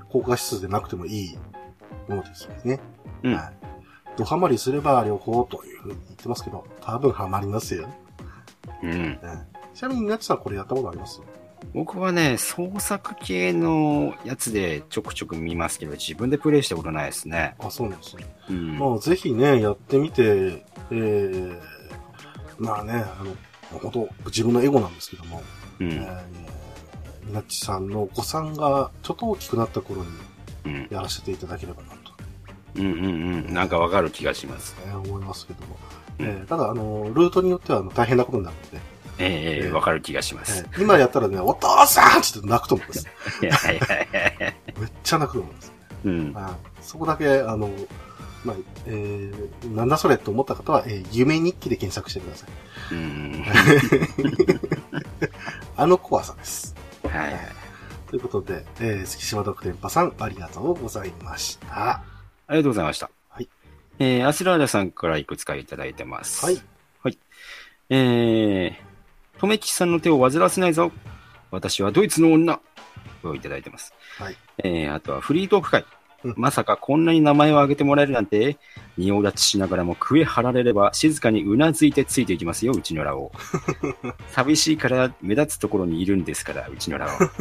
[0.09, 1.37] 高画質でなくてもいい
[2.07, 2.79] ものですね。
[3.23, 3.33] うん。
[3.33, 3.53] はい。
[4.17, 7.89] ドハマりすれば両方というふうに言ってますけど、多分ハマりますよ。
[8.83, 8.91] うん。
[8.91, 9.43] えー
[9.73, 11.19] ちなみに、なちさんこれやったことあります？
[11.73, 17.55] 僕はね、創作系のやつでちょくちょく見ますけど、自分でプレイしたことないですね。
[17.57, 18.35] あ、そうなんですね。
[18.51, 18.77] うん。
[18.77, 21.59] まあ、ぜひね、やってみて、えー、
[22.59, 23.35] まあね、あの、
[23.79, 25.41] 本当自分のエゴなんですけども、
[25.79, 25.91] うん。
[25.91, 26.21] えー、
[27.25, 30.07] みなっちさんのお子さんがちょっと大きくなった頃に
[30.65, 30.87] うん。
[30.89, 31.97] やらせていただければなと、
[32.75, 32.93] うんうん
[33.47, 33.53] うん。
[33.53, 34.75] なんかわかる気がします。
[34.85, 35.77] えー思いますけども。
[36.19, 38.77] うんえーただ、あの、ルートによっては大変なことになるので、
[39.19, 40.63] ええええええわかる気がしまえす。
[40.71, 43.07] ー今やったらね、お父さんって泣くと思 います。
[43.41, 45.71] いやいやいやいやめっちゃ泣くと思います。
[46.05, 46.31] うん。
[46.33, 47.69] まあ、そこだけ、あの、
[48.43, 48.55] まあ、
[48.85, 52.49] えー、なんだそれと思った方は、えー夢日記で検索してください。
[52.93, 53.45] うん。
[55.77, 56.75] あの怖さです。
[57.03, 57.33] はいはい。
[58.07, 61.67] ということで、えー、月島独天パさん、ありがとうございました。
[61.77, 62.03] あ
[62.49, 63.09] りがとうございました。
[63.29, 63.49] はい。
[63.99, 66.45] えー、アスラーダさんからいくつかいただいてます。
[66.45, 66.61] はい。
[67.01, 67.17] はい。
[67.89, 70.91] えー、とめきちさんの手を煩わせないぞ。
[71.51, 72.59] 私はドイツの女。
[73.29, 73.93] をいただいてます。
[74.17, 74.37] はい。
[74.59, 75.85] えー、あとはフリートーク会。
[76.23, 78.57] う んまさかこんなに名前を挙げてもらえるなんて、
[78.97, 84.07] 仁王立ちしながらも笛張られれば静かにうなずいてついていきますよ、うちのラオウ。
[84.31, 87.31] 寂しいから目立つところにいるんですから、うちのラオウ。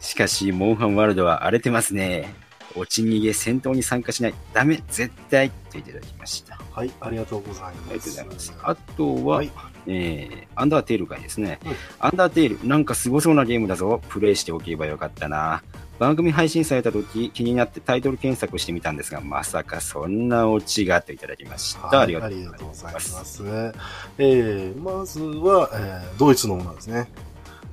[0.00, 2.32] しかし、モンハンワールドは荒れてますね。
[2.76, 4.34] 落ち逃げ戦闘に参加しない。
[4.52, 6.58] ダメ、絶対といただきました。
[6.72, 8.20] はい、ありがとうございます。
[8.20, 8.54] あとます。
[8.62, 9.50] あとは、はい
[9.86, 11.58] えー、アンダーテール会ですね。
[11.64, 14.00] うんアンダーテール、なんかすごそうなゲームだぞ。
[14.08, 15.62] プレイしておけばよかったな。
[15.98, 21.86] 番組配信された時、気になってタイトル検索してみたんですが、まさかそんなオチがといただきました。
[21.88, 22.34] はいありがと
[22.64, 23.00] うございま。
[23.00, 23.42] すす。
[24.18, 27.10] えー、まずは、えードイツのものですね。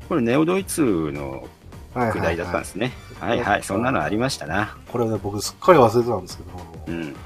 [0.09, 1.47] これ、ネオドイツの
[1.93, 2.91] はいくだりだったんですね。
[3.19, 4.75] はいはい、そんなのありましたな。
[4.91, 6.51] これね、僕すっかり忘れてたんですけど、
[6.87, 7.13] うん。
[7.13, 7.17] で、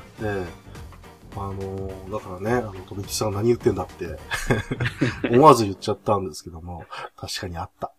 [1.36, 4.18] あのーだからね、あの、とびきさん何言ってんだって、
[5.32, 6.86] 思わず言っちゃったんですけども、
[7.16, 7.94] 確かにあった。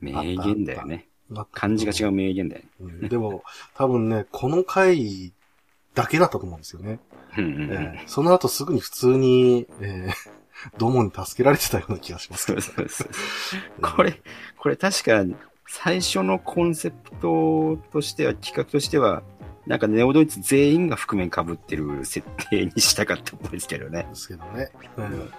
[0.00, 1.08] 名言だよね。
[1.34, 2.68] あった漢字が違う名言だよね。
[2.80, 3.42] うんでも、
[3.74, 5.32] 多分ね、この回
[5.94, 7.00] だけだったと思うんですよね。
[7.36, 10.12] えーその後すぐに普通に、えー、
[10.78, 13.82] ドモに助けられてたような気がしますけそどうそうそう。
[13.82, 14.20] これ、
[14.58, 15.24] これ確か、
[15.66, 19.22] 最初のコンセプトとしては、企画としては、
[19.66, 24.06] なんかネオドイツ全員が覆面被ってる設定にしたかったっぽいですけどね。
[24.08, 24.70] ですけどね。
[24.96, 25.30] うん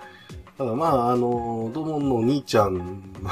[0.57, 2.73] ただまあ、あの、ドモンの兄ちゃん
[3.21, 3.29] の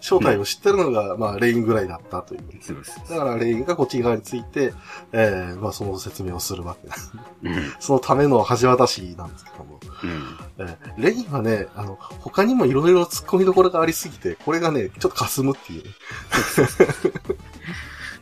[0.00, 2.40] 正体を知ってるのが、まあ、レインぐらいだったという。
[2.60, 4.72] そうそうだからレインがこっち側について、
[5.12, 6.94] えー、まあその説明をするわけだ。
[7.42, 7.52] うん。
[7.52, 7.72] うん。
[7.80, 9.80] そのための橋渡しなんですけども。
[10.04, 10.48] えー
[10.98, 15.90] レインはね、あの、他にもいろいろ突っ込みどころがありすぎて、これがね、ちょっと霞むっていうね。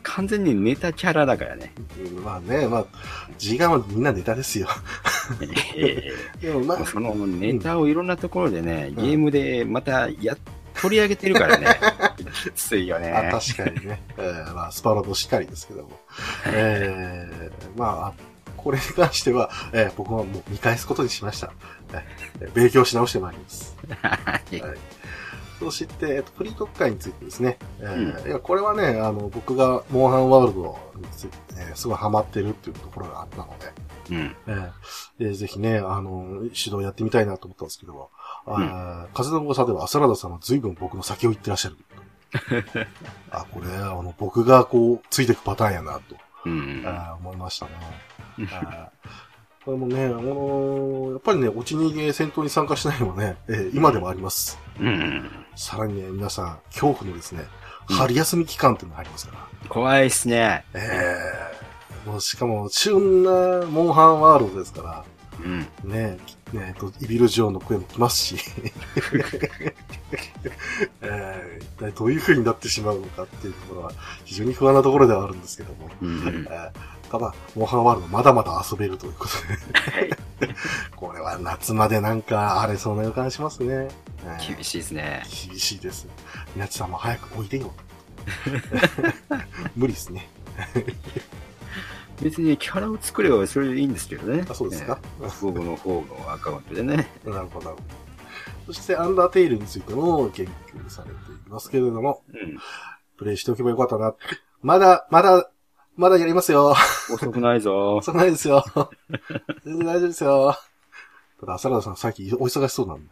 [0.03, 1.73] 完全にネタキャラだからね。
[1.99, 2.85] うんまあね、まあ、
[3.39, 4.67] ガンはみんなネタですよ。
[5.75, 10.37] えでもまあえ、そのネタをいろんなところでね、うんゲームでまたや、
[10.81, 11.67] 取り上げてるからね。
[12.17, 13.11] き ついよね。
[13.11, 14.01] あ確かにね。
[14.17, 15.99] え ーまあ、スパロボしかりですけども。
[16.47, 18.21] えー、まあ、
[18.55, 21.51] これに関しては、えー僕はもう見返すことにしました。
[21.93, 23.75] えー勉強し直してまいります。
[24.01, 24.77] はいはい。
[25.59, 27.57] そして、えっと、フリートーク会についてですね。
[27.79, 33.73] えーういやこれはね、あの、僕がモンハンワールドについて、えーすごいハマってるっていうところがあったので、
[34.11, 34.35] うん。
[34.47, 34.71] えー
[35.19, 38.11] でぜひね、あの、指導やってみたいなと思ったんですけど、
[38.47, 41.77] あー風の噂ではアスラダさんは随分僕の先を言ってらっしゃる。
[43.31, 46.01] あ、これ、あの、僕がこう、ついていくパターンやな、と、
[46.45, 46.83] うん。
[46.85, 47.71] あー思いましたね。
[48.51, 49.07] あー
[49.65, 54.57] これもね、あのーやっぱりね、落ち逃げ戦闘に参加しないのはね、えー今でもあります。
[54.79, 55.29] うん。
[55.55, 57.41] さらにね、皆さん、恐怖のですね、
[57.89, 59.33] うん春休み期間っていうのがありますか
[59.63, 59.69] ら。
[59.69, 60.65] 怖いっすね。
[60.73, 61.17] え
[62.05, 65.05] えもうしかも、旬なモンハンワールドですから、
[65.43, 65.59] うん。
[65.59, 66.17] ね
[66.53, 68.37] え、ねえと、イビルジョーの声も来ますし、
[71.01, 73.91] ええ一体どういう風になってしまうのかっていうところは、
[74.25, 76.47] 非常に不安なところではあるんですけども、うん。
[76.49, 79.27] ええただ、モンハンワールドまだまだ遊べるというこ
[80.39, 80.53] とで、
[80.95, 83.87] これは夏までなんか荒れそうな予感しますね。
[84.25, 85.23] ええ厳しいですね。
[85.47, 86.07] 厳しいです。
[86.53, 87.73] みなちさんも早くおいでよ。
[89.75, 90.27] 無理ですね。
[92.21, 94.45] 別にキャラを作ればそれでいいんですけどね。
[94.49, 97.07] あ、そうですか、ええ僕の方のアカウントでね。
[97.25, 97.77] なるほど。
[98.65, 102.57] そして、アンダーテイルについても言及されていますけれども、うん。
[103.17, 104.13] プレイしておけばよかったな。
[104.61, 105.49] まだ、まだ、
[105.95, 106.75] まだやりますよ。
[107.11, 107.95] 遅くないぞ。
[107.97, 108.63] 遅くないですよ。
[109.65, 110.55] 全然大丈夫ですよ。
[111.39, 113.09] ただ、サラダさんさっきお忙しそうなんで、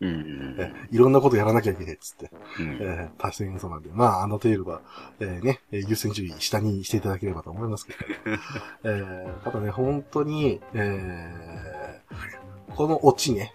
[0.00, 0.56] うん。
[0.60, 2.30] えいろんなことやらなきゃいけないっつって、
[2.60, 2.78] うん。
[2.80, 4.80] えー、大変そうなんで、まあ、アンダーテイルは、
[5.20, 7.98] えーね、えー優先順位下にしていただければと思いますけど、
[8.84, 13.54] えー、ただね、本当に、えー、このオチね、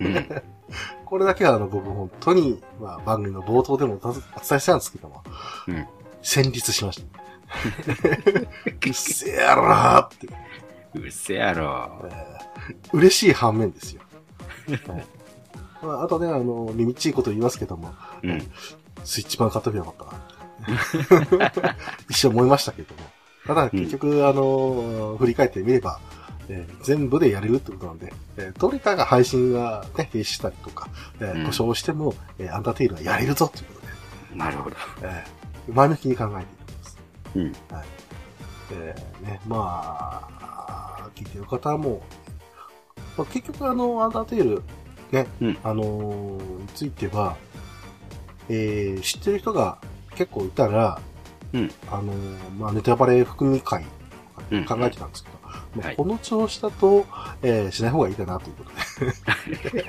[0.00, 0.42] うん。
[1.06, 4.22] これだけはあの僕本当に、まあ番組の冒頭でもお伝
[4.52, 5.24] えしたんですけども、
[5.66, 5.86] うん
[6.22, 7.20] 戦慄しました。
[8.86, 10.28] うっせやろーって、
[10.94, 12.08] うっせやろ。
[12.10, 12.40] えー
[12.92, 14.02] 嬉しい反面ですよ。
[14.86, 15.04] は い
[15.82, 17.92] まあ、あとね、あの、耳っちいこと言いますけども、
[18.22, 18.40] うん。
[19.04, 20.08] スイッチ版買っとけばよかっ
[21.36, 21.52] たな。
[22.10, 23.00] 一瞬思いましたけども。
[23.46, 25.98] ただ結局、あの、振り返ってみれば、
[26.48, 30.88] えー全部でやれるってことなんで、えーどれかが配信が、ね、停止したりとか、
[31.20, 33.86] えーうん故障しても、えーアンダーテイルはやれるぞっていうこと
[34.34, 34.76] で、なるほど。
[35.02, 36.98] えー前向きに考えていきます。
[37.36, 37.44] うん。
[37.44, 37.54] はい。
[38.72, 40.39] えーね、まあ、
[41.14, 42.02] 聞いてる方も、
[43.16, 44.62] まあ、結局あの、アンダーテイル、
[45.12, 47.36] ね、うんあのーについては、
[48.48, 49.78] えー知ってる人が
[50.14, 51.00] 結構いたら、
[51.52, 53.84] うんあのーまあ、ネタバレ含み会
[54.50, 55.50] うん考えてたんですけど、ま
[55.84, 57.06] あはいこの調子だと、
[57.42, 59.84] えーしない方がいいかなということで、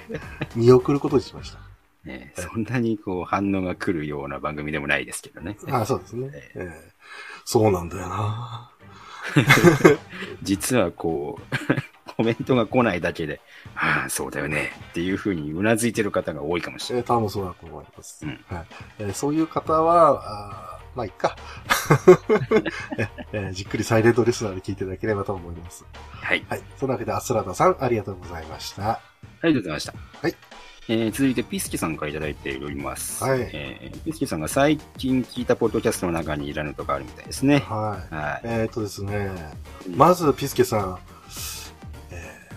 [0.56, 1.60] 見送ることにしました。
[2.04, 5.56] ねそんなにこう反応が来るような番組でもないですけどね。
[5.70, 6.30] あそうですね。
[6.34, 6.92] えええ
[7.46, 8.71] そうなんだよな。
[10.44, 11.44] 実はこう、
[12.18, 13.42] コメントが来ないだけで、
[13.76, 17.02] ああ、そうだよねっていうふうにうなずいてる方が多いかもしれない。
[17.02, 18.26] えー多分そうだと思います。
[18.26, 18.66] うんはい
[19.00, 21.36] えーそういう方は、あーまあ、いっか
[22.98, 25.86] え えーじっくりサイレントリスナーで聞いていただければと思います。
[26.12, 26.46] はい。
[26.50, 26.62] はい。
[26.78, 28.90] そのわけで、アスラダさん、ありがとうございました。
[28.92, 29.00] あ
[29.44, 29.94] りがとうございました。
[30.22, 30.36] はい。
[30.92, 33.24] えー続いて、ピスケさんからいただいております。
[33.24, 37.60] はいえーピスケさんが最近聞いたポッドキャストの中にいらぬとかあるみたいですね。
[37.60, 38.14] はい。
[38.14, 38.42] はい。
[38.44, 39.32] えー、とですね、
[39.96, 41.00] まず、ピスケさん、
[42.12, 42.52] えー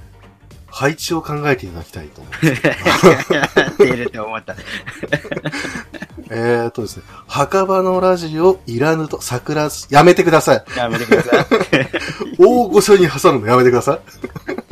[0.67, 3.79] 配置を考えていただきたいと思います。
[3.79, 4.57] 出ると思った。
[6.31, 10.65] えーとですね、墓場のラジオいらぬと桜ず、やめてください。
[10.77, 11.47] やめてください。
[12.41, 14.01] 大御所に挟むのやめてくださ
[14.49, 14.64] い。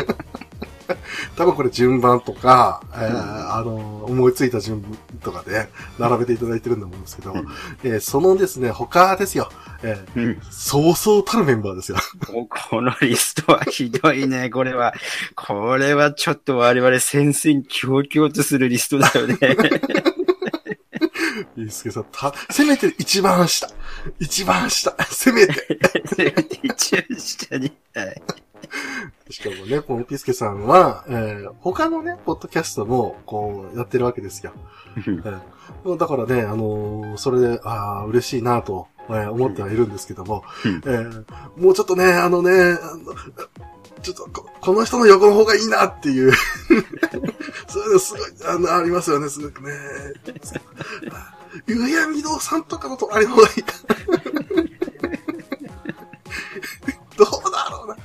[1.36, 5.68] 多分これ順番とか、えーあの、思いついた順番とかで
[5.98, 7.46] 並べていただいてるんだと思うんですけど、うん
[7.84, 9.50] えーそのですね、他ですよ、
[9.82, 11.98] えーうんそうそうたるメンバーですよ。
[12.34, 14.92] おこのリストはひどいね、これは。
[15.34, 19.36] これはちょっと我々戦々恐々とするリストだよね。
[21.56, 23.68] ゆうすけさん、た、せめて一番下。
[24.18, 24.94] 一番下。
[25.10, 25.54] せめて。
[26.62, 27.72] 一応下に。
[27.94, 28.22] はい
[29.30, 34.52] しかもね、このピスケさんは、えー他のね、ポッドキャストも、こう、やってるわけですよ。
[34.96, 41.24] えーだからね、あのーそれで、ああ、嬉しいなと、えー思ってはいるんですけども、うんえー
[41.56, 42.76] もうちょっとね、あのね、
[44.02, 46.32] ちょっとこ、この人の横の方がいいなっていう、
[47.68, 49.72] そういうのすごい、あの、ありますよね、すごくね。
[51.66, 53.74] ゆうやみどうさんとかの隣の方がいいか。
[57.16, 57.96] どうだろうな。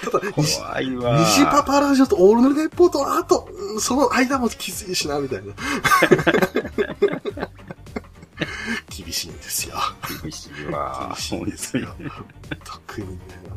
[0.00, 0.60] ただ、西。
[0.60, 5.52] 西パパラジオとオールナイトレポートの後、うんその間もきついしな、みたいな。
[8.88, 9.76] 厳しいんですよ。
[10.22, 11.08] 厳しいわ。
[11.08, 11.88] 厳しいん本ですよ。
[12.64, 13.50] 特にね、あ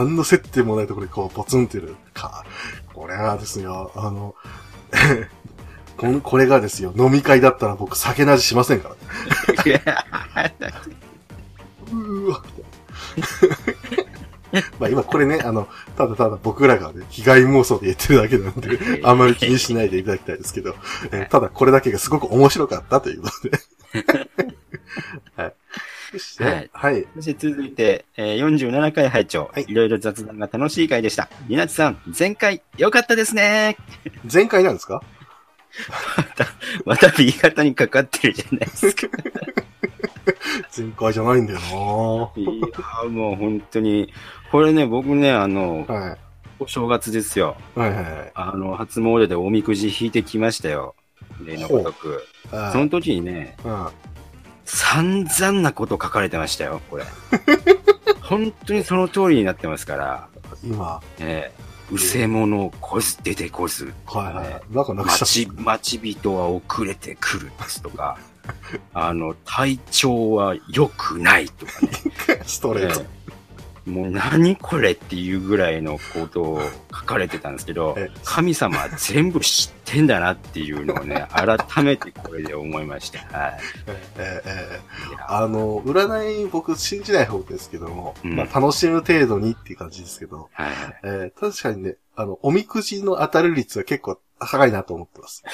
[0.00, 2.44] の、何の接点もないところにこう、ポツンっているか。
[2.92, 4.34] これはですよ、あの、
[5.96, 8.94] このこれがですよ、飲み会だったら僕酒の味しませんから
[9.64, 9.82] ね。
[11.92, 12.42] うーわ。
[14.78, 20.74] まあ今これね、あの、ただただ僕らがね、被害妄想で言ってるだけなんで、あんまり気にしないでいただきたいですけど、
[21.10, 23.58] えーただこれだけがすごく面白かったということで。
[25.36, 25.54] はい。
[26.12, 27.06] そして、はいはい。
[27.16, 29.74] そして続いて、えー47回拝聴、はいい。
[29.74, 31.30] ろいろ雑談が楽しい回でした。
[31.48, 33.76] みなちさん、前回良かったですね。
[34.30, 35.02] 前回なんですか？
[36.84, 39.08] また B 型にかかってるじゃないですか。
[40.76, 44.12] 前回じゃないんだよいや、もう本当に、
[44.50, 46.18] これね、僕ね、あの、なはい。
[46.58, 47.56] お正月ですよ。
[47.74, 48.32] はいはいはい。
[48.34, 50.94] あの、初詣でおみくじ引いてきましたよ。
[51.44, 52.24] 例のごとく。
[52.52, 53.88] あその時にね、うん。
[54.64, 57.04] 散々なこと書かれてましたよ、これ。
[58.22, 60.28] 本当にその通りになってますから、
[60.62, 64.62] 今、ええうせ者こず出てこず、はいはいはい。
[64.70, 65.24] なんかなくした。
[65.24, 68.16] 待ち、待ち人は遅れてくるですとか、
[68.94, 72.42] あの、体調は良くないとかね。
[72.46, 73.00] ストレート。
[73.00, 73.22] ええ
[73.86, 76.62] もう何これっていうぐらいのことを
[76.92, 83.18] 書かれてたんですけどえ、神様は全部知ってんだなっていうのをね、 改めてこれで思いました。
[83.36, 83.60] はい。
[84.18, 84.80] えーえ
[85.26, 90.70] あの、占い僕信じない方ですけども、うんまあ楽しむ程度にっていう感じですけど、はい。
[91.02, 95.44] えー確かにね、あの、おみくじの当たる率は結構高いなと思ってます。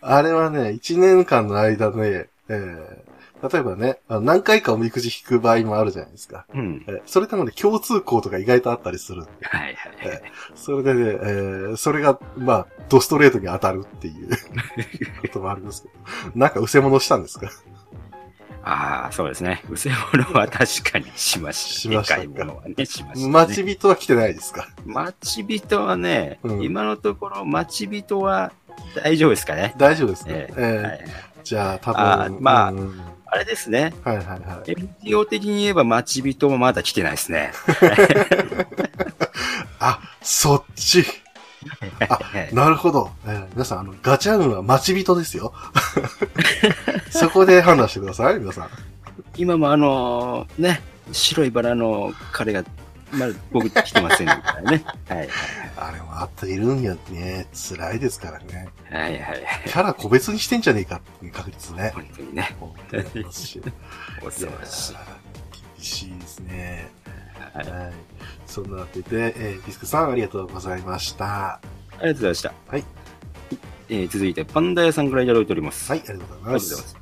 [0.00, 3.16] あれはね、1年間の間で、えー
[3.52, 6.46] 例えばね、何回かおみくじ引く場合もあるじゃないですか。
[6.54, 6.82] うん。
[6.88, 9.30] えーそれともね、共通項とか意外とあったりするんで。
[9.42, 10.22] はいはいはい。
[10.54, 14.30] それでね、えーそれが、まあ、ドストレートに当たるっていう
[15.20, 15.94] こともありますけど。
[16.34, 17.50] なんか、うせ物したんですか？
[18.68, 19.62] ああ、そうですね。
[19.70, 21.80] うせ者は確かにしました。
[21.80, 23.28] しましたいものはね、しました、ね。
[23.28, 24.68] 待ち人は来てないですか？
[24.84, 28.52] 待ち人はね、うん今のところ待ち人は
[29.04, 29.72] 大丈夫ですかね？
[29.78, 31.00] 大丈夫ですか、ええーえはい
[31.44, 32.00] じゃあ、多分。
[32.02, 33.92] あーまあうんうんあれですね。
[34.04, 34.70] はいはいはい。
[34.70, 37.52] NPO 的に言えば待ち人もまだ来てないですね。
[39.80, 41.04] あ、そっち。
[42.08, 43.10] あええ なるほど。
[43.26, 45.52] えー皆さん、あの、ガチャ運は待ち人ですよ。
[47.10, 48.68] そこで判断してください、皆さん。
[49.36, 50.82] 今もあのね、
[51.12, 52.64] 白いバラの彼が、
[53.12, 54.84] まだ僕来てませんからね。
[55.08, 55.28] はいはい
[55.78, 57.46] あれもあっているんやね。
[57.52, 58.68] 辛いですからね。
[58.90, 59.02] はい。
[59.02, 59.42] はいはいはい。
[59.66, 61.92] キャラ個別にしてんじゃねえかっていう確率ね。
[61.94, 62.56] 本当にね。
[62.58, 63.62] 本当にありますし。
[64.24, 64.96] 恐ろしい。
[65.76, 66.88] 厳しいですね。
[67.52, 67.66] はい。
[67.66, 67.92] はい。
[68.46, 71.54] そんなわけで、えー、ビスクさんありがとうございました。
[71.54, 71.60] あ
[71.94, 72.54] りがとうございました。
[72.68, 72.84] はい。
[73.88, 75.90] えー続いて、パンダ屋さんからいただいております。
[75.90, 76.96] はい、ありがとうございます。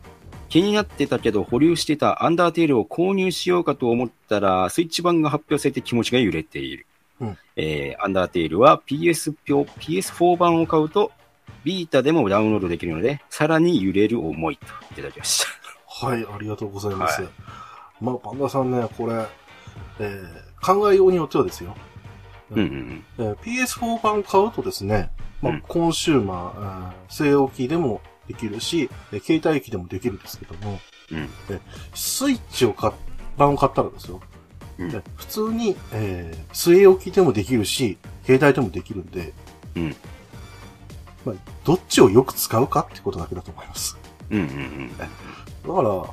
[0.48, 6.86] 気になってたけど保留してたアンダーテールを購入しようかと思ったら、スイッチ版が発表されて気持ちが揺れている。
[7.20, 11.10] うんえーアンダーテールは PS 票 PS4 版を買うと、
[11.64, 16.06] ビータでもダウンロードできるので、さらに揺れる思いといただきました。
[16.06, 17.22] はい、ありがとうございます。
[17.22, 17.30] はい
[18.00, 19.24] まあ、パンダさんね、これ、
[19.98, 21.76] えー考えようによってはですよ。
[22.52, 25.10] うんうんえー PS4 版買うとですね、
[25.42, 30.80] まあうんコンシューマー、えー据え置きでもできるし、えー携帯機でもできるんですけども、
[31.12, 31.28] うん。
[31.94, 32.92] スイッチを買っ
[33.36, 34.20] 版を買ったらですよ。
[34.78, 39.32] うんで普通に、えー据え置きでもできるし、携帯でもできるんで、
[39.76, 39.96] うん
[41.26, 41.34] まあ、
[41.64, 43.96] どっちをよく使うかってことだけだと思います。
[44.30, 44.48] うんうんう
[44.84, 44.96] ん。
[44.98, 46.04] だから、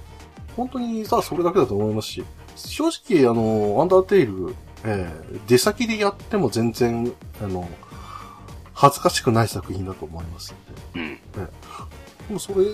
[0.56, 2.24] 本当にさ、それだけだと思いますし、
[2.70, 7.12] 正直、あの、アンダーテイル、えー出先でやっても全然、
[7.42, 7.68] あの、
[8.74, 10.56] 恥ずかしくない作品だと思います
[10.96, 11.16] のうん。
[11.16, 11.22] で。
[12.28, 12.66] でもそれ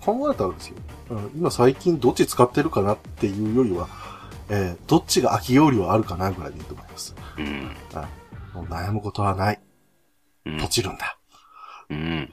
[0.00, 0.76] 考えたらですよ、
[1.10, 3.88] うん今最近どっち使ってるかなっていうよりは、
[4.48, 7.14] えーどっちが空き容量あるかなぐらいでいいと思います。
[7.38, 7.76] うん。
[8.54, 9.60] もう悩むことはない。
[10.46, 11.18] うんポチるんだ。
[11.90, 12.32] うん。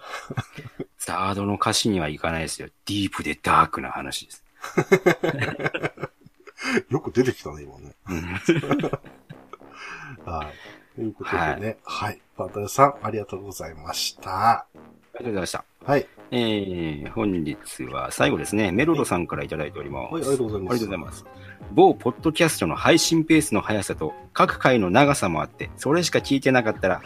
[1.00, 2.70] ザードの歌詞にはいかないですよ。
[2.86, 4.44] ディープでダークな話です。
[6.90, 7.96] よく出てきたね、今ね。
[8.10, 8.22] うん
[10.26, 10.48] はい。
[10.96, 12.20] ということでね、はい。
[12.36, 14.50] パンタヤさん、ありがとうございました。
[14.52, 14.80] あり
[15.14, 15.66] がとうございました。
[15.86, 16.08] はい。
[16.32, 20.14] えー、本日は最後ですね、メロロさんからいただいております。
[20.14, 20.72] はい、ありがとうございます。
[20.72, 21.26] ありがとうございます。
[21.72, 27.02] 某ポッドキャストの配信ペースの速さと各回の長さもあって、それしか聞いてなかったら、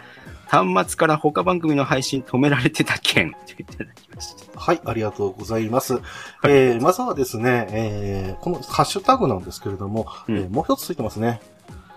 [0.52, 4.60] 端末から他番組の配信止められてた件といただきました。
[4.60, 6.02] はい、ありがとうございます。
[6.44, 11.40] えー、まずはですね、えー、このハッシュタグなんですけれども、うんえーもう一つついてますね。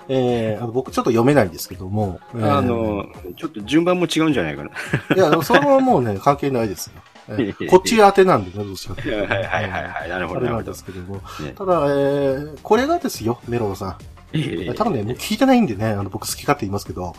[0.09, 3.07] えー、あの僕ちょっと読めないんですけども、えーあの、
[3.37, 4.71] ちょっと順番も違うんじゃないかな。
[5.17, 7.03] いや、それはもうね、 関係ないですよ。
[7.31, 10.09] えーこっち宛てなんでね、どうしかっていうとはいはいはいはい。
[10.09, 10.75] なるほど、なるほどあれなんで。
[10.75, 11.17] すけども。
[11.17, 13.97] ねただ、えー、これがですよ、メロロさん。
[14.35, 17.15] えー多分ね、もう聞いてないんでね、あの、僕好き勝手言いますけど、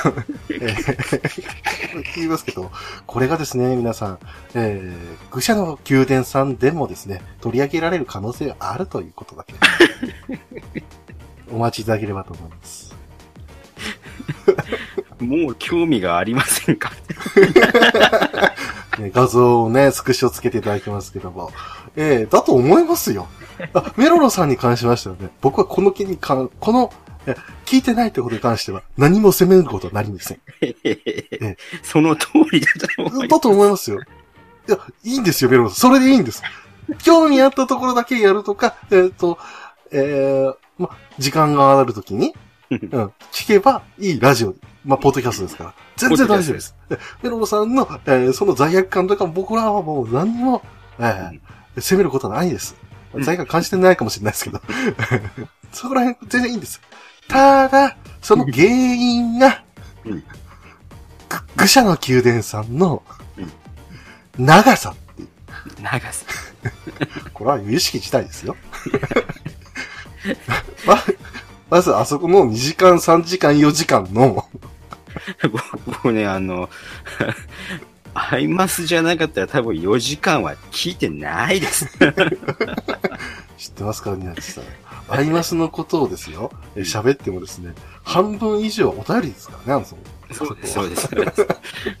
[0.50, 1.20] えー
[2.16, 2.70] 言いますけど、
[3.06, 4.18] これがですね、皆さん、
[4.54, 9.54] えー、愚者の宮殿さんでもですね、取り上げられる可能性があるということだけ、
[11.50, 12.94] お待ちいただければと思います。
[15.20, 16.92] もう興味がありませんか？
[18.98, 21.50] ね、画像をね、スクショつけていただきますけども、
[21.98, 23.26] えー、だと思いますよ。
[23.74, 26.92] あメロロさんに関しましてはね、僕はこの件に関、この、
[27.26, 27.34] え
[27.66, 30.40] 聞いてないってことに関しては、何も責めることはなりません。
[31.82, 33.28] その通りだと思います。
[33.28, 34.00] だと思いますよ。
[34.68, 35.76] いや、いいんですよ、メロンさん。
[35.76, 36.40] それでいいんです。
[37.02, 39.36] 興味あったところだけやるとか、えっ、と、
[39.90, 42.32] えー、ま、時間があるときに、
[42.70, 42.78] うん、
[43.32, 44.54] 聞けばいいラジオ。
[44.84, 45.74] まあ、ポッドキャストですから。
[45.96, 46.76] 全然大丈夫です。
[47.22, 50.62] メロンさんの、えーその罪悪感とか僕らはもう何にも、
[51.00, 51.40] えー
[51.80, 52.76] 責めることはないです。
[52.82, 52.84] う
[53.20, 54.60] ん罪悪感感じてないかもしれないですけど。
[55.72, 56.80] そこら辺全然いいんです。
[57.26, 59.62] ただ、その原因が、
[60.04, 60.22] うん
[61.28, 63.02] ぐ愚者の宮殿さんの
[63.36, 65.28] うん長さっていう。
[65.82, 66.26] 長さ。
[67.32, 68.56] これは有意識自体ですよ。
[70.86, 71.02] ま
[71.70, 74.48] まず、あそこの2時間、3時間、4時間の、
[75.86, 76.68] 僕ね、あの、
[78.30, 81.86] アイマスじゃなかったら多分4時間は聞いてないです。
[83.56, 84.64] 知ってますか宮地さん。
[85.08, 90.02] アイマスのことをですよ、え喋ってもですね、半分以上お便りですからね、あの、その
[90.34, 91.46] そうです、そうです。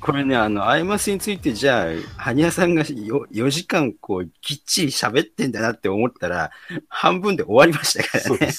[0.00, 6.50] これね、あの、アイマスについて、じゃあ、ハニヤさんがよ4時間、こう、きっちり喋ってんだなって思ったら、
[6.88, 8.28] 半分で終わりましたからね。
[8.28, 8.58] そうです。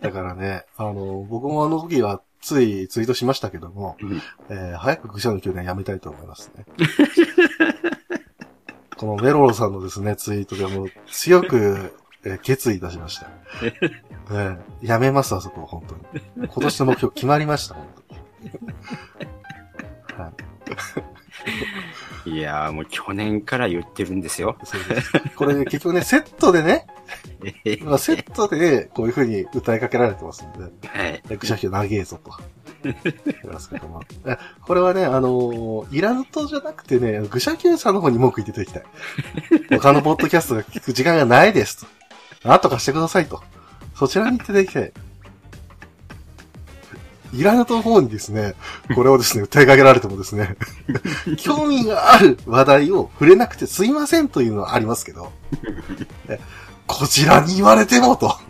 [0.00, 2.20] だからね、あの、僕もあの時は
[2.50, 6.64] ついツイートしましたけども、うんえー早く愚者の宮殿やめたいと思いますね。
[8.96, 11.94] このメロロさんのですね、ツイートでもう強く、
[12.24, 13.28] えー決意いたしました。
[13.62, 16.48] えーやめます、あそこ、本当に。
[16.48, 18.14] 今年の目標決まりました、本当
[20.18, 20.20] に。
[20.20, 20.28] は
[22.26, 24.58] いいやー、もう去年から言ってるんですよ。
[24.64, 25.12] そうです。
[25.36, 26.86] これね、結局ね、セットでね、
[27.84, 31.22] まあセットで、こういう風に歌いかけられてますんで、はい。
[31.28, 32.30] え、くしゃき長えぞと。
[33.50, 34.02] ますけども。
[34.26, 39.80] えこれはね、あのーイラヌトじゃなくてね、愚者級さんの方に文句言っていただきたい。
[39.80, 41.86] 他のポッドキャストが聞く時間がないです
[42.42, 42.48] と。
[42.48, 43.42] なんとかしてくださいと。
[43.94, 45.10] そちらに言っていただきたい。
[47.32, 48.54] イラヌトの方にですね、
[48.94, 50.56] これをですね、訴えかけられてもですね、
[51.38, 55.30] 興味がある話題を触れなくてすいませんというのはありますけど、
[56.28, 56.40] え
[56.90, 58.36] こちらに言われてもと。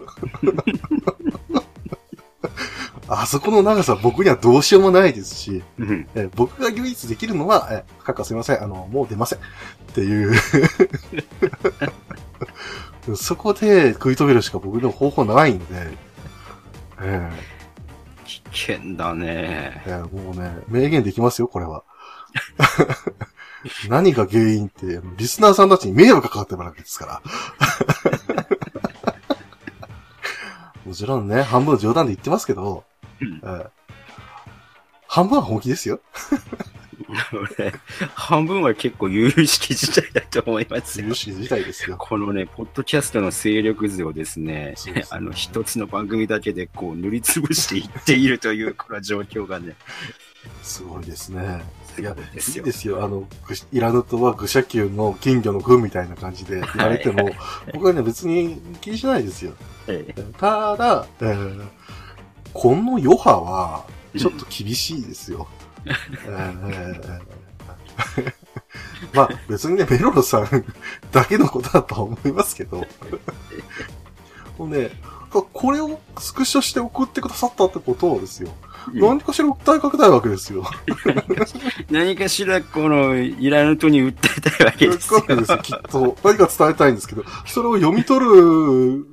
[3.12, 6.08] あそこの長さ僕にはどうしようもないですし、うん。
[6.14, 9.38] え僕が唯一できるのは、え、かっかすいません、あの、もう出ません。
[9.38, 9.42] っ
[9.94, 10.32] ていう。
[13.16, 15.64] そこで食い止めるしか僕の方法ないんで、
[17.02, 17.30] え
[18.24, 18.42] 危
[18.74, 19.26] 険だね。
[19.28, 21.82] えええもうね、明言できますよ、これは。
[23.88, 27.22] 何が原因って、リスナーさんたちに迷惑がかかってるわけですから。
[30.86, 32.84] もちろんね、半分冗談で言ってますけど、
[33.20, 33.80] うんええ
[35.12, 35.98] 半分は本気ですよ。
[37.32, 37.74] 俺、
[38.14, 41.14] 半分は結構有識事態だと思いますよ有。
[41.14, 41.96] 識事態ですよ。
[41.96, 49.74] このね、ポッドキャストの勢力図をですね、すねあの、一つの番組だけでこう塗りつぶしていっているという、この状況がね、
[50.62, 51.64] すごいですね。
[52.00, 52.72] いや、ですよいいで。
[52.72, 53.04] すよ。
[53.04, 53.26] あの、
[53.72, 57.30] イラヌトは愚者級の金魚の群みたいな感じで 言われても、
[57.72, 59.52] 僕はね、別に気にしないですよ。
[59.86, 61.68] ええただ、えー
[62.52, 63.84] この余波は、
[64.18, 65.46] ちょっと厳しいですよ。
[65.86, 67.20] えー
[69.14, 70.64] まあ、別にね、メロロさん
[71.12, 72.84] だけのことだとは思いますけど、
[74.58, 74.90] もうね、
[75.30, 78.50] これをスクショして送ってくださったってことはですよ、
[78.94, 80.64] 何かしら訴えかけたいわけですよ。
[81.90, 86.16] 何かしらこのイラヌトに訴えたいわけですよですよ、きっと。
[86.24, 89.04] 何か伝えたいんですけど、それを読み取る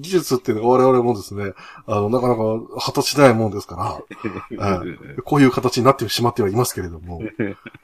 [0.00, 1.52] 技術っていうのが我々もですね、
[1.86, 2.42] あの、なかなか
[2.80, 4.00] 果たしないもんですか
[4.56, 7.20] ら、こういう形になってしまってはいますけれども、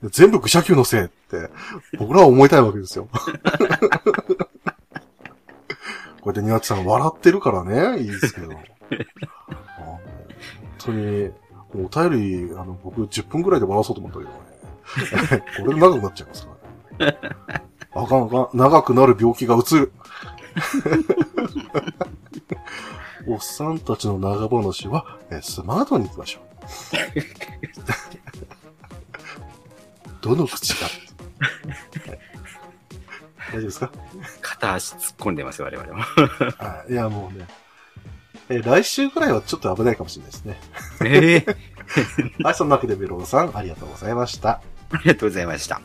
[0.05, 1.51] 全部愚者級のせいって、
[1.99, 3.09] 僕らは思いたいわけですよ。
[6.21, 8.51] これでニワッチさん笑ってるからね、いいですけど。
[10.85, 11.31] 当に、
[11.75, 15.45] お便り、あの、僕10分くらいで笑わそうと思ったけどね。
[15.59, 16.53] これで長くなっちゃいますか
[16.99, 17.19] らね。
[17.93, 18.59] あかんあかん。
[18.59, 19.93] 長くなる病気が移る。
[23.27, 26.43] おっさんたちの長話は、えスマートに行きましょう。
[30.23, 30.93] どの口が、は
[32.15, 32.19] い
[33.53, 33.91] 大丈夫ですか？
[34.43, 36.03] 片足突っ込んでます、我々も。
[36.59, 37.47] はいいや、もうね。
[38.51, 40.61] えー来週くらいはちょっと危ないかもしれないですね。
[41.05, 41.57] ええ
[42.45, 44.61] はい、そんなわけでメロンさん、ありがとうございました。
[44.91, 45.81] ありがとうございました。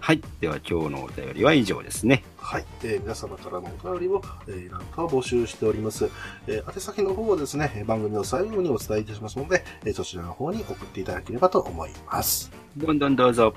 [0.00, 0.20] はい。
[0.40, 2.24] では今日のお便りは以上ですね。
[2.36, 6.10] はい、えー皆様からのお便りを、えー、なんか募集しております。
[6.46, 12.50] えー宛先の方はですね、えー番組の最後にお伝えいたしますので、えーそちらの方に送っていただければと思います。
[12.76, 13.54] どんどんどうぞ。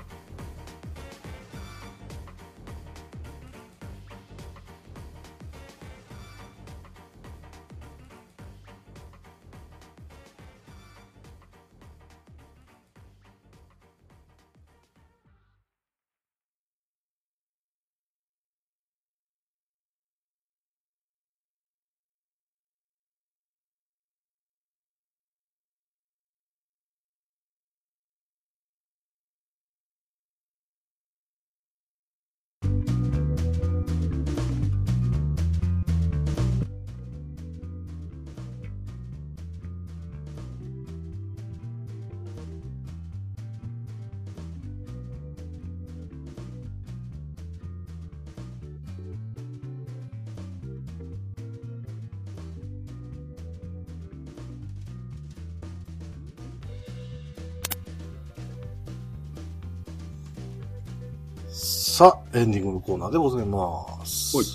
[61.98, 64.36] さあ、エンディングのコーナーでございます。
[64.36, 64.46] はい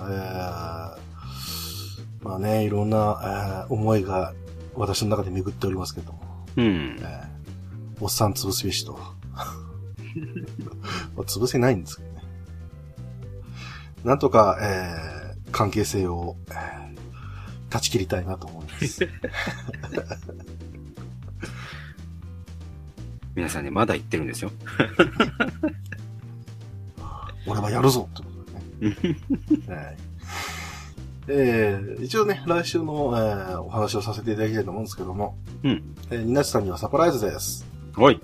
[0.00, 4.34] えー、まあね、いろんな、えー思いが
[4.74, 6.20] 私の中で巡っておりますけども、
[6.56, 6.96] うん。
[6.98, 7.28] えー
[8.00, 8.94] おっさん潰すべしと。
[9.36, 9.44] ま
[11.18, 12.24] あ潰せないんですけどね。
[14.02, 16.88] なんとか、えー関係性を、えー
[17.70, 18.98] 断ち切りたいなと思います。
[23.36, 24.50] 皆さんね、まだ言ってるんですよ。
[27.48, 28.38] 俺はやるぞってこと
[28.80, 29.16] でね。
[29.68, 29.96] はい
[31.30, 35.82] えー一応ね、来週の、えーお話をさせていただきたいと思うんですけども、うん。
[36.10, 37.66] えー、ニナチさんにはサプライズです。
[37.96, 38.18] おい。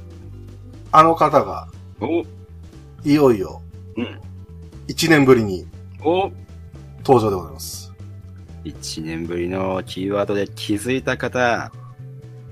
[0.91, 1.69] あの方が、
[2.01, 2.23] お
[3.05, 3.61] いよいよ、
[3.97, 4.21] うん。
[4.89, 5.67] 1年ぶりに
[6.03, 6.31] お
[7.05, 7.93] 登場でございます。
[8.65, 11.71] 一年ぶりのキーワードで気づいた方、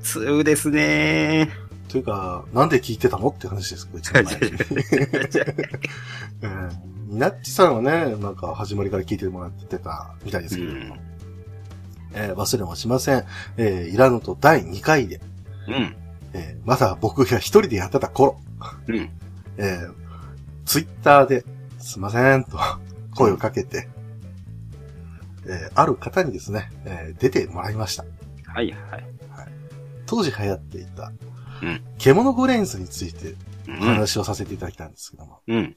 [0.03, 1.49] 2ですね
[1.93, 4.41] というか、なんで聞いてたのって話ですけど、一番前に。
[4.41, 6.71] えー
[7.09, 10.93] ニナッチさんはね、なんか始まりから聞いてもらってたみたいですけど、うん
[12.15, 13.25] えー忘れもしません。
[13.59, 15.21] えーイラノと第2回で、
[15.69, 15.95] うん。
[16.33, 18.41] えーまだ僕が一人でやってた頃、
[18.89, 19.11] うん。
[19.59, 19.93] えー
[20.65, 21.45] ツイッターで、
[21.79, 22.57] すいません、と
[23.15, 23.91] 声をかけて、
[25.47, 28.07] えーある方にですね、えー出てもらいました。
[28.47, 29.05] はいはい。
[30.07, 31.13] 当時流行っていた、
[31.63, 33.35] うん獣ブレインズについて
[33.67, 35.77] 話をさせていただきたいんですけども、うん。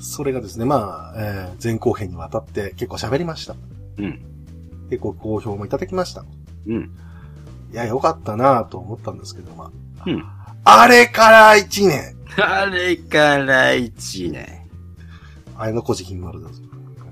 [0.00, 3.54] それがですね、まあ、えー前後編にわたって結構喋りました。
[3.98, 4.20] うん。
[4.90, 6.24] 結構好評もいただきました。
[6.66, 6.90] うん。
[7.72, 10.24] いや、よかったなぁと思ったんですけど、まあ、うん。
[10.64, 14.46] あれから1年あれから一年。
[15.56, 16.62] あれの孤児金丸だぞ。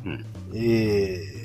[0.05, 0.25] うん。
[0.55, 1.40] えー、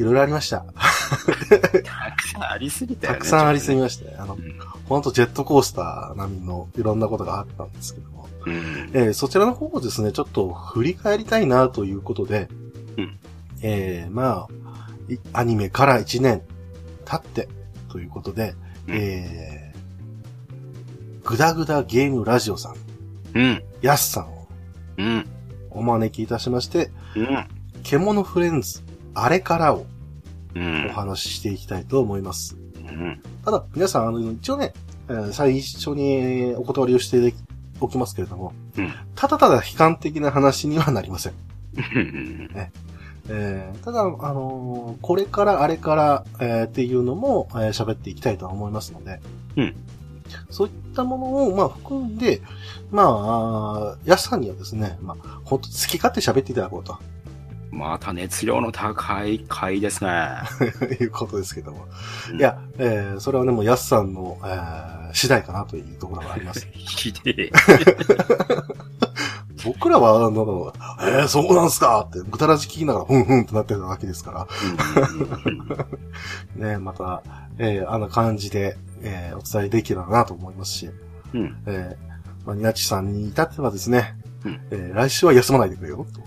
[0.00, 0.64] いろいろありました。
[0.64, 3.18] たくさんありすぎたよね。
[3.18, 4.16] たくさんありすぎまましたね。
[4.18, 4.58] あの、うん。
[4.88, 8.26] ほんとジェットコースター並みのいろんなことがあったんですけども。
[8.46, 8.90] うん。
[8.94, 12.48] えーそちらの方をですね、ちょっと振り返りたいなということで、
[12.96, 13.18] うん
[13.60, 16.40] えーまあ、いアニメから1年
[17.04, 17.46] 経って
[17.90, 18.54] ということで、
[18.88, 23.62] うんえー、ぐだぐだゲームラジオさん、うん。
[23.82, 24.48] やすさんを
[24.96, 25.26] うん。
[25.68, 27.46] お招きいたしまして、うん。
[27.82, 28.80] 獣フレンズ、
[29.14, 29.86] あれからを
[30.54, 30.86] うん。
[30.90, 32.56] お話ししていきたいと思います。
[32.76, 33.20] うん。
[33.44, 34.72] ただ、皆さん、あの、一応ね、
[35.08, 37.34] えー最初にお断りをして
[37.80, 41.32] おきますけれども、うんただただ悲観的な話にはなりません。
[41.76, 42.50] うん。
[43.28, 49.20] えーただ、あのーこれからあれから、えーっていうのも、えー喋っていきたいと思いますので、
[49.56, 49.74] うん
[50.48, 52.40] そういったものを、まあ、含んで、
[52.92, 56.96] まあ、やすさんにはですね、まあ、本当好き勝手喋っていただこうと
[57.70, 60.26] また熱量の高い回ですね。
[61.00, 61.86] いうことですけども。
[62.30, 66.68] うんいや、えーそれはね、もうやすさんの、えー次第かなというところがあります。
[66.72, 67.50] ひでえ。
[69.64, 74.46] 僕らは、あの、えー、そうなんすかって、ぐだらじ聞きながら、ふんふんってなってただけですか
[76.54, 77.22] ら、ね、また、
[77.58, 80.90] えーあの感じで、えーお伝えできればなと思いますし、
[81.34, 81.56] うん。
[81.66, 82.10] えー
[82.46, 84.14] まあ、ニナチさんに至ってはですね、
[84.44, 86.20] うんえー来週は休まないでくれよ、と。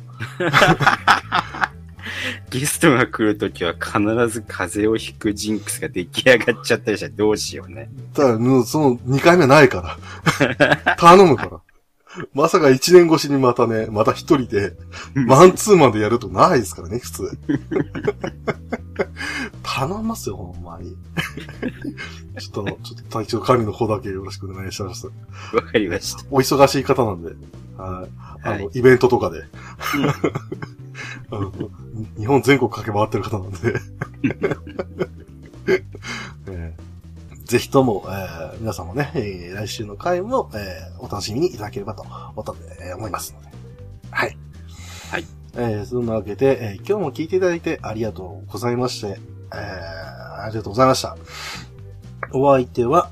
[2.50, 4.00] ゲストが来るときは必
[4.30, 7.90] ず風邪をひくジンクスが出来上がっちゃったりしたらどうしようね。
[8.14, 9.98] ただ、もうその2回目ないか
[10.88, 10.96] ら。
[10.96, 11.60] 頼むから。
[12.34, 14.76] まさか1年越しにまたね、また一人で、
[15.14, 17.38] マンツーマンでやるとないですからね、普通。
[19.64, 20.96] 頼みますよ、ほんまに。
[22.40, 25.08] ちょっと、ちょっと体調管理の方だけよろしくお願いします。
[25.08, 25.14] わ
[25.64, 26.24] かりました。
[26.30, 27.38] お忙しい方なんで、はい
[27.78, 29.44] あの、はいイベントとかで、
[31.32, 31.52] あの
[32.18, 33.58] 日本全国駆け回ってる方なんで、
[36.48, 36.93] えー
[37.46, 42.46] ぜひとも、えー皆さんもね、えー来週の回も、えーお楽しみにいただければと思
[42.80, 43.50] えー思いますので。
[44.12, 44.38] はい。
[45.12, 45.26] はい。
[45.56, 49.20] えーそんなわけで、えー今日も聞いていただいてありがとうございまして、
[49.54, 51.18] えーありがとうございました。
[52.34, 53.12] お相手は、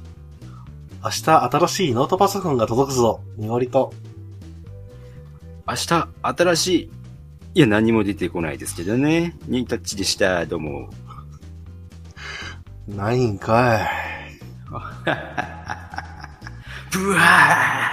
[1.04, 3.94] 明日新しいノートパソコンが届くぞ、にごりと、
[5.68, 6.92] 明日、新しい。
[7.54, 9.36] いや、何も出てこないですけどね。
[9.48, 10.46] ニータッチでした。
[10.46, 10.90] どうも。
[12.88, 14.21] ないんかい。
[16.92, 17.92] ブワー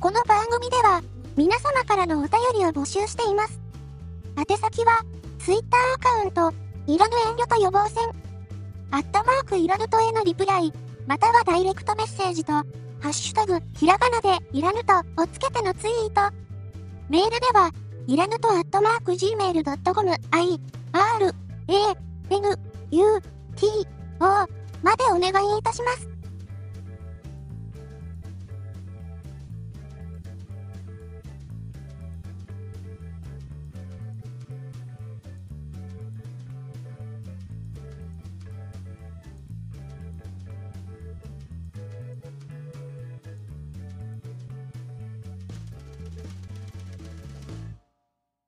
[0.00, 1.00] この番組では、
[1.36, 3.60] 皆様からのお便りを募集しています。
[4.36, 4.98] 宛先は、
[5.38, 6.52] Twitter アカウント、
[6.88, 8.04] いらぬ遠慮と予防線、
[8.90, 10.72] アットマークいらぬとへのリプライ、
[11.06, 12.52] またはダイレクトメッセージと、
[13.04, 16.34] ハッシュタグ、ひらがなで、いらぬとをつけてのツイート。
[17.10, 17.70] メールでは、
[18.06, 20.60] いらぬとアットマーク gmail.com、i,
[20.90, 21.96] r, a,
[22.30, 22.58] n,
[22.90, 23.20] u,
[23.56, 23.66] t,
[24.20, 24.48] o
[24.82, 26.13] までお願いいたします。